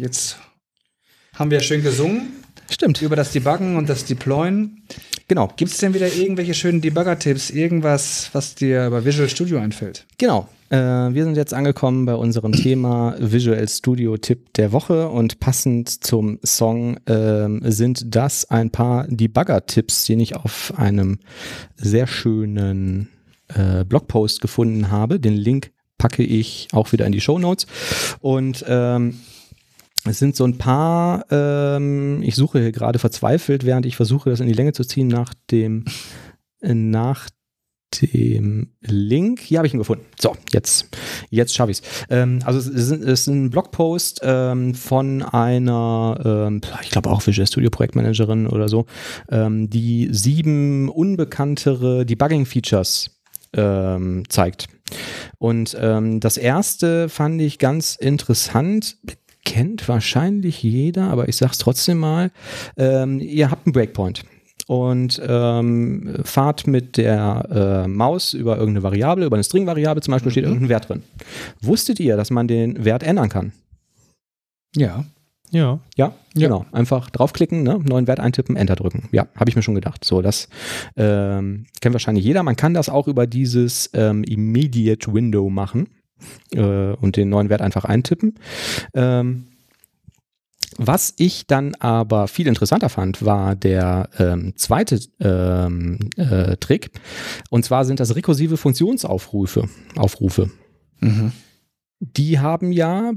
jetzt 0.09 0.39
haben 1.35 1.51
wir 1.51 1.61
schön 1.61 1.83
gesungen 1.83 2.33
stimmt. 2.71 3.03
über 3.03 3.15
das 3.15 3.31
Debuggen 3.33 3.77
und 3.77 3.91
das 3.91 4.07
Deployen. 4.07 4.83
Genau. 5.29 5.53
Gibt 5.55 5.71
es 5.71 5.77
denn 5.77 5.93
wieder 5.93 6.11
irgendwelche 6.11 6.55
schönen 6.55 6.81
Debugger-Tipps? 6.81 7.51
Irgendwas, 7.51 8.31
was 8.33 8.55
dir 8.55 8.87
über 8.87 9.05
Visual 9.05 9.29
Studio 9.29 9.59
einfällt? 9.59 10.07
Genau. 10.17 10.49
Äh, 10.71 10.79
wir 10.79 11.25
sind 11.25 11.37
jetzt 11.37 11.53
angekommen 11.53 12.07
bei 12.07 12.15
unserem 12.15 12.53
Thema 12.53 13.17
Visual 13.19 13.69
Studio 13.69 14.17
Tipp 14.17 14.55
der 14.55 14.73
Woche 14.73 15.11
und 15.11 15.41
passend 15.41 15.91
zum 16.03 16.39
Song 16.43 16.99
ähm, 17.07 17.61
sind 17.65 18.15
das 18.15 18.49
ein 18.51 18.71
paar 18.71 19.07
Debugger-Tipps, 19.09 20.07
den 20.07 20.21
ich 20.21 20.37
auf 20.37 20.73
einem 20.75 21.19
sehr 21.77 22.07
schönen 22.07 23.11
äh, 23.49 23.85
Blogpost 23.85 24.41
gefunden 24.41 24.91
habe. 24.91 25.21
Den 25.21 25.35
Link 25.35 25.73
packe 25.99 26.23
ich 26.23 26.69
auch 26.73 26.93
wieder 26.93 27.05
in 27.05 27.13
die 27.13 27.21
Show 27.21 27.39
Notes. 27.39 27.67
Und 28.21 28.65
ähm, 28.67 29.15
es 30.05 30.19
sind 30.19 30.37
so 30.37 30.45
ein 30.45 30.59
paar, 30.59 31.25
ähm, 31.31 32.23
ich 32.23 32.37
suche 32.37 32.61
hier 32.61 32.73
gerade 32.73 32.99
verzweifelt, 32.99 33.65
während 33.65 33.87
ich 33.87 33.97
versuche, 33.97 34.31
das 34.31 34.41
in 34.41 34.47
die 34.47 34.55
Länge 34.55 34.73
zu 34.73 34.85
ziehen, 34.85 35.09
nach 35.09 35.35
dem, 35.51 35.85
äh, 36.61 36.75
nach 36.75 37.29
dem 38.03 38.69
Link. 38.81 39.41
Hier 39.41 39.59
habe 39.59 39.67
ich 39.67 39.75
ihn 39.75 39.79
gefunden. 39.79 40.05
So, 40.21 40.37
jetzt, 40.53 40.89
jetzt 41.31 41.55
schaffe 41.55 41.73
ich 41.73 41.81
ähm, 42.11 42.41
Also 42.45 42.59
es 42.59 42.67
ist, 42.67 42.91
es 42.91 43.21
ist 43.21 43.27
ein 43.29 43.51
Blogpost 43.51 44.21
ähm, 44.23 44.75
von 44.75 45.23
einer, 45.23 46.21
ähm, 46.25 46.61
ich 46.83 46.91
glaube 46.91 47.11
auch 47.11 47.27
Visual 47.27 47.47
Studio 47.47 47.71
Projektmanagerin 47.71 48.47
oder 48.47 48.69
so, 48.69 48.87
ähm, 49.31 49.71
die 49.71 50.09
sieben 50.13 50.89
unbekanntere 50.91 52.05
Debugging-Features 52.05 53.19
ähm, 53.55 54.25
zeigt. 54.29 54.67
Und 55.39 55.77
ähm, 55.81 56.21
das 56.21 56.37
erste 56.37 57.09
fand 57.09 57.41
ich 57.41 57.59
ganz 57.59 57.97
interessant. 57.97 58.99
Kennt 59.45 59.89
wahrscheinlich 59.89 60.63
jeder, 60.63 61.11
aber 61.11 61.29
ich 61.29 61.37
sag's 61.37 61.59
trotzdem 61.59 61.99
mal. 61.99 62.31
Ähm, 62.77 63.21
ihr 63.21 63.51
habt 63.51 63.67
einen 63.67 63.73
Breakpoint 63.73 64.25
und 64.67 65.21
ähm, 65.27 66.17
fahrt 66.25 66.67
mit 66.67 66.99
der 66.99 67.85
äh, 67.85 67.89
Maus 67.89 68.35
über 68.35 68.59
irgendeine 68.59 68.83
Variable, 68.83 69.25
über 69.27 69.37
eine 69.37 69.45
String-Variable 69.45 70.03
zum 70.03 70.13
Beispiel 70.13 70.31
steht 70.31 70.45
irgendein 70.45 70.69
Wert 70.69 70.89
drin. 70.89 71.03
Wusstet 71.63 71.99
ihr, 72.01 72.17
dass 72.17 72.31
man 72.31 72.47
den 72.49 72.85
Wert 72.85 73.03
ändern 73.03 73.31
kann? 73.31 73.53
Ja. 74.77 75.05
Ja. 75.51 75.81
Ja, 75.97 76.13
Ja. 76.35 76.49
genau. 76.49 76.67
Einfach 76.73 77.09
draufklicken, 77.09 77.63
ne? 77.63 77.81
neuen 77.83 78.07
Wert 78.07 78.21
eintippen, 78.21 78.57
Enter 78.57 78.77
drücken. 78.77 79.09
Ja, 79.13 79.29
habe 79.35 79.49
ich 79.49 79.57
mir 79.57 79.63
schon 79.63 79.75
gedacht. 79.75 80.05
So, 80.05 80.21
das 80.21 80.51
ähm, 80.97 81.65
kennt 81.81 81.95
wahrscheinlich 81.95 82.25
jeder. 82.25 82.43
Man 82.43 82.57
kann 82.57 82.75
das 82.75 82.91
auch 82.91 83.09
über 83.09 83.27
dieses 83.27 83.89
ähm, 83.95 84.25
Immediate 84.25 85.11
Window 85.13 85.49
machen 85.49 85.89
äh, 86.53 86.93
und 86.93 87.17
den 87.17 87.29
neuen 87.29 87.49
Wert 87.49 87.63
einfach 87.63 87.85
eintippen. 87.85 88.35
Ähm, 88.95 89.47
was 90.77 91.15
ich 91.17 91.47
dann 91.49 91.75
aber 91.77 92.29
viel 92.29 92.47
interessanter 92.47 92.89
fand, 92.89 93.25
war 93.25 93.57
der 93.57 94.11
ähm, 94.19 94.53
zweite 94.57 95.01
ähm, 95.19 95.99
äh, 96.17 96.57
Trick. 96.59 96.91
Und 97.51 97.65
zwar 97.65 97.85
sind 97.85 97.99
das 97.99 98.15
rekursive 98.15 98.57
Funktionsaufrufe. 98.57 99.69
Aufrufe. 99.97 100.51
Mhm. 101.01 101.33
Die 101.99 102.39
haben 102.39 102.71
ja 102.71 103.13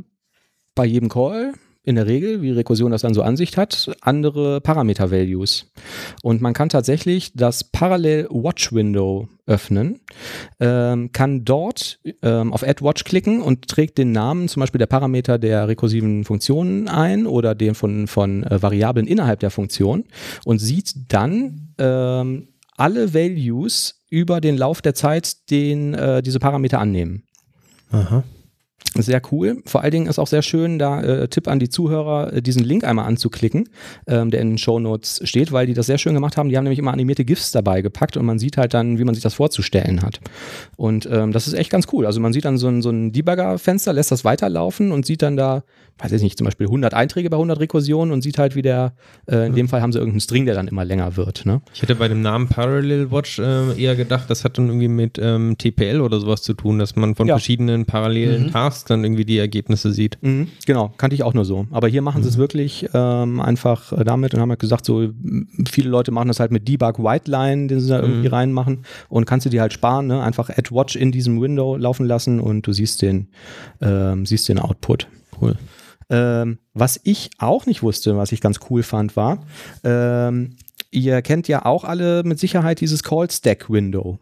bei 0.73 0.85
jedem 0.85 1.09
Call 1.09 1.53
in 1.84 1.95
der 1.95 2.05
Regel, 2.05 2.41
wie 2.41 2.51
Rekursion 2.51 2.91
das 2.91 3.01
dann 3.01 3.13
so 3.13 3.23
Ansicht 3.23 3.57
hat, 3.57 3.91
andere 4.01 4.61
Parameter-Values. 4.61 5.71
Und 6.21 6.41
man 6.41 6.53
kann 6.53 6.69
tatsächlich 6.69 7.34
das 7.34 7.63
Parallel-Watch-Window 7.63 9.27
öffnen, 9.47 9.99
ähm, 10.59 11.11
kann 11.11 11.43
dort 11.43 11.99
ähm, 12.21 12.53
auf 12.53 12.63
Add 12.63 12.84
Watch 12.84 13.03
klicken 13.03 13.41
und 13.41 13.67
trägt 13.67 13.97
den 13.97 14.11
Namen 14.11 14.47
zum 14.47 14.59
Beispiel 14.59 14.79
der 14.79 14.86
Parameter 14.86 15.39
der 15.39 15.67
rekursiven 15.67 16.23
Funktionen 16.23 16.88
ein 16.88 17.25
oder 17.25 17.55
den 17.55 17.73
von, 17.73 18.07
von 18.07 18.43
äh, 18.43 18.61
Variablen 18.61 19.07
innerhalb 19.07 19.39
der 19.39 19.49
Funktion 19.49 20.05
und 20.45 20.59
sieht 20.59 21.11
dann 21.11 21.73
ähm, 21.79 22.49
alle 22.77 23.13
Values 23.13 24.03
über 24.09 24.39
den 24.39 24.57
Lauf 24.57 24.82
der 24.82 24.93
Zeit, 24.93 25.49
den 25.49 25.93
äh, 25.95 26.21
diese 26.21 26.39
Parameter 26.39 26.79
annehmen. 26.79 27.23
Aha. 27.91 28.23
Sehr 28.97 29.21
cool. 29.32 29.61
Vor 29.65 29.82
allen 29.84 29.91
Dingen 29.91 30.07
ist 30.07 30.19
auch 30.19 30.27
sehr 30.27 30.41
schön, 30.41 30.77
da 30.77 31.01
äh, 31.01 31.27
Tipp 31.29 31.47
an 31.47 31.59
die 31.59 31.69
Zuhörer, 31.69 32.34
äh, 32.34 32.41
diesen 32.41 32.61
Link 32.63 32.84
einmal 32.84 33.05
anzuklicken, 33.05 33.69
ähm, 34.05 34.32
der 34.32 34.41
in 34.41 34.49
den 34.49 34.57
Show 34.57 34.79
Notes 34.79 35.21
steht, 35.23 35.53
weil 35.53 35.65
die 35.65 35.73
das 35.73 35.86
sehr 35.86 35.97
schön 35.97 36.13
gemacht 36.13 36.36
haben. 36.36 36.49
Die 36.49 36.57
haben 36.57 36.65
nämlich 36.65 36.79
immer 36.79 36.91
animierte 36.91 37.23
GIFs 37.23 37.51
dabei 37.51 37.82
gepackt 37.82 38.17
und 38.17 38.25
man 38.25 38.38
sieht 38.38 38.57
halt 38.57 38.73
dann, 38.73 38.99
wie 38.99 39.05
man 39.05 39.13
sich 39.15 39.23
das 39.23 39.34
vorzustellen 39.36 40.01
hat. 40.01 40.19
Und 40.75 41.07
ähm, 41.09 41.32
das 41.32 41.47
ist 41.47 41.53
echt 41.53 41.69
ganz 41.69 41.88
cool. 41.93 42.05
Also 42.05 42.19
man 42.19 42.34
sieht 42.34 42.43
dann 42.43 42.57
so 42.57 42.67
ein, 42.67 42.82
so 42.82 42.89
ein 42.89 43.13
Debugger-Fenster, 43.13 43.93
lässt 43.93 44.11
das 44.11 44.25
weiterlaufen 44.25 44.91
und 44.91 45.05
sieht 45.05 45.21
dann 45.21 45.38
da, 45.38 45.63
weiß 45.99 46.11
ich 46.11 46.21
nicht, 46.21 46.38
zum 46.38 46.43
Beispiel 46.45 46.67
100 46.67 46.93
Einträge 46.93 47.29
bei 47.29 47.38
100 47.38 47.61
Rekursionen 47.61 48.11
und 48.13 48.21
sieht 48.23 48.39
halt, 48.39 48.55
wie 48.57 48.61
der, 48.61 48.93
äh, 49.29 49.45
in 49.47 49.55
dem 49.55 49.69
Fall 49.69 49.82
haben 49.82 49.93
sie 49.93 49.99
irgendeinen 49.99 50.21
String, 50.21 50.45
der 50.45 50.55
dann 50.55 50.67
immer 50.67 50.84
länger 50.84 51.15
wird. 51.15 51.45
Ne? 51.45 51.61
Ich 51.73 51.82
hätte 51.82 51.95
bei 51.95 52.09
dem 52.09 52.21
Namen 52.21 52.49
Parallel 52.49 53.09
Watch 53.11 53.39
äh, 53.39 53.82
eher 53.82 53.95
gedacht, 53.95 54.29
das 54.29 54.43
hat 54.43 54.57
dann 54.57 54.67
irgendwie 54.67 54.89
mit 54.89 55.17
ähm, 55.21 55.55
TPL 55.57 56.01
oder 56.01 56.19
sowas 56.19 56.41
zu 56.41 56.53
tun, 56.55 56.77
dass 56.77 56.97
man 56.97 57.15
von 57.15 57.27
Ja. 57.27 57.36
verschiedenen 57.36 57.86
parallelen 57.86 58.51
Tasks 58.51 58.70
dann 58.84 59.03
irgendwie 59.03 59.26
die 59.26 59.38
Ergebnisse 59.38 59.91
sieht. 59.91 60.17
Mhm, 60.22 60.47
genau, 60.65 60.93
kannte 60.97 61.15
ich 61.15 61.24
auch 61.24 61.34
nur 61.34 61.45
so. 61.45 61.67
Aber 61.72 61.88
hier 61.88 62.01
machen 62.01 62.24
sie 62.24 62.30
es 62.30 62.38
wirklich 62.38 62.88
ähm, 62.93 63.39
einfach 63.39 63.91
äh, 63.93 64.03
damit 64.03 64.34
und 64.34 64.39
haben 64.39 64.49
halt 64.49 64.59
gesagt, 64.59 64.86
so 64.86 65.09
viele 65.69 65.89
Leute 65.89 66.11
machen 66.11 66.28
das 66.28 66.39
halt 66.39 66.51
mit 66.51 66.67
Debug 66.67 66.99
Whiteline, 66.99 67.67
den 67.67 67.80
sie 67.80 67.89
da 67.89 67.99
irgendwie 67.99 68.28
reinmachen 68.28 68.86
und 69.09 69.26
kannst 69.26 69.45
du 69.45 69.49
dir 69.49 69.61
halt 69.61 69.74
sparen, 69.74 70.07
ne? 70.07 70.22
einfach 70.22 70.49
Add 70.49 70.72
Watch 70.72 70.95
in 70.95 71.11
diesem 71.11 71.41
Window 71.41 71.76
laufen 71.76 72.05
lassen 72.05 72.39
und 72.39 72.65
du 72.67 72.74
siehst 72.74 73.01
den, 73.01 73.28
ähm, 73.82 74.26
siehst 74.26 74.49
den 74.49 74.59
Output. 74.59 75.07
Cool. 75.41 75.55
Ähm, 76.09 76.57
was 76.74 76.99
ich 77.03 77.30
auch 77.38 77.65
nicht 77.65 77.84
wusste, 77.84 78.17
was 78.17 78.34
ich 78.34 78.41
ganz 78.41 78.59
cool 78.69 78.84
fand, 78.84 79.15
war, 79.15 79.45
ähm, 79.84 80.57
ihr 80.91 81.22
kennt 81.22 81.47
ja 81.47 81.65
auch 81.65 81.86
alle 81.86 82.24
mit 82.24 82.38
Sicherheit 82.38 82.82
dieses 82.82 83.01
Call 83.01 83.32
Stack 83.32 83.69
Window. 83.69 84.19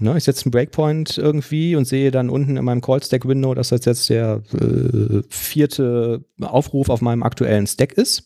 Ne, 0.00 0.16
ich 0.16 0.24
setze 0.24 0.46
einen 0.46 0.50
Breakpoint 0.50 1.18
irgendwie 1.18 1.76
und 1.76 1.86
sehe 1.86 2.10
dann 2.10 2.30
unten 2.30 2.56
in 2.56 2.64
meinem 2.64 2.80
Call 2.80 3.02
Stack 3.02 3.28
Window, 3.28 3.54
dass 3.54 3.68
das 3.68 3.84
jetzt 3.84 4.08
der 4.08 4.42
äh, 4.54 5.22
vierte 5.28 6.24
Aufruf 6.40 6.88
auf 6.88 7.02
meinem 7.02 7.22
aktuellen 7.22 7.66
Stack 7.66 7.92
ist. 7.92 8.24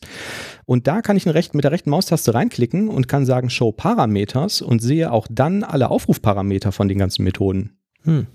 Und 0.67 0.87
da 0.87 1.03
kann 1.03 1.17
ich 1.17 1.27
recht, 1.27 1.55
mit 1.55 1.65
der 1.65 1.73
rechten 1.73 1.91
Maustaste 1.91 2.33
reinklicken 2.33 2.89
und 2.89 3.09
kann 3.09 3.27
sagen 3.27 3.51
Show 3.51 3.73
Parameters 3.73 4.63
und 4.63 4.83
sehe 4.83 5.11
auch 5.11 5.27
dann 5.29 5.65
alle 5.65 5.91
Aufrufparameter 5.91 6.71
von 6.71 6.89
den 6.89 6.99
ganzen 6.99 7.25
Methoden. 7.25 7.77
Hm. 8.05 8.29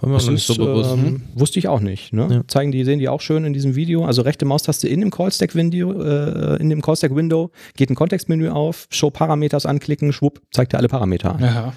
Das 0.00 0.28
nicht 0.28 0.46
so 0.46 0.52
ist, 0.52 0.58
bewusst. 0.58 0.92
ähm, 0.92 1.22
wusste 1.34 1.58
ich 1.58 1.68
auch 1.68 1.80
nicht. 1.80 2.12
Ne? 2.12 2.28
Ja. 2.30 2.42
Zeigen 2.46 2.70
die, 2.70 2.84
sehen 2.84 2.98
die 2.98 3.08
auch 3.08 3.20
schön 3.20 3.44
in 3.44 3.52
diesem 3.52 3.74
Video. 3.74 4.04
Also 4.04 4.22
rechte 4.22 4.44
Maustaste 4.44 4.88
in 4.88 5.00
dem 5.00 5.10
Callstack 5.10 5.54
Window, 5.54 6.00
äh, 6.00 6.56
in 6.60 6.70
dem 6.70 6.82
Callstack 6.82 7.14
Window 7.14 7.50
geht 7.76 7.90
ein 7.90 7.96
Kontextmenü 7.96 8.48
auf, 8.48 8.86
Show 8.90 9.10
Parameters 9.10 9.66
anklicken, 9.66 10.12
schwupp, 10.12 10.40
zeigt 10.52 10.72
er 10.72 10.78
alle 10.78 10.88
Parameter 10.88 11.34
an. 11.34 11.40
Ja. 11.40 11.72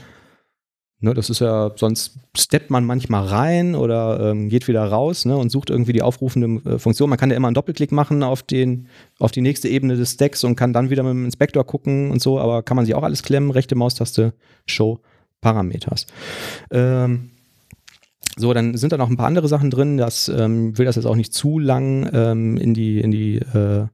Ne, 1.04 1.16
das 1.16 1.32
ist 1.32 1.39
ja, 1.39 1.72
sonst 1.76 2.20
steppt 2.38 2.70
man 2.70 2.86
manchmal 2.86 3.26
rein 3.26 3.74
oder 3.74 4.32
ähm, 4.32 4.49
geht 4.49 4.68
wieder 4.68 4.86
raus 4.86 5.26
ne, 5.26 5.36
und 5.36 5.49
sucht 5.49 5.72
irgendwie 5.72 5.93
die 5.93 6.04
aufrufende 6.04 6.62
äh, 6.70 6.78
Funktion. 6.78 7.10
Man 7.10 7.18
kann 7.18 7.32
ja 7.32 7.36
immer 7.36 7.47
einen 7.47 7.56
Doppelklick 7.56 7.91
machen 7.91 8.22
auf, 8.22 8.43
den, 8.43 8.86
auf 9.18 9.32
die 9.32 9.41
nächste 9.41 9.68
Ebene 9.68 9.95
des 9.95 10.12
Stacks 10.12 10.43
und 10.43 10.56
kann 10.56 10.74
dann 10.74 10.91
wieder 10.91 11.02
mit 11.02 11.14
dem 11.14 11.26
Inspektor 11.26 11.66
gucken 11.66 12.12
und 12.12 12.22
so, 12.22 12.39
aber 12.39 12.62
kann 12.62 12.76
man 12.76 12.86
sich 12.86 12.93
auch 12.93 13.02
alles 13.02 13.24
klemmen. 13.24 13.49
Rechte 13.49 13.74
Maustaste, 13.74 14.34
Show 14.68 14.99
Parameters. 15.41 16.06
Ähm, 16.70 17.32
so, 18.38 18.54
dann 18.54 18.78
sind 18.78 18.93
da 18.93 18.97
noch 18.97 19.10
ein 19.10 19.18
paar 19.18 19.28
andere 19.28 19.47
Sachen 19.47 19.72
drin. 19.72 19.97
Das 19.97 20.30
ähm, 20.30 20.78
will 20.78 20.86
das 20.86 20.97
jetzt 20.97 21.06
auch 21.06 21.16
nicht 21.16 21.34
zu 21.34 21.58
lang 21.58 22.08
ähm, 22.14 22.58
in 22.58 22.76
die 22.76 23.02
in 23.02 23.10
die 23.10 23.38
äh, 23.38 23.88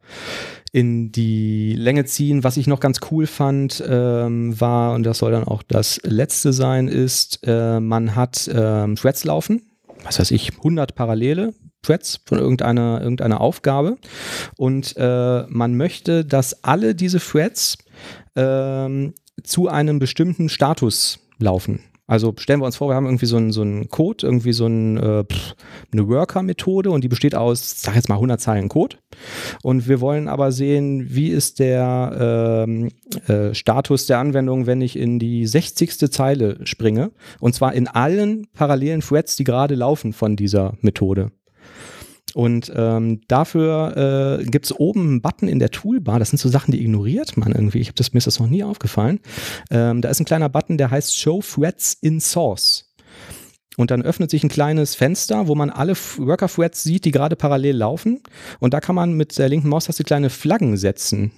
in 0.71 1.11
die 1.11 1.73
Länge 1.73 2.05
ziehen. 2.05 2.43
Was 2.43 2.57
ich 2.57 2.67
noch 2.67 2.79
ganz 2.79 2.99
cool 3.11 3.27
fand, 3.27 3.83
ähm, 3.87 4.59
war 4.59 4.93
und 4.93 5.03
das 5.03 5.19
soll 5.19 5.31
dann 5.31 5.43
auch 5.43 5.63
das 5.63 5.99
letzte 6.03 6.53
sein, 6.53 6.87
ist, 6.87 7.39
äh, 7.43 7.79
man 7.79 8.15
hat 8.15 8.49
ähm, 8.53 8.95
Threads 8.95 9.23
laufen. 9.23 9.63
Was 10.03 10.19
weiß 10.19 10.31
ich, 10.31 10.57
100 10.57 10.95
parallele 10.95 11.53
Threads 11.81 12.21
von 12.25 12.37
irgendeiner 12.37 13.01
irgendeiner 13.01 13.41
Aufgabe 13.41 13.97
und 14.57 14.95
äh, 14.97 15.43
man 15.47 15.75
möchte, 15.75 16.25
dass 16.25 16.63
alle 16.63 16.95
diese 16.95 17.19
Threads 17.19 17.77
ähm, 18.35 19.13
zu 19.43 19.67
einem 19.67 19.99
bestimmten 19.99 20.49
Status 20.49 21.19
laufen. 21.39 21.83
Also 22.07 22.33
stellen 22.37 22.61
wir 22.61 22.65
uns 22.65 22.77
vor, 22.77 22.89
wir 22.89 22.95
haben 22.95 23.05
irgendwie 23.05 23.25
so 23.25 23.35
einen, 23.35 23.51
so 23.51 23.61
einen 23.61 23.89
Code, 23.89 24.25
irgendwie 24.25 24.53
so 24.53 24.65
einen, 24.65 24.95
äh, 24.95 25.25
pff, 25.25 25.55
eine 25.91 26.07
Worker-Methode 26.07 26.89
und 26.89 27.03
die 27.03 27.09
besteht 27.09 27.35
aus, 27.35 27.81
sag 27.81 27.95
jetzt 27.95 28.07
mal 28.07 28.15
100 28.15 28.39
Zeilen 28.39 28.69
Code. 28.69 28.95
Und 29.61 29.89
wir 29.89 29.99
wollen 29.99 30.29
aber 30.29 30.53
sehen, 30.53 31.07
wie 31.09 31.27
ist 31.27 31.59
der 31.59 32.65
ähm, 32.65 32.89
äh, 33.27 33.53
Status 33.53 34.05
der 34.05 34.19
Anwendung, 34.19 34.67
wenn 34.67 34.79
ich 34.79 34.97
in 34.97 35.19
die 35.19 35.45
60. 35.45 36.09
Zeile 36.09 36.65
springe. 36.65 37.11
Und 37.41 37.55
zwar 37.55 37.73
in 37.73 37.89
allen 37.89 38.47
parallelen 38.53 39.01
Threads, 39.01 39.35
die 39.35 39.43
gerade 39.43 39.75
laufen 39.75 40.13
von 40.13 40.37
dieser 40.37 40.77
Methode. 40.79 41.31
Und 42.33 42.71
ähm, 42.75 43.21
dafür 43.27 44.39
äh, 44.39 44.43
gibt 44.45 44.65
oben 44.79 45.01
einen 45.07 45.21
Button 45.21 45.47
in 45.47 45.59
der 45.59 45.71
Toolbar. 45.71 46.19
Das 46.19 46.29
sind 46.29 46.39
so 46.39 46.49
Sachen, 46.49 46.71
die 46.71 46.81
ignoriert 46.81 47.37
man 47.37 47.51
irgendwie. 47.53 47.79
Ich 47.79 47.87
habe 47.87 47.95
das 47.95 48.13
mir 48.13 48.19
ist 48.19 48.27
das 48.27 48.39
noch 48.39 48.47
nie 48.49 48.63
aufgefallen. 48.63 49.19
Ähm, 49.71 50.01
da 50.01 50.09
ist 50.09 50.19
ein 50.19 50.25
kleiner 50.25 50.49
Button, 50.49 50.77
der 50.77 50.91
heißt 50.91 51.17
Show 51.17 51.41
Threads 51.41 51.97
in 52.01 52.19
Source. 52.19 52.83
und 53.77 53.91
dann 53.91 54.01
öffnet 54.01 54.29
sich 54.31 54.43
ein 54.43 54.49
kleines 54.49 54.95
Fenster, 54.95 55.47
wo 55.47 55.55
man 55.55 55.69
alle 55.69 55.91
F- 55.93 56.19
Worker-Threads 56.19 56.83
sieht, 56.83 57.05
die 57.05 57.11
gerade 57.11 57.35
parallel 57.35 57.77
laufen. 57.77 58.21
Und 58.59 58.73
da 58.73 58.81
kann 58.81 58.95
man 58.95 59.13
mit 59.13 59.37
der 59.37 59.47
linken 59.49 59.69
Maustaste 59.69 60.03
kleine 60.03 60.29
Flaggen 60.29 60.75
setzen 60.77 61.31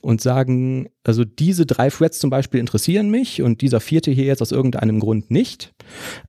und 0.00 0.20
sagen, 0.20 0.88
also 1.04 1.24
diese 1.24 1.66
drei 1.66 1.90
Threads 1.90 2.18
zum 2.18 2.30
Beispiel 2.30 2.60
interessieren 2.60 3.10
mich 3.10 3.42
und 3.42 3.60
dieser 3.62 3.80
vierte 3.80 4.10
hier 4.10 4.24
jetzt 4.24 4.42
aus 4.42 4.52
irgendeinem 4.52 5.00
Grund 5.00 5.30
nicht. 5.30 5.74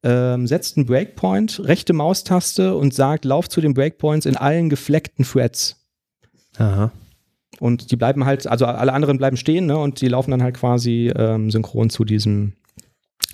Ähm, 0.03 0.47
setzt 0.47 0.77
einen 0.77 0.85
Breakpoint, 0.85 1.61
rechte 1.63 1.93
Maustaste 1.93 2.75
und 2.75 2.93
sagt, 2.93 3.25
lauf 3.25 3.47
zu 3.49 3.61
den 3.61 3.73
Breakpoints 3.73 4.25
in 4.25 4.35
allen 4.35 4.69
gefleckten 4.69 5.25
Threads. 5.25 5.77
Aha. 6.57 6.91
Und 7.59 7.91
die 7.91 7.95
bleiben 7.95 8.25
halt, 8.25 8.47
also 8.47 8.65
alle 8.65 8.93
anderen 8.93 9.17
bleiben 9.17 9.37
stehen, 9.37 9.65
ne? 9.65 9.77
Und 9.77 10.01
die 10.01 10.07
laufen 10.07 10.31
dann 10.31 10.41
halt 10.41 10.55
quasi 10.55 11.11
ähm, 11.15 11.51
synchron 11.51 11.89
zu 11.89 12.05
diesem 12.05 12.53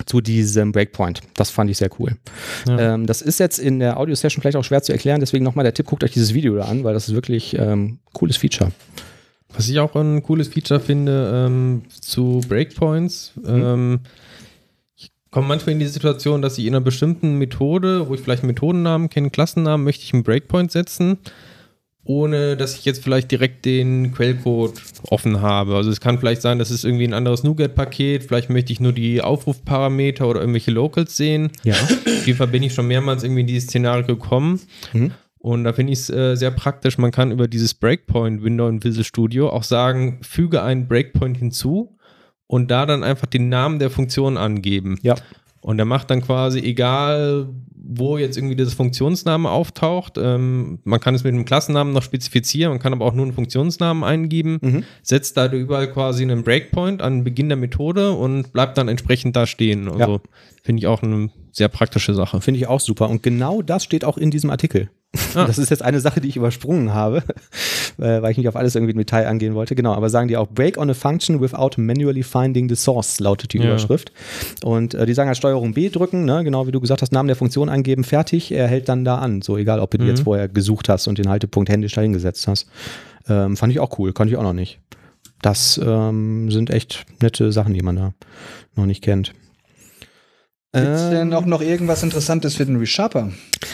zu 0.06 0.20
diesem 0.20 0.74
Breakpoint. 0.74 1.22
Das 1.36 1.52
fand 1.52 1.70
ich 1.70 1.78
sehr 1.78 1.90
cool. 2.00 2.18
Ja. 2.68 2.96
Ähm, 2.96 3.06
das 3.06 3.22
ist 3.22 3.40
jetzt 3.40 3.60
in 3.60 3.80
der 3.80 3.98
Audio-Session 3.98 4.42
vielleicht 4.42 4.58
auch 4.58 4.64
schwer 4.64 4.82
zu 4.84 4.92
erklären, 4.92 5.22
deswegen 5.22 5.46
nochmal 5.46 5.64
der 5.64 5.74
Tipp, 5.74 5.86
guckt 5.86 6.04
euch 6.04 6.12
dieses 6.12 6.34
Video 6.34 6.54
da 6.56 6.66
an, 6.66 6.84
weil 6.84 6.94
das 6.94 7.08
ist 7.08 7.14
wirklich 7.14 7.58
ähm, 7.58 8.00
cooles 8.12 8.36
Feature. 8.36 8.72
Was 9.56 9.70
ich 9.70 9.80
auch 9.80 9.96
ein 9.96 10.22
cooles 10.24 10.50
Feature 10.50 10.80
finde 10.80 11.46
ähm, 11.48 11.84
zu 12.02 12.42
Breakpoints. 12.48 13.34
Ähm, 13.46 14.00
ich 14.96 15.12
komme 15.32 15.48
manchmal 15.48 15.74
in 15.74 15.80
die 15.80 15.88
Situation, 15.88 16.42
dass 16.42 16.58
ich 16.58 16.66
in 16.66 16.76
einer 16.76 16.84
bestimmten 16.84 17.38
Methode, 17.38 18.10
wo 18.10 18.14
ich 18.14 18.22
vielleicht 18.22 18.44
einen 18.44 18.52
Methodennamen 18.52 19.10
kenne, 19.10 19.30
Klassennamen, 19.30 19.84
möchte 19.84 20.04
ich 20.04 20.14
einen 20.14 20.24
Breakpoint 20.24 20.72
setzen, 20.72 21.18
ohne 22.04 22.58
dass 22.58 22.76
ich 22.76 22.86
jetzt 22.86 23.04
vielleicht 23.04 23.32
direkt 23.32 23.66
den 23.66 24.12
Quellcode 24.14 24.74
offen 25.10 25.42
habe. 25.42 25.76
Also 25.76 25.90
es 25.90 26.02
kann 26.02 26.20
vielleicht 26.20 26.42
sein, 26.42 26.60
das 26.60 26.70
ist 26.70 26.84
irgendwie 26.84 27.08
ein 27.08 27.14
anderes 27.14 27.44
NuGet-Paket, 27.44 28.26
vielleicht 28.26 28.50
möchte 28.50 28.74
ich 28.74 28.80
nur 28.80 28.94
die 28.94 29.22
Aufrufparameter 29.22 30.28
oder 30.28 30.42
irgendwelche 30.42 30.72
Locals 30.72 31.18
sehen. 31.18 31.50
Ja. 31.64 31.76
Auf 31.76 32.28
jeden 32.28 32.38
Fall 32.38 32.48
bin 32.48 32.62
ich 32.62 32.74
schon 32.74 32.88
mehrmals 32.88 33.24
irgendwie 33.24 33.42
in 33.42 33.48
dieses 33.48 33.70
Szenario 33.70 34.06
gekommen. 34.06 34.60
Mhm. 34.94 35.12
Und 35.46 35.64
da 35.64 35.74
finde 35.74 35.94
ich 35.94 36.00
es 36.00 36.10
äh, 36.10 36.36
sehr 36.36 36.50
praktisch. 36.50 36.98
Man 36.98 37.12
kann 37.12 37.30
über 37.32 37.48
dieses 37.48 37.76
Breakpoint-Window 37.76 38.68
in 38.68 38.84
Visual 38.84 39.04
Studio 39.04 39.50
auch 39.52 39.62
sagen, 39.62 40.18
füge 40.24 40.64
einen 40.64 40.88
Breakpoint 40.88 41.38
hinzu 41.38 41.96
und 42.48 42.72
da 42.72 42.88
dann 42.88 43.04
einfach 43.04 43.28
den 43.28 43.48
Namen 43.50 43.78
der 43.78 43.92
Funktion 43.92 44.38
angeben. 44.38 44.98
Ja. 45.04 45.14
Und 45.62 45.78
er 45.78 45.86
macht 45.86 46.10
dann 46.10 46.24
quasi, 46.24 46.62
egal 46.62 47.50
wo 47.88 48.18
jetzt 48.18 48.38
irgendwie 48.38 48.56
dieses 48.56 48.74
Funktionsname 48.74 49.48
auftaucht, 49.48 50.14
ähm, 50.18 50.80
man 50.84 51.00
kann 51.00 51.14
es 51.14 51.24
mit 51.24 51.34
einem 51.36 51.46
Klassennamen 51.46 51.94
noch 51.94 52.02
spezifizieren, 52.02 52.72
man 52.72 52.80
kann 52.80 52.94
aber 52.94 53.06
auch 53.06 53.14
nur 53.14 53.26
einen 53.26 53.34
Funktionsnamen 53.36 54.04
eingeben, 54.04 54.58
Mhm. 54.62 54.84
setzt 55.04 55.38
da 55.38 55.46
überall 55.52 55.92
quasi 55.92 56.24
einen 56.24 56.44
Breakpoint 56.44 57.04
an 57.04 57.24
Beginn 57.24 57.50
der 57.50 57.58
Methode 57.58 58.14
und 58.14 58.52
bleibt 58.52 58.80
dann 58.80 58.88
entsprechend 58.88 59.36
da 59.36 59.46
stehen. 59.46 59.88
Also 59.88 60.14
Ja. 60.14 60.20
finde 60.64 60.80
ich 60.80 60.88
auch 60.88 61.04
eine 61.04 61.30
sehr 61.52 61.68
praktische 61.68 62.16
Sache. 62.16 62.42
Finde 62.42 62.60
ich 62.60 62.66
auch 62.66 62.80
super. 62.80 63.08
Und 63.10 63.22
genau 63.22 63.62
das 63.62 63.84
steht 63.84 64.04
auch 64.04 64.18
in 64.18 64.32
diesem 64.32 64.50
Artikel. 64.50 64.90
Ah. 65.36 65.46
Das 65.46 65.58
ist 65.58 65.70
jetzt 65.70 65.82
eine 65.84 66.00
Sache, 66.00 66.22
die 66.22 66.28
ich 66.28 66.36
übersprungen 66.38 66.94
habe, 66.94 67.24
weil 67.98 68.32
ich 68.32 68.38
nicht 68.38 68.48
auf 68.48 68.56
alles 68.56 68.76
irgendwie 68.76 68.92
im 68.92 68.98
Detail 68.98 69.28
angehen 69.28 69.56
wollte. 69.56 69.76
Genau, 69.76 69.94
aber 69.94 70.10
sagen 70.10 70.28
die 70.28 70.38
auch, 70.38 70.48
break 70.48 70.78
on 70.78 70.90
a 70.90 70.94
function 70.94 71.42
without 71.42 71.72
manually 71.78 72.24
finding 72.24 72.70
the 72.70 72.76
source, 72.76 73.20
lautet 73.20 73.54
die 73.54 73.58
Ja. 73.60 73.66
Überschrift. 73.66 74.12
Und 74.64 74.94
äh, 74.94 75.06
die 75.06 75.14
sagen 75.14 75.28
halt 75.28 75.38
Steuerung 75.38 75.74
B 75.74 75.90
drücken, 75.90 76.26
ne? 76.26 76.44
genau 76.44 76.68
wie 76.68 76.72
du 76.72 76.80
gesagt 76.82 77.02
hast, 77.02 77.12
Namen 77.12 77.28
der 77.28 77.36
Funktion 77.36 77.70
angeben, 77.70 78.04
fertig, 78.04 78.52
er 78.52 78.68
hält 78.68 78.90
dann 78.90 79.06
da 79.06 79.18
an. 79.20 79.42
So 79.42 79.58
egal, 79.58 79.80
ob 79.80 79.92
du 79.92 79.98
die 79.98 80.04
Mhm. 80.04 80.10
jetzt 80.10 80.22
vorher 80.24 80.48
gesucht 80.48 80.90
hast 80.90 81.08
und 81.08 81.18
den 81.18 81.30
Haltepunkt 81.30 81.70
händisch 81.70 81.94
dahingesetzt 81.94 82.48
hast. 82.48 82.68
Ähm, 83.28 83.58
fand 83.58 83.72
ich 83.74 83.80
auch 83.80 83.98
cool, 84.00 84.14
kannte 84.14 84.34
ich 84.34 84.38
auch 84.38 84.44
noch 84.44 84.54
nicht. 84.54 84.80
Das 85.42 85.80
ähm, 85.84 86.50
sind 86.52 86.70
echt 86.70 87.06
nette 87.22 87.52
Sachen, 87.52 87.74
die 87.74 87.82
man 87.82 87.96
da 87.96 88.14
noch 88.76 88.86
nicht 88.86 89.04
kennt. 89.04 89.34
Gibt 90.76 90.96
es 90.96 91.10
denn 91.10 91.32
Ähm, 91.32 91.34
auch 91.34 91.46
noch 91.46 91.62
irgendwas 91.62 92.04
Interessantes 92.04 92.56
für 92.56 92.66
den 92.66 92.76
Resharper? 92.76 93.32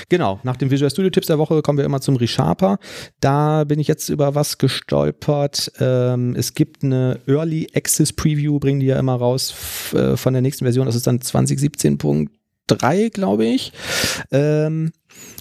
Genau, 0.10 0.40
nach 0.44 0.56
den 0.56 0.70
Visual 0.70 0.92
Studio 0.92 1.10
Tipps 1.10 1.26
der 1.28 1.40
Woche 1.40 1.64
kommen 1.64 1.80
wir 1.80 1.86
immer 1.86 2.00
zum 2.00 2.16
Resharper. 2.16 2.78
Da 3.20 3.64
bin 3.64 3.80
ich 3.80 3.88
jetzt 3.88 4.10
über 4.10 4.36
was 4.36 4.60
gestolpert. 4.60 5.72
Ähm, 5.80 6.36
es 6.36 6.54
gibt 6.54 6.84
eine 6.84 7.20
Early 7.26 7.70
Access 7.74 8.14
Preview, 8.14 8.60
bringen 8.60 8.80
die 8.82 8.86
ja 8.86 9.00
immer 9.00 9.16
raus 9.16 9.56
äh, 9.94 10.16
von 10.16 10.34
der 10.34 10.44
nächsten 10.44 10.64
Version. 10.64 10.86
Das 10.86 10.96
ist 10.96 11.08
dann 11.08 11.18
2017.3, 11.20 13.10
glaube 13.10 13.46
ich. 13.46 13.74
Ähm, 14.32 14.92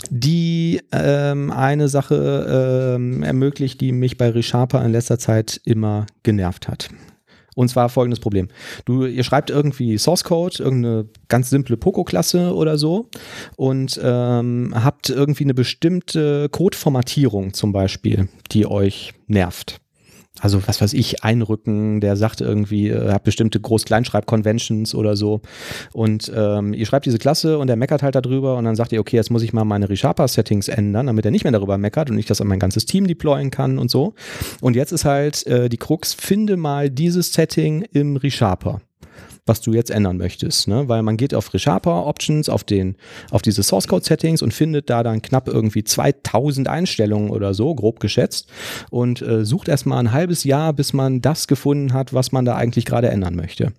die 0.09 0.81
eine 0.91 1.89
Sache 1.89 2.97
ermöglicht, 3.23 3.81
die 3.81 3.93
mich 3.93 4.17
bei 4.19 4.31
Resharper 4.31 4.85
in 4.85 4.93
letzter 4.93 5.19
Zeit 5.19 5.61
immer 5.65 6.07
genervt 6.23 6.69
hat. 6.69 6.89
Und 7.61 7.69
zwar 7.69 7.91
folgendes 7.91 8.21
Problem. 8.21 8.49
Du, 8.87 9.05
ihr 9.05 9.23
schreibt 9.23 9.51
irgendwie 9.51 9.99
Source 9.99 10.25
Code, 10.25 10.63
irgendeine 10.63 11.11
ganz 11.29 11.51
simple 11.51 11.77
Poco-Klasse 11.77 12.55
oder 12.55 12.79
so 12.79 13.11
und 13.57 14.01
ähm, 14.03 14.73
habt 14.75 15.11
irgendwie 15.11 15.45
eine 15.45 15.53
bestimmte 15.53 16.49
Codeformatierung 16.49 17.53
zum 17.53 17.75
Beispiel, 17.75 18.31
die 18.51 18.67
euch 18.67 19.13
nervt. 19.27 19.79
Also 20.41 20.61
was 20.67 20.81
weiß 20.81 20.93
ich, 20.95 21.23
einrücken, 21.23 22.01
der 22.01 22.17
sagt 22.17 22.41
irgendwie, 22.41 22.89
äh, 22.89 23.13
habt 23.13 23.25
bestimmte 23.25 23.61
Groß-Kleinschreib-Conventions 23.61 24.95
oder 24.95 25.17
so. 25.17 25.41
Und 25.93 26.33
ähm, 26.35 26.73
ihr 26.73 26.87
schreibt 26.87 27.07
diese 27.07 27.19
Klasse 27.19 27.59
und 27.59 27.69
er 27.69 27.77
meckert 27.77 28.03
halt 28.03 28.15
darüber 28.15 28.57
und 28.57 28.65
dann 28.65 28.77
sagt 28.77 28.93
ihr, 28.93 29.01
okay, 29.01 29.17
jetzt 29.17 29.31
muss 29.31 29.43
ich 29.43 29.53
mal 29.53 29.65
meine 29.65 29.89
ReSharper-Settings 29.89 30.69
ändern, 30.69 31.07
damit 31.07 31.25
er 31.25 31.31
nicht 31.31 31.45
mehr 31.45 31.53
darüber 31.53 31.79
meckert 31.79 32.11
und 32.11 32.19
ich 32.19 32.27
das 32.27 32.41
an 32.41 32.49
mein 32.49 32.59
ganzes 32.59 32.87
Team 32.87 33.07
deployen 33.07 33.51
kann 33.51 33.79
und 33.79 33.91
so. 33.91 34.15
Und 34.61 34.77
jetzt 34.77 34.93
ist 34.93 35.05
halt 35.05 35.47
äh, 35.47 35.69
die 35.69 35.77
Krux, 35.77 36.15
finde 36.15 36.57
mal 36.57 36.91
dieses 36.91 37.33
Setting 37.33 37.83
im 37.93 38.17
ReSharper 38.17 38.81
was 39.47 39.61
du 39.61 39.73
jetzt 39.73 39.91
ändern 39.91 40.17
möchtest, 40.17 40.69
ne? 40.69 40.89
weil 40.89 41.03
man 41.03 41.17
geht 41.17 41.35
auf 41.35 41.53
ReSharper 41.53 42.07
Options, 42.07 42.49
auf 42.49 42.65
den, 42.65 42.97
auf 43.31 43.43
diese 43.43 43.63
Source 43.63 43.89
Code 43.89 44.05
Settings 44.05 44.43
und 44.43 44.55
findet 44.55 44.91
da 44.91 45.03
dann 45.03 45.23
knapp 45.23 45.49
irgendwie 45.49 45.85
2000 45.85 46.69
Einstellungen 46.69 47.31
oder 47.31 47.55
so, 47.55 47.75
grob 47.75 48.01
geschätzt 48.01 48.49
und 48.91 49.23
äh, 49.23 49.45
sucht 49.45 49.69
erstmal 49.69 49.99
ein 49.99 50.13
halbes 50.13 50.45
Jahr, 50.45 50.73
bis 50.73 50.93
man 50.93 51.21
das 51.21 51.47
gefunden 51.47 51.93
hat, 51.93 52.13
was 52.13 52.33
man 52.33 52.45
da 52.45 52.57
eigentlich 52.57 52.85
gerade 52.85 53.09
ändern 53.09 53.35
möchte. 53.35 53.73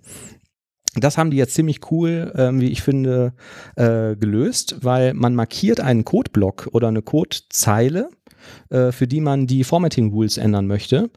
Das 0.95 1.17
haben 1.17 1.31
die 1.31 1.37
jetzt 1.37 1.53
ziemlich 1.53 1.91
cool, 1.91 2.33
ähm, 2.35 2.59
wie 2.59 2.67
ich 2.67 2.81
finde, 2.81 3.33
äh, 3.77 4.15
gelöst, 4.17 4.77
weil 4.81 5.13
man 5.13 5.35
markiert 5.35 5.79
einen 5.79 6.03
Codeblock 6.03 6.67
oder 6.73 6.89
eine 6.89 7.01
Codezeile, 7.01 8.09
äh, 8.69 8.91
für 8.91 9.07
die 9.07 9.21
man 9.21 9.47
die 9.47 9.63
Formatting 9.63 10.11
Rules 10.11 10.37
ändern 10.37 10.67
möchte, 10.67 11.09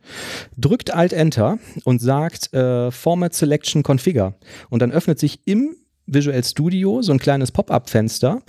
drückt 0.56 0.92
Alt 0.92 1.12
Enter 1.12 1.58
und 1.84 2.00
sagt 2.00 2.52
äh, 2.52 2.90
Format 2.90 3.34
Selection 3.34 3.82
Configure. 3.82 4.34
Und 4.70 4.82
dann 4.82 4.92
öffnet 4.92 5.18
sich 5.18 5.40
im 5.44 5.76
Visual 6.06 6.44
Studio 6.44 7.00
so 7.02 7.12
ein 7.12 7.18
kleines 7.18 7.50
Pop-up-Fenster, 7.50 8.42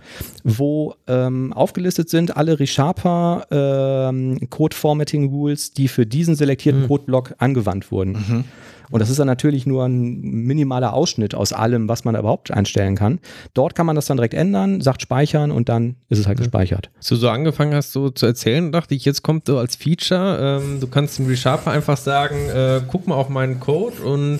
wo 0.43 0.95
ähm, 1.07 1.53
aufgelistet 1.53 2.09
sind 2.09 2.36
alle 2.36 2.59
ReSharper 2.59 3.47
ähm, 3.49 4.49
Code 4.49 4.76
Formatting 4.76 5.30
Rules, 5.30 5.71
die 5.71 5.88
für 5.88 6.05
diesen 6.05 6.36
selektierten 6.36 6.88
Codeblock 6.88 7.36
angewandt 7.38 7.91
wurden. 7.91 8.43
Und 8.91 8.99
das 8.99 9.09
ist 9.09 9.19
dann 9.19 9.27
natürlich 9.27 9.65
nur 9.65 9.86
ein 9.86 10.19
minimaler 10.21 10.93
Ausschnitt 10.93 11.36
aus 11.36 11.53
allem, 11.53 11.88
was 11.89 12.05
man 12.05 12.13
da 12.13 12.19
überhaupt 12.19 12.51
einstellen 12.51 12.95
kann. 12.95 13.19
Dort 13.53 13.75
kann 13.75 13.86
man 13.86 13.95
das 13.95 14.05
dann 14.05 14.17
direkt 14.17 14.33
ändern, 14.33 14.81
sagt 14.81 15.01
speichern 15.01 15.51
und 15.51 15.69
dann 15.69 15.95
ist 16.09 16.19
es 16.19 16.27
halt 16.27 16.38
gespeichert. 16.38 16.89
Als 16.97 17.07
du 17.07 17.15
so 17.15 17.29
angefangen 17.29 17.73
hast, 17.73 17.91
so 17.91 18.09
zu 18.09 18.25
erzählen, 18.25 18.71
dachte 18.71 18.95
ich, 18.95 19.05
jetzt 19.05 19.21
kommt 19.23 19.47
so 19.47 19.57
als 19.57 19.75
Feature, 19.75 20.59
ähm, 20.63 20.79
du 20.79 20.88
kannst 20.88 21.17
dem 21.19 21.27
ReSharper 21.27 21.71
einfach 21.71 21.97
sagen, 21.97 22.36
äh, 22.49 22.81
guck 22.88 23.07
mal 23.07 23.15
auf 23.15 23.29
meinen 23.29 23.59
Code 23.59 24.01
und 24.03 24.39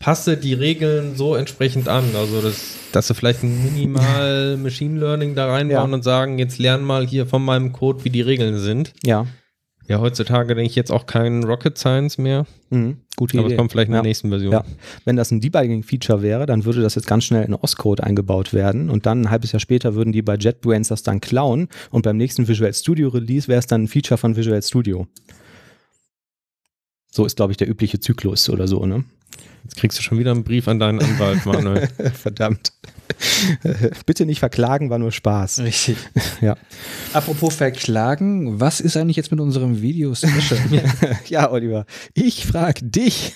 passe 0.00 0.36
die 0.36 0.54
Regeln 0.54 1.14
so 1.16 1.36
entsprechend 1.36 1.88
an. 1.88 2.04
Also, 2.16 2.40
das, 2.42 2.74
dass 2.90 3.06
du 3.06 3.14
vielleicht 3.14 3.44
ein 3.44 3.62
minimal 3.64 4.56
Machine 4.62 4.98
Learning 4.98 5.34
da 5.36 5.46
reinbauen 5.46 5.90
Ja. 5.90 5.94
und 5.94 6.02
sagen, 6.02 6.38
jetzt 6.38 6.58
lern 6.58 6.82
mal 6.82 7.06
hier 7.06 7.24
von 7.26 7.44
meinem 7.44 7.72
Code, 7.72 8.04
wie 8.04 8.10
die 8.10 8.20
Regeln 8.20 8.58
sind. 8.58 8.92
Ja, 9.04 9.26
Ja, 9.88 9.98
heutzutage 10.00 10.54
denke 10.54 10.70
ich 10.70 10.76
jetzt 10.76 10.92
auch 10.92 11.06
kein 11.06 11.42
Rocket 11.42 11.76
Science 11.76 12.16
mehr, 12.16 12.46
mhm. 12.70 12.98
gute 13.16 13.36
aber 13.36 13.46
Idee. 13.46 13.54
es 13.54 13.58
kommt 13.58 13.72
vielleicht 13.72 13.88
in 13.88 13.94
ja. 13.94 14.00
der 14.00 14.08
nächsten 14.08 14.28
Version. 14.28 14.52
Ja. 14.52 14.64
Wenn 15.04 15.16
das 15.16 15.30
ein 15.30 15.40
Debugging-Feature 15.40 16.22
wäre, 16.22 16.46
dann 16.46 16.64
würde 16.64 16.82
das 16.82 16.94
jetzt 16.94 17.06
ganz 17.06 17.24
schnell 17.24 17.44
in 17.44 17.54
OS-Code 17.54 18.02
eingebaut 18.04 18.54
werden 18.54 18.90
und 18.90 19.06
dann 19.06 19.22
ein 19.22 19.30
halbes 19.30 19.52
Jahr 19.52 19.60
später 19.60 19.94
würden 19.94 20.12
die 20.12 20.22
bei 20.22 20.36
JetBrains 20.36 20.88
das 20.88 21.02
dann 21.02 21.20
klauen 21.20 21.68
und 21.90 22.02
beim 22.02 22.16
nächsten 22.16 22.46
Visual 22.46 22.72
Studio 22.72 23.08
Release 23.08 23.48
wäre 23.48 23.58
es 23.58 23.66
dann 23.66 23.84
ein 23.84 23.88
Feature 23.88 24.18
von 24.18 24.36
Visual 24.36 24.62
Studio. 24.62 25.06
So 27.10 27.26
ist, 27.26 27.36
glaube 27.36 27.52
ich, 27.52 27.58
der 27.58 27.68
übliche 27.68 28.00
Zyklus 28.00 28.48
oder 28.48 28.66
so, 28.66 28.86
ne? 28.86 29.04
Jetzt 29.64 29.76
kriegst 29.76 29.98
du 29.98 30.02
schon 30.02 30.18
wieder 30.18 30.30
einen 30.30 30.44
Brief 30.44 30.66
an 30.68 30.78
deinen 30.78 31.00
Anwalt, 31.00 31.44
Manuel. 31.44 31.88
Verdammt. 32.14 32.72
Bitte 34.06 34.26
nicht 34.26 34.40
verklagen, 34.40 34.90
war 34.90 34.98
nur 34.98 35.12
Spaß. 35.12 35.60
Richtig. 35.60 35.96
Ja. 36.40 36.56
Apropos 37.12 37.54
verklagen, 37.54 38.58
was 38.58 38.80
ist 38.80 38.96
eigentlich 38.96 39.16
jetzt 39.16 39.30
mit 39.30 39.38
unserem 39.38 39.80
Video-Special? 39.80 40.60
ja, 41.28 41.50
Oliver, 41.50 41.86
ich 42.14 42.46
frag 42.46 42.80
dich. 42.82 43.34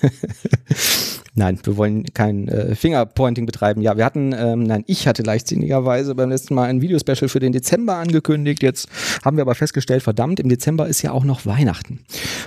Nein, 1.38 1.58
wir 1.64 1.76
wollen 1.76 2.04
kein 2.14 2.48
äh, 2.48 2.74
Fingerpointing 2.74 3.44
betreiben. 3.44 3.82
Ja, 3.82 3.98
wir 3.98 4.06
hatten, 4.06 4.34
ähm, 4.36 4.62
nein, 4.62 4.84
ich 4.86 5.06
hatte 5.06 5.22
leichtsinnigerweise 5.22 6.14
beim 6.14 6.30
letzten 6.30 6.54
Mal 6.54 6.64
ein 6.70 6.80
Videospecial 6.80 7.28
für 7.28 7.40
den 7.40 7.52
Dezember 7.52 7.96
angekündigt. 7.96 8.62
Jetzt 8.62 8.88
haben 9.22 9.36
wir 9.36 9.42
aber 9.42 9.54
festgestellt, 9.54 10.02
verdammt, 10.02 10.40
im 10.40 10.48
Dezember 10.48 10.88
ist 10.88 11.02
ja 11.02 11.12
auch 11.12 11.24
noch 11.24 11.44
Weihnachten. 11.44 12.00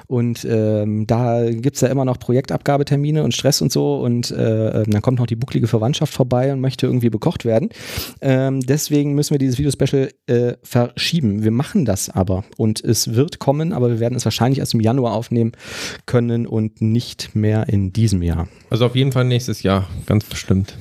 Und 0.07 0.43
ähm, 0.49 1.05
da 1.05 1.51
gibt's 1.51 1.81
ja 1.81 1.89
immer 1.89 2.03
noch 2.03 2.17
Projektabgabetermine 2.17 3.23
und 3.23 3.35
Stress 3.35 3.61
und 3.61 3.71
so. 3.71 3.97
Und 3.99 4.31
äh, 4.31 4.83
dann 4.87 5.01
kommt 5.03 5.19
noch 5.19 5.27
die 5.27 5.35
bucklige 5.35 5.67
Verwandtschaft 5.67 6.11
vorbei 6.11 6.51
und 6.51 6.59
möchte 6.59 6.87
irgendwie 6.87 7.11
bekocht 7.11 7.45
werden. 7.45 7.69
Ähm, 8.21 8.59
deswegen 8.61 9.13
müssen 9.13 9.35
wir 9.35 9.39
dieses 9.39 9.59
Videospecial 9.59 10.09
äh, 10.25 10.53
verschieben. 10.63 11.43
Wir 11.43 11.51
machen 11.51 11.85
das 11.85 12.09
aber. 12.09 12.43
Und 12.57 12.83
es 12.83 13.13
wird 13.13 13.37
kommen, 13.37 13.71
aber 13.71 13.89
wir 13.89 13.99
werden 13.99 14.15
es 14.15 14.25
wahrscheinlich 14.25 14.57
erst 14.57 14.73
im 14.73 14.79
Januar 14.79 15.13
aufnehmen 15.13 15.51
können 16.07 16.47
und 16.47 16.81
nicht 16.81 17.35
mehr 17.35 17.69
in 17.69 17.93
diesem 17.93 18.23
Jahr. 18.23 18.47
Also 18.71 18.78
auf 18.81 18.95
jeden 18.95 19.11
Fall 19.11 19.25
nächstes 19.25 19.63
Jahr, 19.63 19.87
ganz 20.05 20.25
bestimmt. 20.25 20.75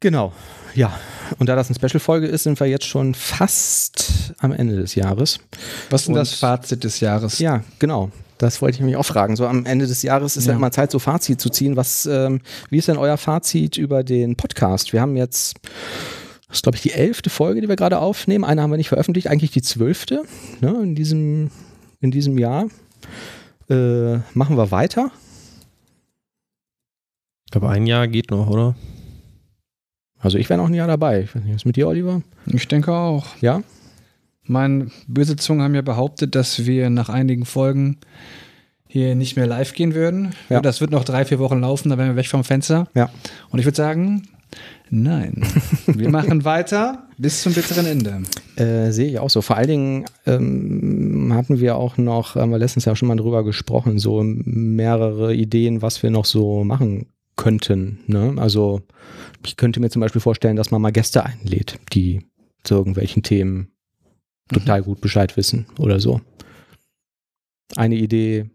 Genau, 0.00 0.32
ja. 0.74 0.98
Und 1.38 1.48
da 1.48 1.56
das 1.56 1.68
eine 1.68 1.74
Special-Folge 1.76 2.26
ist, 2.26 2.44
sind 2.44 2.58
wir 2.60 2.66
jetzt 2.66 2.86
schon 2.86 3.14
fast 3.14 4.32
am 4.38 4.52
Ende 4.52 4.76
des 4.76 4.94
Jahres. 4.94 5.40
Was 5.90 6.02
ist 6.02 6.06
denn 6.08 6.14
das 6.14 6.34
Fazit 6.34 6.84
des 6.84 7.00
Jahres? 7.00 7.38
Ja, 7.38 7.62
genau. 7.78 8.10
Das 8.38 8.62
wollte 8.62 8.76
ich 8.78 8.84
mich 8.84 8.96
auch 8.96 9.04
fragen. 9.04 9.34
So 9.34 9.46
am 9.46 9.66
Ende 9.66 9.86
des 9.88 10.02
Jahres 10.02 10.36
ist 10.36 10.46
ja, 10.46 10.52
Ja. 10.52 10.56
immer 10.58 10.70
Zeit, 10.70 10.92
so 10.92 11.00
Fazit 11.00 11.40
zu 11.40 11.50
ziehen. 11.50 11.74
Was, 11.76 12.06
ähm, 12.06 12.40
wie 12.70 12.78
ist 12.78 12.86
denn 12.86 12.96
euer 12.96 13.16
Fazit 13.16 13.76
über 13.76 14.04
den 14.04 14.36
Podcast? 14.36 14.92
Wir 14.92 15.00
haben 15.00 15.16
jetzt, 15.16 15.56
das 16.46 16.58
ist 16.58 16.62
glaube 16.62 16.76
ich 16.76 16.82
die 16.82 16.92
elfte 16.92 17.30
Folge, 17.30 17.60
die 17.60 17.68
wir 17.68 17.74
gerade 17.76 17.98
aufnehmen. 17.98 18.44
Eine 18.44 18.62
haben 18.62 18.70
wir 18.70 18.76
nicht 18.76 18.88
veröffentlicht, 18.90 19.26
eigentlich 19.26 19.50
die 19.50 19.62
zwölfte 19.62 20.22
ne, 20.60 20.70
in, 20.82 20.94
diesem, 20.94 21.50
in 22.00 22.12
diesem 22.12 22.38
Jahr. 22.38 22.66
Äh, 23.68 24.18
machen 24.34 24.56
wir 24.56 24.70
weiter? 24.70 25.10
Ich 27.48 27.52
glaube, 27.52 27.70
ein 27.70 27.86
Jahr 27.86 28.06
geht 28.08 28.30
noch, 28.30 28.46
oder? 28.50 28.74
Also 30.18 30.36
ich 30.36 30.50
wäre 30.50 30.60
noch 30.60 30.68
ein 30.68 30.74
Jahr 30.74 30.86
dabei. 30.86 31.22
Ich 31.22 31.34
weiß 31.34 31.42
nicht, 31.42 31.54
was 31.54 31.62
ist 31.62 31.64
mit 31.64 31.76
dir, 31.76 31.88
Oliver? 31.88 32.20
Ich 32.44 32.68
denke 32.68 32.92
auch. 32.92 33.24
Ja? 33.40 33.62
Meine 34.42 34.88
böse 35.06 35.36
Zungen 35.36 35.62
haben 35.62 35.74
ja 35.74 35.80
behauptet, 35.80 36.34
dass 36.34 36.66
wir 36.66 36.90
nach 36.90 37.08
einigen 37.08 37.46
Folgen 37.46 37.96
hier 38.86 39.14
nicht 39.14 39.36
mehr 39.36 39.46
live 39.46 39.72
gehen 39.72 39.94
würden. 39.94 40.34
Ja. 40.50 40.60
Das 40.60 40.82
wird 40.82 40.90
noch 40.90 41.04
drei, 41.04 41.24
vier 41.24 41.38
Wochen 41.38 41.60
laufen, 41.60 41.88
dann 41.88 41.98
wären 41.98 42.10
wir 42.10 42.16
weg 42.16 42.26
vom 42.26 42.44
Fenster. 42.44 42.86
Ja. 42.94 43.08
Und 43.48 43.60
ich 43.60 43.64
würde 43.64 43.76
sagen, 43.76 44.24
nein. 44.90 45.42
wir 45.86 46.10
machen 46.10 46.44
weiter 46.44 47.08
bis 47.16 47.40
zum 47.40 47.54
bitteren 47.54 47.86
Ende. 47.86 48.24
Äh, 48.56 48.90
sehe 48.90 49.08
ich 49.08 49.18
auch 49.20 49.30
so. 49.30 49.40
Vor 49.40 49.56
allen 49.56 49.68
Dingen 49.68 50.04
ähm, 50.26 51.32
hatten 51.32 51.60
wir 51.60 51.76
auch 51.76 51.96
noch, 51.96 52.34
haben 52.34 52.50
wir 52.50 52.58
letztens 52.58 52.84
ja 52.84 52.94
schon 52.94 53.08
mal 53.08 53.16
drüber 53.16 53.42
gesprochen, 53.42 53.98
so 53.98 54.22
mehrere 54.22 55.32
Ideen, 55.32 55.80
was 55.80 56.02
wir 56.02 56.10
noch 56.10 56.26
so 56.26 56.62
machen 56.62 57.06
könnten. 57.38 58.00
Ne? 58.06 58.34
Also 58.36 58.82
ich 59.46 59.56
könnte 59.56 59.80
mir 59.80 59.88
zum 59.88 60.00
Beispiel 60.00 60.20
vorstellen, 60.20 60.56
dass 60.56 60.70
man 60.70 60.82
mal 60.82 60.92
Gäste 60.92 61.24
einlädt, 61.24 61.78
die 61.94 62.20
zu 62.64 62.74
irgendwelchen 62.74 63.22
Themen 63.22 63.68
total 64.52 64.82
gut 64.82 65.00
Bescheid 65.00 65.36
wissen 65.38 65.66
oder 65.78 66.00
so. 66.00 66.20
Eine 67.76 67.94
Idee 67.96 68.50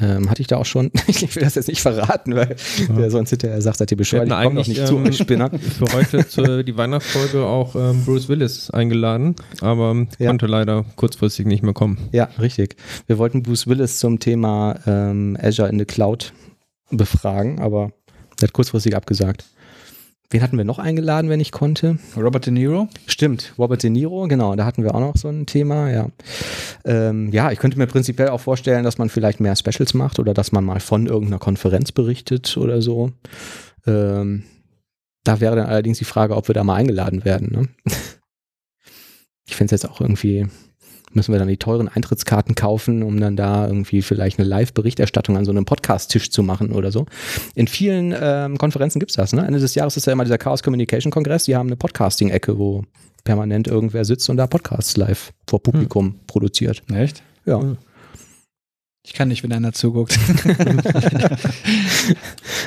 ähm, 0.00 0.30
hatte 0.30 0.40
ich 0.40 0.46
da 0.46 0.56
auch 0.56 0.66
schon. 0.66 0.92
ich 1.08 1.34
will 1.34 1.42
das 1.42 1.56
jetzt 1.56 1.66
nicht 1.68 1.80
verraten, 1.82 2.36
weil 2.36 2.54
der 2.96 3.10
sonst 3.10 3.30
hinterher 3.30 3.60
sagt, 3.60 3.78
seid 3.78 3.90
ihr 3.90 3.96
bescheuert, 3.96 4.26
ich 4.26 4.30
komme 4.30 4.40
eigentlich 4.40 4.68
nicht 4.68 4.86
zu 4.86 4.96
ähm, 4.98 5.06
euch, 5.06 5.16
Spinner. 5.18 5.50
für 5.50 5.92
heute 5.92 6.28
zu 6.28 6.62
die 6.62 6.76
Weihnachtsfolge 6.76 7.44
auch 7.44 7.74
ähm, 7.74 8.04
Bruce 8.04 8.28
Willis 8.28 8.70
eingeladen, 8.70 9.34
aber 9.60 10.06
Ja. 10.18 10.28
konnte 10.28 10.46
leider 10.46 10.84
kurzfristig 10.94 11.46
nicht 11.46 11.64
mehr 11.64 11.74
kommen. 11.74 11.98
Ja, 12.12 12.28
richtig. 12.38 12.76
Wir 13.08 13.18
wollten 13.18 13.42
Bruce 13.42 13.66
Willis 13.66 13.98
zum 13.98 14.20
Thema 14.20 14.78
ähm, 14.86 15.36
Azure 15.40 15.68
in 15.68 15.78
the 15.80 15.84
Cloud 15.86 16.32
befragen, 16.90 17.60
aber 17.60 17.92
er 18.40 18.48
hat 18.48 18.52
kurzfristig 18.52 18.96
abgesagt. 18.96 19.44
Wen 20.32 20.42
hatten 20.42 20.56
wir 20.56 20.64
noch 20.64 20.78
eingeladen, 20.78 21.28
wenn 21.28 21.40
ich 21.40 21.50
konnte? 21.50 21.98
Robert 22.16 22.46
De 22.46 22.52
Niro? 22.52 22.88
Stimmt, 23.06 23.52
Robert 23.58 23.82
De 23.82 23.90
Niro, 23.90 24.28
genau, 24.28 24.54
da 24.54 24.64
hatten 24.64 24.84
wir 24.84 24.94
auch 24.94 25.00
noch 25.00 25.16
so 25.16 25.28
ein 25.28 25.44
Thema, 25.44 25.90
ja. 25.90 26.08
Ähm, 26.84 27.32
ja, 27.32 27.50
ich 27.50 27.58
könnte 27.58 27.78
mir 27.78 27.88
prinzipiell 27.88 28.28
auch 28.28 28.40
vorstellen, 28.40 28.84
dass 28.84 28.96
man 28.96 29.08
vielleicht 29.08 29.40
mehr 29.40 29.56
Specials 29.56 29.92
macht 29.92 30.20
oder 30.20 30.32
dass 30.32 30.52
man 30.52 30.64
mal 30.64 30.78
von 30.78 31.06
irgendeiner 31.06 31.40
Konferenz 31.40 31.90
berichtet 31.90 32.56
oder 32.56 32.80
so. 32.80 33.10
Ähm, 33.88 34.44
da 35.24 35.40
wäre 35.40 35.56
dann 35.56 35.66
allerdings 35.66 35.98
die 35.98 36.04
Frage, 36.04 36.36
ob 36.36 36.48
wir 36.48 36.54
da 36.54 36.62
mal 36.62 36.76
eingeladen 36.76 37.24
werden. 37.24 37.50
Ne? 37.50 37.68
Ich 39.46 39.56
finde 39.56 39.74
es 39.74 39.82
jetzt 39.82 39.90
auch 39.90 40.00
irgendwie, 40.00 40.46
müssen 41.12 41.32
wir 41.32 41.38
dann 41.38 41.48
die 41.48 41.56
teuren 41.56 41.88
Eintrittskarten 41.88 42.54
kaufen, 42.54 43.02
um 43.02 43.20
dann 43.20 43.36
da 43.36 43.66
irgendwie 43.66 44.02
vielleicht 44.02 44.38
eine 44.38 44.48
Live-Berichterstattung 44.48 45.36
an 45.36 45.44
so 45.44 45.50
einem 45.50 45.64
Podcast-Tisch 45.64 46.30
zu 46.30 46.42
machen 46.42 46.72
oder 46.72 46.92
so. 46.92 47.06
In 47.54 47.66
vielen 47.66 48.14
ähm, 48.18 48.58
Konferenzen 48.58 49.00
gibt's 49.00 49.14
das. 49.14 49.32
Ne? 49.32 49.44
Ende 49.46 49.58
des 49.58 49.74
Jahres 49.74 49.96
ist 49.96 50.06
ja 50.06 50.12
immer 50.12 50.24
dieser 50.24 50.38
Chaos 50.38 50.62
Communication 50.62 51.10
Kongress. 51.10 51.44
Die 51.44 51.56
haben 51.56 51.68
eine 51.68 51.76
Podcasting-Ecke, 51.76 52.58
wo 52.58 52.84
permanent 53.24 53.68
irgendwer 53.68 54.04
sitzt 54.04 54.28
und 54.30 54.36
da 54.36 54.46
Podcasts 54.46 54.96
live 54.96 55.32
vor 55.46 55.62
Publikum 55.62 56.20
produziert. 56.26 56.82
Echt? 56.92 57.22
Ja. 57.44 57.76
Ich 59.02 59.14
kann 59.14 59.28
nicht, 59.28 59.42
wenn 59.42 59.52
einer 59.52 59.72
zuguckt. 59.72 60.18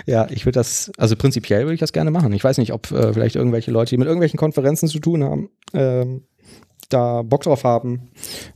Ja, 0.05 0.27
ich 0.29 0.45
würde 0.45 0.59
das, 0.59 0.91
also 0.97 1.15
prinzipiell 1.15 1.63
würde 1.63 1.75
ich 1.75 1.79
das 1.79 1.93
gerne 1.93 2.11
machen. 2.11 2.33
Ich 2.33 2.43
weiß 2.43 2.57
nicht, 2.57 2.73
ob 2.73 2.91
äh, 2.91 3.13
vielleicht 3.13 3.35
irgendwelche 3.35 3.71
Leute, 3.71 3.91
die 3.91 3.97
mit 3.97 4.07
irgendwelchen 4.07 4.37
Konferenzen 4.37 4.87
zu 4.87 4.99
tun 4.99 5.23
haben, 5.23 5.49
ähm, 5.73 6.23
da 6.89 7.21
Bock 7.21 7.43
drauf 7.43 7.63
haben 7.63 8.09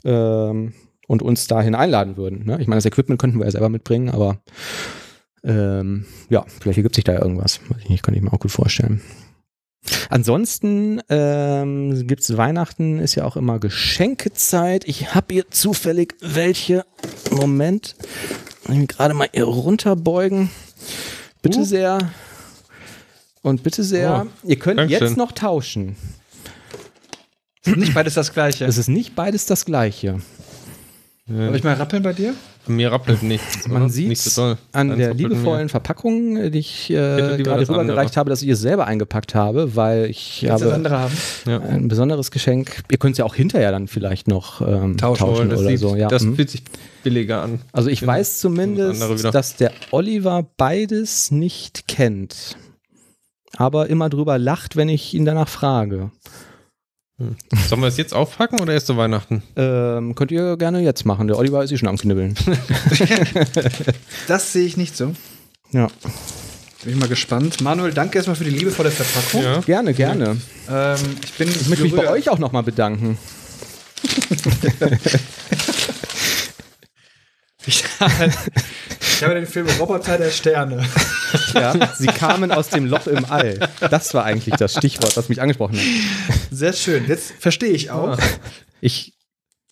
ähm, 0.04 0.74
und 1.08 1.22
uns 1.22 1.48
dahin 1.48 1.76
einladen 1.76 2.18
würden. 2.18 2.46
Ne? 2.46 2.58
Ich 2.60 2.68
meine, 2.68 2.78
das 2.78 2.86
Equipment 2.86 3.20
könnten 3.20 3.40
wir 3.40 3.46
ja 3.46 3.52
selber 3.52 3.70
mitbringen, 3.70 4.10
aber 4.10 4.42
ähm, 5.44 6.06
ja, 6.30 6.46
vielleicht 6.48 6.78
ergibt 6.78 6.96
sich 6.96 7.04
da 7.04 7.14
ja 7.14 7.22
irgendwas. 7.22 7.60
Weiß 7.70 7.82
ich 7.84 7.90
nicht, 7.90 8.04
kann 8.04 8.14
ich 8.14 8.22
mir 8.22 8.34
auch 8.34 8.40
gut 8.40 8.52
vorstellen. 8.52 9.02
Ansonsten 10.10 11.02
ähm, 11.10 12.08
gibt 12.08 12.22
es 12.22 12.36
Weihnachten, 12.36 13.00
ist 13.00 13.16
ja 13.16 13.24
auch 13.26 13.38
immer 13.38 13.60
Geschenkezeit. 13.60 14.86
Ich 14.86 15.16
habe 15.16 15.34
hier 15.34 15.50
zufällig 15.50 16.16
welche. 16.22 16.86
Moment. 17.32 17.96
Gerade 18.88 19.14
mal 19.14 19.30
hier 19.32 19.46
runterbeugen. 19.46 20.50
Bitte 21.42 21.64
sehr. 21.64 22.00
Und 23.42 23.64
bitte 23.64 23.84
sehr. 23.84 24.26
Oh, 24.26 24.48
ihr 24.48 24.60
könnt 24.60 24.80
Dankeschön. 24.80 25.08
jetzt 25.08 25.18
noch 25.18 25.32
tauschen. 25.32 25.96
Nicht 27.76 27.94
beides 27.94 28.14
das 28.14 28.34
Gleiche. 28.34 28.66
Es 28.66 28.78
ist 28.78 28.88
nicht 28.90 29.16
beides 29.16 29.46
das 29.46 29.66
gleiche. 29.66 30.20
Soll 31.30 31.56
ich 31.58 31.64
mal 31.64 31.74
rappeln 31.74 32.04
bei 32.04 32.14
dir? 32.14 32.34
Mir 32.68 32.92
rappelt 32.92 33.22
nichts. 33.22 33.68
Man 33.68 33.90
sieht 33.90 34.08
nicht 34.08 34.22
so 34.22 34.56
an 34.72 34.90
Deins 34.90 34.98
der 34.98 35.14
liebevollen 35.14 35.64
mir. 35.64 35.70
Verpackung, 35.70 36.52
die 36.52 36.60
ich 36.60 36.90
äh, 36.90 37.38
gerade 37.44 37.68
rübergereicht 37.68 38.16
habe, 38.16 38.30
dass 38.30 38.42
ich 38.42 38.50
es 38.50 38.62
selber 38.62 38.88
eingepackt 38.88 39.36
habe, 39.36 39.76
weil 39.76 40.06
ich 40.10 40.46
das 40.48 40.62
habe 40.62 40.74
andere 40.74 41.00
haben? 41.00 41.14
ein 41.46 41.88
besonderes 41.90 42.32
Geschenk. 42.32 42.84
Ihr 42.90 42.98
könnt 42.98 43.14
es 43.14 43.18
ja 43.18 43.26
auch 43.26 43.36
hinterher 43.36 43.72
dann 43.72 43.88
vielleicht 43.88 44.30
noch 44.30 44.62
ähm, 44.62 44.96
Tauschen. 44.96 45.26
tauschen, 45.28 45.50
das 45.50 45.60
oder 45.60 45.70
sieht, 45.70 45.80
so. 45.80 45.96
Ja. 45.98 46.08
Das 46.08 46.24
mhm. 46.24 46.36
fühlt 46.36 46.50
sich 46.50 46.64
billiger 47.04 47.42
an. 47.42 47.60
Also 47.74 47.90
ich 47.90 48.02
Genau. 48.02 48.14
weiß 48.14 48.40
zumindest, 48.40 49.26
dass 49.34 49.58
der 49.58 49.72
Oliver 49.92 50.46
beides 50.56 51.32
nicht 51.32 51.90
kennt. 51.90 52.58
Aber 53.58 53.90
immer 53.90 54.10
drüber 54.10 54.38
lacht, 54.38 54.76
wenn 54.78 54.88
ich 54.88 55.14
ihn 55.14 55.26
danach 55.26 55.50
frage. 55.50 56.12
Sollen 57.68 57.82
wir 57.82 57.88
es 57.88 57.98
jetzt 57.98 58.14
aufpacken 58.14 58.60
oder 58.60 58.74
erst 58.74 58.86
zu 58.88 58.96
Weihnachten? 58.96 59.42
Ähm, 59.56 60.14
könnt 60.14 60.30
ihr 60.32 60.56
gerne 60.56 60.82
jetzt 60.82 61.04
machen. 61.06 61.28
Der 61.28 61.38
Oliver 61.38 61.64
ist 61.64 61.72
eh 61.72 61.78
schon 61.78 61.90
am 61.90 61.98
Knibbeln. 61.98 62.36
Das 64.28 64.54
sehe 64.54 64.66
ich 64.66 64.78
nicht 64.78 64.96
so. 64.96 65.16
ja. 65.72 65.88
Bin 66.84 66.94
ich 66.94 67.00
mal 67.00 67.10
gespannt. 67.10 67.60
Manuel, 67.62 67.92
danke 67.92 68.20
erstmal 68.20 68.36
für 68.36 68.44
die 68.44 68.52
liebevolle 68.52 68.92
Verpackung. 68.92 69.42
Ja. 69.42 69.60
Gerne, 69.62 69.94
gerne. 69.96 70.38
Ähm, 70.70 71.00
ich 71.24 71.34
bin 71.34 71.50
Ich 71.50 71.68
möchte 71.68 71.84
mich 71.84 71.96
bei 71.96 72.08
euch 72.10 72.30
auch 72.30 72.38
nochmal 72.38 72.62
bedanken. 72.64 73.18
Ich 77.68 77.84
habe, 78.00 78.32
ich 79.02 79.24
habe 79.24 79.34
den 79.36 79.46
Film 79.46 79.68
Roboter 79.80 80.18
der 80.18 80.32
Sterne. 80.32 80.86
Ja, 81.54 81.94
sie 81.94 82.08
kamen 82.08 82.52
aus 82.52 82.70
dem 82.70 82.86
Loch 82.86 83.08
im 83.08 83.26
All. 83.26 83.70
Das 83.92 84.14
war 84.14 84.24
eigentlich 84.24 84.56
das 84.56 84.74
Stichwort, 84.74 85.18
das 85.18 85.28
mich 85.28 85.42
angesprochen 85.42 85.78
hat. 85.78 85.84
Sehr 86.50 86.72
schön. 86.72 87.06
Jetzt 87.08 87.34
verstehe 87.38 87.72
ich 87.72 87.92
auch. 87.92 88.18
Ich, 88.80 89.17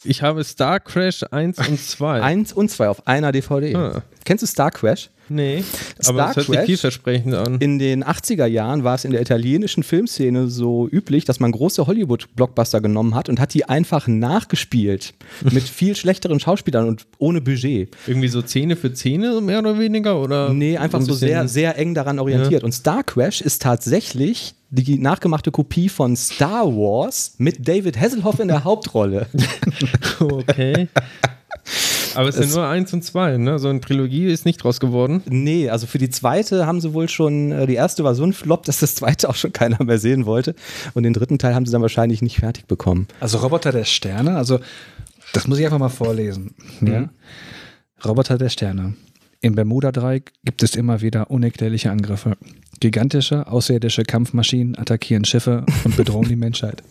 ich 0.06 0.22
habe 0.22 0.44
Star 0.44 0.80
Crash 0.80 1.24
1 1.30 1.68
und 1.68 1.80
2. 1.80 2.22
Eins 2.22 2.54
und 2.54 2.70
zwei 2.70 2.90
auf 2.90 3.08
einer 3.08 3.32
DVD. 3.32 3.76
Ah. 3.76 4.04
Kennst 4.24 4.44
du 4.44 4.48
Star 4.48 4.72
Crash? 4.72 5.10
Nee, 5.28 5.64
Star 6.02 6.14
aber 6.14 6.30
es 6.30 6.36
hört 6.36 6.48
sich 6.48 6.60
vielversprechend 6.66 7.34
an. 7.34 7.58
In 7.60 7.80
den 7.80 8.04
80er 8.04 8.46
Jahren 8.46 8.84
war 8.84 8.96
es 8.96 9.06
in 9.06 9.12
der 9.12 9.22
italienischen 9.22 9.82
Filmszene 9.82 10.48
so 10.50 10.88
üblich, 10.88 11.26
dass 11.26 11.40
man 11.40 11.52
große 11.52 11.88
Hollywood-Blockbuster 11.88 12.80
genommen 12.80 13.16
hat 13.16 13.28
und 13.30 13.40
hat 13.40 13.54
die 13.54 13.66
einfach 13.68 14.08
nachgespielt. 14.08 15.14
mit 15.52 15.64
viel 15.64 15.96
schlechteren 15.96 16.40
Schauspielern 16.40 16.88
und 16.88 17.08
ohne 17.18 17.42
Budget. 17.42 17.96
Irgendwie 18.06 18.28
so 18.28 18.42
Zähne 18.42 18.76
für 18.76 18.94
Zähne, 18.94 19.34
so 19.34 19.42
mehr 19.42 19.60
oder 19.60 19.80
weniger? 19.80 20.22
Oder 20.22 20.54
Nee, 20.54 20.78
einfach 20.78 21.00
ein 21.00 21.06
so 21.06 21.14
sehr, 21.14 21.48
sehr 21.48 21.78
eng 21.78 21.96
daran 21.96 22.20
orientiert. 22.20 22.64
Und 22.64 22.74
Star 22.74 23.04
Crash 23.04 23.42
ist 23.42 23.62
tatsächlich 23.62 24.56
die 24.84 25.00
nachgemachte 25.00 25.52
Kopie 25.52 25.90
von 25.90 26.16
Star 26.16 26.66
Wars 26.68 27.36
mit 27.38 27.68
David 27.68 28.00
Hasselhoff 28.00 28.40
in 28.40 28.48
der 28.48 28.64
Hauptrolle. 28.64 29.28
Okay. 30.20 30.88
Aber 32.16 32.30
es 32.30 32.36
sind 32.36 32.54
nur 32.54 32.66
eins 32.66 32.94
und 32.94 33.04
zwei, 33.04 33.38
ne? 33.38 33.60
So 33.60 33.70
eine 33.70 33.82
Trilogie 33.82 34.28
ist 34.28 34.46
nicht 34.46 34.58
draus 34.58 34.80
geworden. 34.80 35.22
Nee, 35.26 35.70
also 35.70 35.88
für 35.88 35.98
die 35.98 36.10
zweite 36.10 36.66
haben 36.66 36.80
sie 36.80 36.94
wohl 36.94 37.10
schon, 37.10 37.52
äh, 37.52 37.68
die 37.68 37.74
erste 37.74 38.04
war 38.04 38.16
so 38.16 38.24
ein 38.24 38.34
Flop, 38.34 38.64
dass 38.64 38.80
das 38.80 38.96
zweite 38.96 39.28
auch 39.30 39.36
schon 39.36 39.52
keiner 39.52 39.84
mehr 39.84 39.98
sehen 39.98 40.26
wollte. 40.26 40.56
Und 40.94 41.04
den 41.04 41.14
dritten 41.14 41.38
Teil 41.38 41.56
haben 41.56 41.66
sie 41.66 41.72
dann 41.72 41.82
wahrscheinlich 41.82 42.22
nicht 42.22 42.38
fertig 42.38 42.68
bekommen. 42.68 43.08
Also 43.20 43.40
Roboter 43.40 43.72
der 43.72 43.84
Sterne, 43.84 44.38
also 44.38 44.60
das 45.34 45.48
muss 45.48 45.60
ich 45.60 45.66
einfach 45.66 45.80
mal 45.80 45.90
vorlesen. 45.90 46.56
Ja? 46.82 47.10
Roboter 48.06 48.38
der 48.38 48.50
Sterne. 48.50 48.96
Im 49.42 49.56
Bermuda-Dreieck 49.56 50.32
gibt 50.44 50.64
es 50.64 50.76
immer 50.76 51.02
wieder 51.02 51.30
unerklärliche 51.30 51.92
Angriffe. 51.92 52.38
Gigantische, 52.86 53.48
außerirdische 53.48 54.04
Kampfmaschinen 54.04 54.78
attackieren 54.78 55.26
Schiffe 55.26 55.66
und 55.86 55.98
bedrohen 55.98 56.30
die 56.30 56.36
Menschheit. 56.36 56.84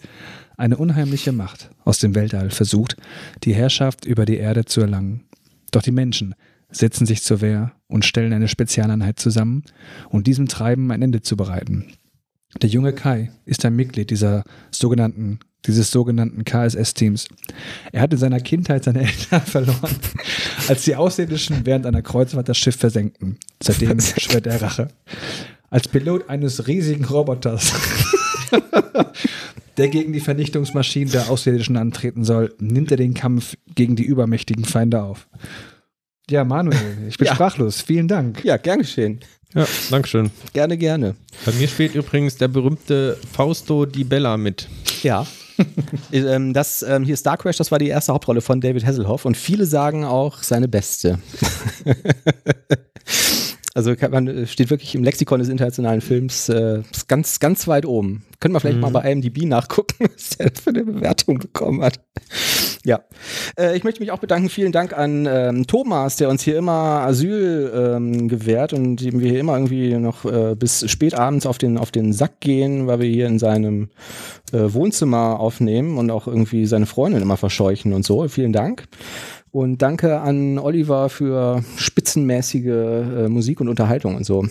Eine 0.57 0.76
unheimliche 0.76 1.30
Macht 1.30 1.70
aus 1.84 2.01
dem 2.01 2.16
Weltall 2.16 2.51
versucht, 2.51 2.97
die 3.45 3.55
Herrschaft 3.55 4.05
über 4.05 4.24
die 4.24 4.38
Erde 4.38 4.64
zu 4.64 4.80
erlangen. 4.80 5.22
Doch 5.70 5.82
die 5.82 5.92
Menschen 5.92 6.34
setzen 6.68 7.07
sich 7.07 7.22
zur 7.22 7.40
Wehr 7.40 7.74
und 7.86 8.05
stellen 8.05 8.32
eine 8.32 8.49
Spezialeinheit 8.49 9.20
zusammen, 9.20 9.62
um 10.09 10.24
diesem 10.24 10.49
Treiben 10.49 10.90
ein 10.90 11.01
Ende 11.01 11.22
zu 11.22 11.36
bereiten. 11.36 11.84
Der 12.61 12.70
junge 12.70 12.92
Kai 12.92 13.30
ist 13.45 13.64
ein 13.64 13.76
Mitglied 13.76 14.11
dieser 14.11 14.42
sogenannten, 14.72 15.38
dieses 15.64 15.92
sogenannten 15.92 16.45
KSS-Teams. 16.45 17.28
Er 17.92 18.03
hat 18.03 18.12
in 18.12 18.18
seiner 18.18 18.40
Kindheit 18.40 18.82
seine 18.82 19.03
Eltern 19.07 19.42
verloren, 19.42 19.95
als 20.66 20.82
die 20.82 20.97
Außerirdischen 20.97 21.64
während 21.64 21.86
einer 21.86 22.03
Kreuzfahrt 22.03 22.49
das 22.49 22.59
Schiff 22.59 22.78
versenkten. 22.78 23.38
Seitdem 23.62 24.01
schwört 24.01 24.49
er 24.49 24.61
Rache. 24.61 24.88
Als 25.75 25.89
Pilot 25.89 26.29
eines 26.29 26.68
riesigen 26.68 27.05
Roboters, 27.05 27.72
der 29.77 29.89
gegen 29.89 30.12
die 30.12 30.20
Vernichtungsmaschinen 30.20 31.11
der 31.11 31.29
Außerirdischen 31.29 31.77
antreten 31.77 32.22
soll, 32.22 32.55
nimmt 32.61 32.93
er 32.93 32.97
den 32.97 33.12
Kampf 33.12 33.57
gegen 33.75 33.97
die 33.97 34.05
übermächtigen 34.05 34.64
Feinde 34.64 35.03
auf. 35.03 35.27
Ja, 36.31 36.45
Manuel, 36.45 36.79
ich 37.09 37.18
bin 37.18 37.27
Ja. 37.27 37.35
sprachlos. 37.35 37.83
Vielen 37.83 38.07
Dank. 38.07 38.45
Ja, 38.45 38.57
gern 38.57 38.79
geschehen. 38.79 39.18
Ja, 39.53 39.66
Dankeschön. 39.91 40.31
Gerne, 40.53 40.79
gerne. 40.79 41.16
Bei 41.45 41.51
mir 41.51 41.66
spielt 41.66 41.97
übrigens 41.97 42.37
der 42.37 42.47
berühmte 42.47 43.18
Fausto 43.33 43.85
Di 43.85 44.05
Bella 44.05 44.37
mit. 44.37 44.68
Ja. 45.03 45.27
ähm, 46.12 46.55
das 46.55 46.85
ähm, 46.85 47.03
hier 47.03 47.16
Star 47.16 47.37
Crash, 47.37 47.57
das 47.57 47.72
war 47.72 47.81
die 47.81 47.89
erste 47.89 48.12
Hauptrolle 48.12 48.43
von 48.43 48.61
David 48.61 48.87
Hasselhoff 48.87 49.25
und 49.25 49.37
viele 49.37 49.66
sagen 49.66 50.05
auch 50.05 50.41
seine 50.45 50.68
beste. 50.68 51.18
also 53.75 53.93
man, 54.11 54.47
steht 54.47 54.70
wirklich 54.70 54.95
im 54.95 55.03
Lexikon 55.03 55.41
des 55.41 55.49
internationalen 55.49 56.01
Films 56.01 56.49
äh, 56.49 56.83
ganz, 57.09 57.41
ganz 57.41 57.66
weit 57.66 57.87
oben. 57.87 58.25
Können 58.39 58.55
wir 58.55 58.61
vielleicht 58.61 58.79
mal 58.79 58.91
bei 58.91 59.11
IMDb 59.11 59.45
nachgucken, 59.47 60.07
was 60.14 60.31
der 60.31 60.53
für 60.55 60.70
eine 60.70 60.85
Bewertung 60.85 61.39
bekommen 61.39 61.83
hat. 61.83 61.99
Ja. 62.85 63.01
Äh, 63.59 63.77
ich 63.77 63.83
möchte 63.83 64.01
mich 64.01 64.12
auch 64.12 64.18
bedanken. 64.18 64.49
Vielen 64.49 64.70
Dank 64.70 64.97
an 64.97 65.27
ähm, 65.29 65.66
Thomas, 65.66 66.16
der 66.16 66.29
uns 66.29 66.43
hier 66.43 66.57
immer 66.57 67.01
Asyl 67.01 67.72
ähm, 67.75 68.29
gewährt 68.29 68.72
und 68.72 68.97
dem 68.97 69.20
wir 69.20 69.31
hier 69.31 69.41
immer 69.41 69.55
irgendwie 69.55 69.95
noch 69.95 70.25
äh, 70.25 70.55
bis 70.55 70.89
spät 70.89 71.14
abends 71.14 71.45
auf 71.45 71.59
den, 71.59 71.77
auf 71.77 71.91
den 71.91 72.12
Sack 72.12 72.41
gehen, 72.41 72.87
weil 72.87 73.01
wir 73.01 73.09
hier 73.09 73.27
in 73.27 73.41
seinem 73.41 73.89
äh, 74.53 74.72
Wohnzimmer 74.72 75.41
aufnehmen 75.41 75.99
und 75.99 76.11
auch 76.11 76.29
irgendwie 76.29 76.66
seine 76.66 76.87
Freundin 76.87 77.22
immer 77.22 77.37
verscheuchen 77.37 77.93
und 77.93 78.05
so. 78.05 78.29
Vielen 78.29 78.53
Dank. 78.53 78.85
Und 79.55 79.82
danke 79.82 80.18
an 80.18 80.59
Oliver 80.59 81.09
für 81.09 81.62
spitzenmäßige 81.76 82.66
äh, 82.66 83.28
Musik 83.28 83.61
und 83.61 83.68
Unterhaltung 83.68 84.16
und 84.16 84.26
so. 84.26 84.44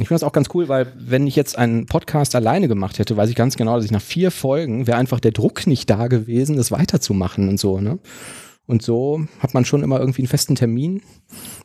Ich 0.00 0.08
finde 0.08 0.14
das 0.14 0.24
auch 0.24 0.32
ganz 0.32 0.48
cool, 0.54 0.66
weil 0.66 0.92
wenn 0.98 1.28
ich 1.28 1.36
jetzt 1.36 1.56
einen 1.56 1.86
Podcast 1.86 2.34
alleine 2.34 2.66
gemacht 2.66 2.98
hätte, 2.98 3.16
weiß 3.16 3.30
ich 3.30 3.36
ganz 3.36 3.54
genau, 3.54 3.76
dass 3.76 3.84
ich 3.84 3.92
nach 3.92 4.02
vier 4.02 4.32
Folgen 4.32 4.88
wäre 4.88 4.98
einfach 4.98 5.20
der 5.20 5.30
Druck 5.30 5.68
nicht 5.68 5.88
da 5.88 6.08
gewesen, 6.08 6.56
das 6.56 6.72
weiterzumachen 6.72 7.48
und 7.48 7.60
so, 7.60 7.78
ne? 7.78 8.00
Und 8.66 8.82
so 8.82 9.24
hat 9.38 9.54
man 9.54 9.64
schon 9.64 9.84
immer 9.84 10.00
irgendwie 10.00 10.22
einen 10.22 10.28
festen 10.28 10.56
Termin. 10.56 11.00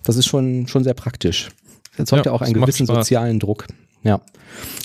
Das 0.03 0.15
ist 0.15 0.27
schon, 0.27 0.67
schon 0.67 0.83
sehr 0.83 0.93
praktisch. 0.93 1.49
Jetzt 1.97 2.11
hat 2.11 2.27
Ja, 2.27 2.33
auch 2.33 2.43
einen 2.43 2.53
gewissen 2.53 2.85
sozialen 2.85 3.39
Druck. 3.39 3.65
Ja, 4.01 4.21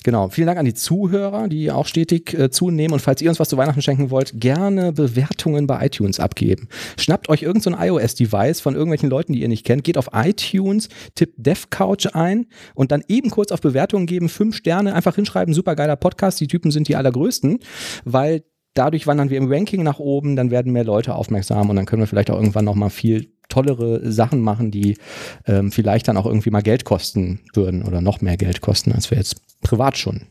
genau. 0.03 0.27
Vielen 0.27 0.47
Dank 0.47 0.59
an 0.59 0.65
die 0.65 0.73
Zuhörer, 0.73 1.47
die 1.47 1.71
auch 1.71 1.85
stetig 1.85 2.33
äh, 2.33 2.49
zunehmen. 2.49 2.93
Und 2.93 2.99
falls 2.99 3.21
ihr 3.21 3.29
uns 3.29 3.39
was 3.39 3.47
zu 3.47 3.57
Weihnachten 3.57 3.81
schenken 3.81 4.09
wollt, 4.11 4.39
gerne 4.39 4.91
Bewertungen 4.91 5.67
bei 5.67 5.85
iTunes 5.85 6.19
abgeben. 6.19 6.67
Schnappt 6.97 7.29
euch 7.29 7.41
irgendein 7.41 7.73
so 7.73 7.79
iOS-Device 7.79 8.59
von 8.59 8.75
irgendwelchen 8.75 9.09
Leuten, 9.09 9.33
die 9.33 9.41
ihr 9.41 9.47
nicht 9.47 9.65
kennt, 9.65 9.85
geht 9.85 9.97
auf 9.97 10.09
iTunes, 10.13 10.89
tippt 11.15 11.33
DevCouch 11.37 12.13
ein 12.13 12.47
und 12.73 12.91
dann 12.91 13.03
eben 13.07 13.29
kurz 13.29 13.51
auf 13.51 13.61
Bewertungen 13.61 14.05
geben, 14.05 14.27
fünf 14.27 14.55
Sterne, 14.57 14.93
einfach 14.93 15.15
hinschreiben, 15.15 15.53
supergeiler 15.53 15.95
Podcast, 15.95 16.39
die 16.41 16.47
Typen 16.47 16.71
sind 16.71 16.89
die 16.89 16.97
allergrößten, 16.97 17.59
weil 18.03 18.43
dadurch 18.73 19.07
wandern 19.07 19.29
wir 19.29 19.37
im 19.37 19.51
Ranking 19.51 19.83
nach 19.83 19.99
oben, 19.99 20.35
dann 20.35 20.51
werden 20.51 20.73
mehr 20.73 20.83
Leute 20.83 21.15
aufmerksam 21.15 21.69
und 21.69 21.77
dann 21.77 21.85
können 21.85 22.01
wir 22.01 22.07
vielleicht 22.07 22.29
auch 22.29 22.37
irgendwann 22.37 22.65
noch 22.65 22.75
mal 22.75 22.89
viel 22.89 23.34
tollere 23.49 24.11
Sachen 24.11 24.41
machen, 24.41 24.71
die 24.71 24.97
ähm, 25.45 25.71
vielleicht 25.71 26.07
dann 26.07 26.17
auch 26.17 26.25
irgendwie 26.25 26.51
mal 26.51 26.61
Geld 26.61 26.85
kosten 26.85 27.41
würden 27.53 27.83
oder 27.83 28.01
noch 28.01 28.21
mehr 28.21 28.37
Geld 28.37 28.61
kosten, 28.61 28.91
als 28.91 29.11
wir 29.11 29.17
jetzt 29.17 29.41
privat 29.61 29.97
schon 29.97 30.21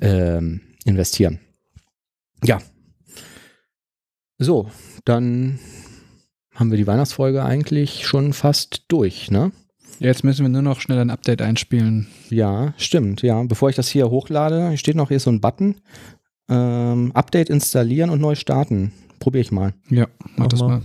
ähm, 0.00 0.60
investieren. 0.84 1.38
Ja. 2.44 2.60
So, 4.38 4.68
dann 5.04 5.58
haben 6.54 6.70
wir 6.70 6.78
die 6.78 6.86
Weihnachtsfolge 6.86 7.44
eigentlich 7.44 8.06
schon 8.06 8.32
fast 8.32 8.84
durch, 8.88 9.30
ne? 9.30 9.52
Jetzt 9.98 10.24
müssen 10.24 10.42
wir 10.42 10.48
nur 10.48 10.62
noch 10.62 10.80
schnell 10.80 10.98
ein 10.98 11.10
Update 11.10 11.42
einspielen. 11.42 12.08
Ja, 12.28 12.74
stimmt, 12.76 13.22
ja. 13.22 13.40
Bevor 13.44 13.70
ich 13.70 13.76
das 13.76 13.88
hier 13.88 14.10
hochlade, 14.10 14.70
hier 14.70 14.76
steht 14.76 14.96
noch 14.96 15.08
hier 15.08 15.20
so 15.20 15.30
ein 15.30 15.40
Button. 15.40 15.76
Ähm, 16.48 17.12
Update 17.12 17.50
installieren 17.50 18.10
und 18.10 18.20
neu 18.20 18.34
starten. 18.34 18.92
Probiere 19.20 19.42
ich 19.42 19.52
mal. 19.52 19.74
Ja, 19.90 20.08
mach 20.36 20.48
das 20.48 20.60
mal. 20.60 20.68
mal. 20.68 20.82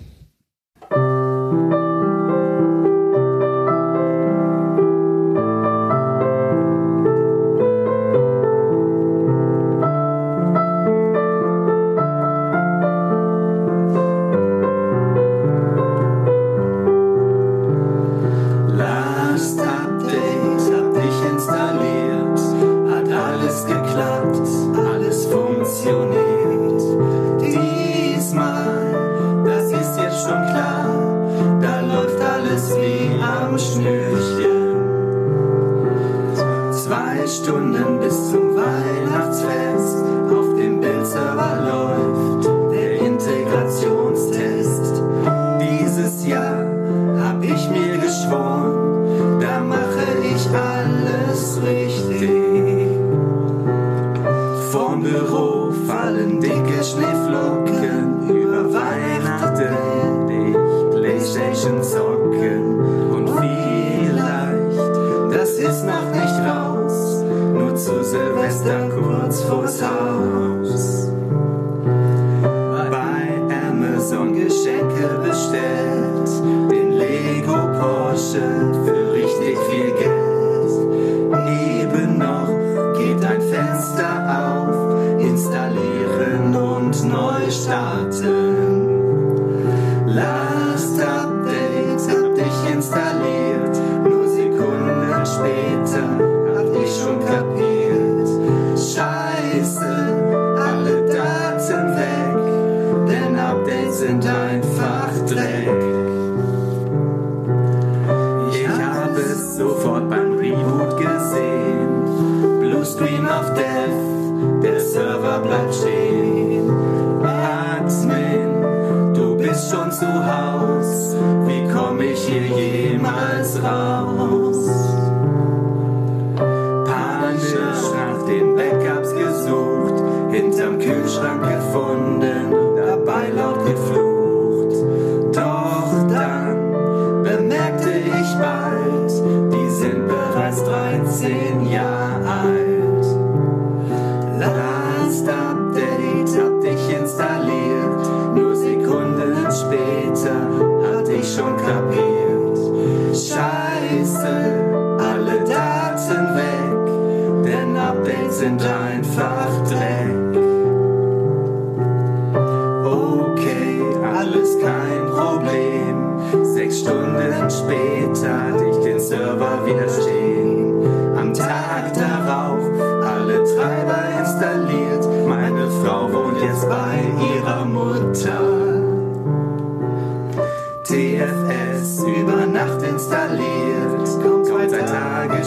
Kurz 69.67 69.81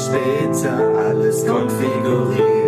später 0.06 0.78
alles 0.96 1.46
konfigurieren. 1.46 2.59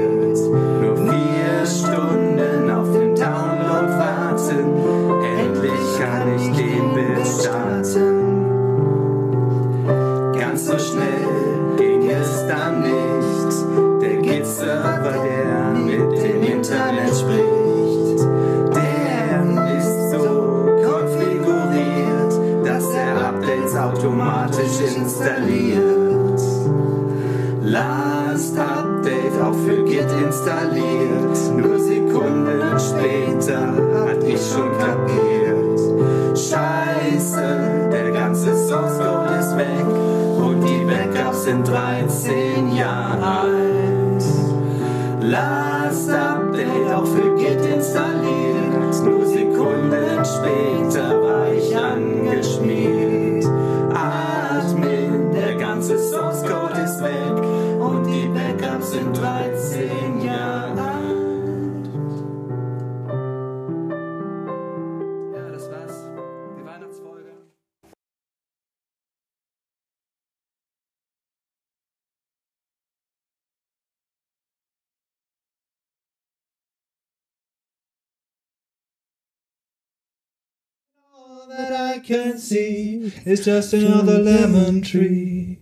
can 82.07 82.39
see 82.39 83.13
is 83.25 83.45
just 83.45 83.75
another 83.75 84.19
lemon 84.19 84.83
tree. 84.83 85.59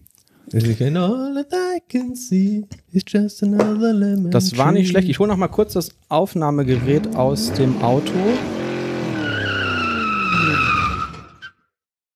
All 0.52 1.34
that 1.34 1.52
I 1.52 1.80
can 1.88 2.16
see 2.16 2.64
is 2.92 3.04
just 3.06 3.42
another 3.42 3.92
lemon. 3.92 4.30
Das 4.30 4.56
war 4.56 4.72
nicht 4.72 4.88
schlecht. 4.88 5.08
Ich 5.08 5.18
hole 5.18 5.28
noch 5.28 5.36
mal 5.36 5.48
kurz 5.48 5.74
das 5.74 5.90
Aufnahmegerät 6.08 7.14
aus 7.14 7.52
dem 7.52 7.80
Auto. 7.82 8.12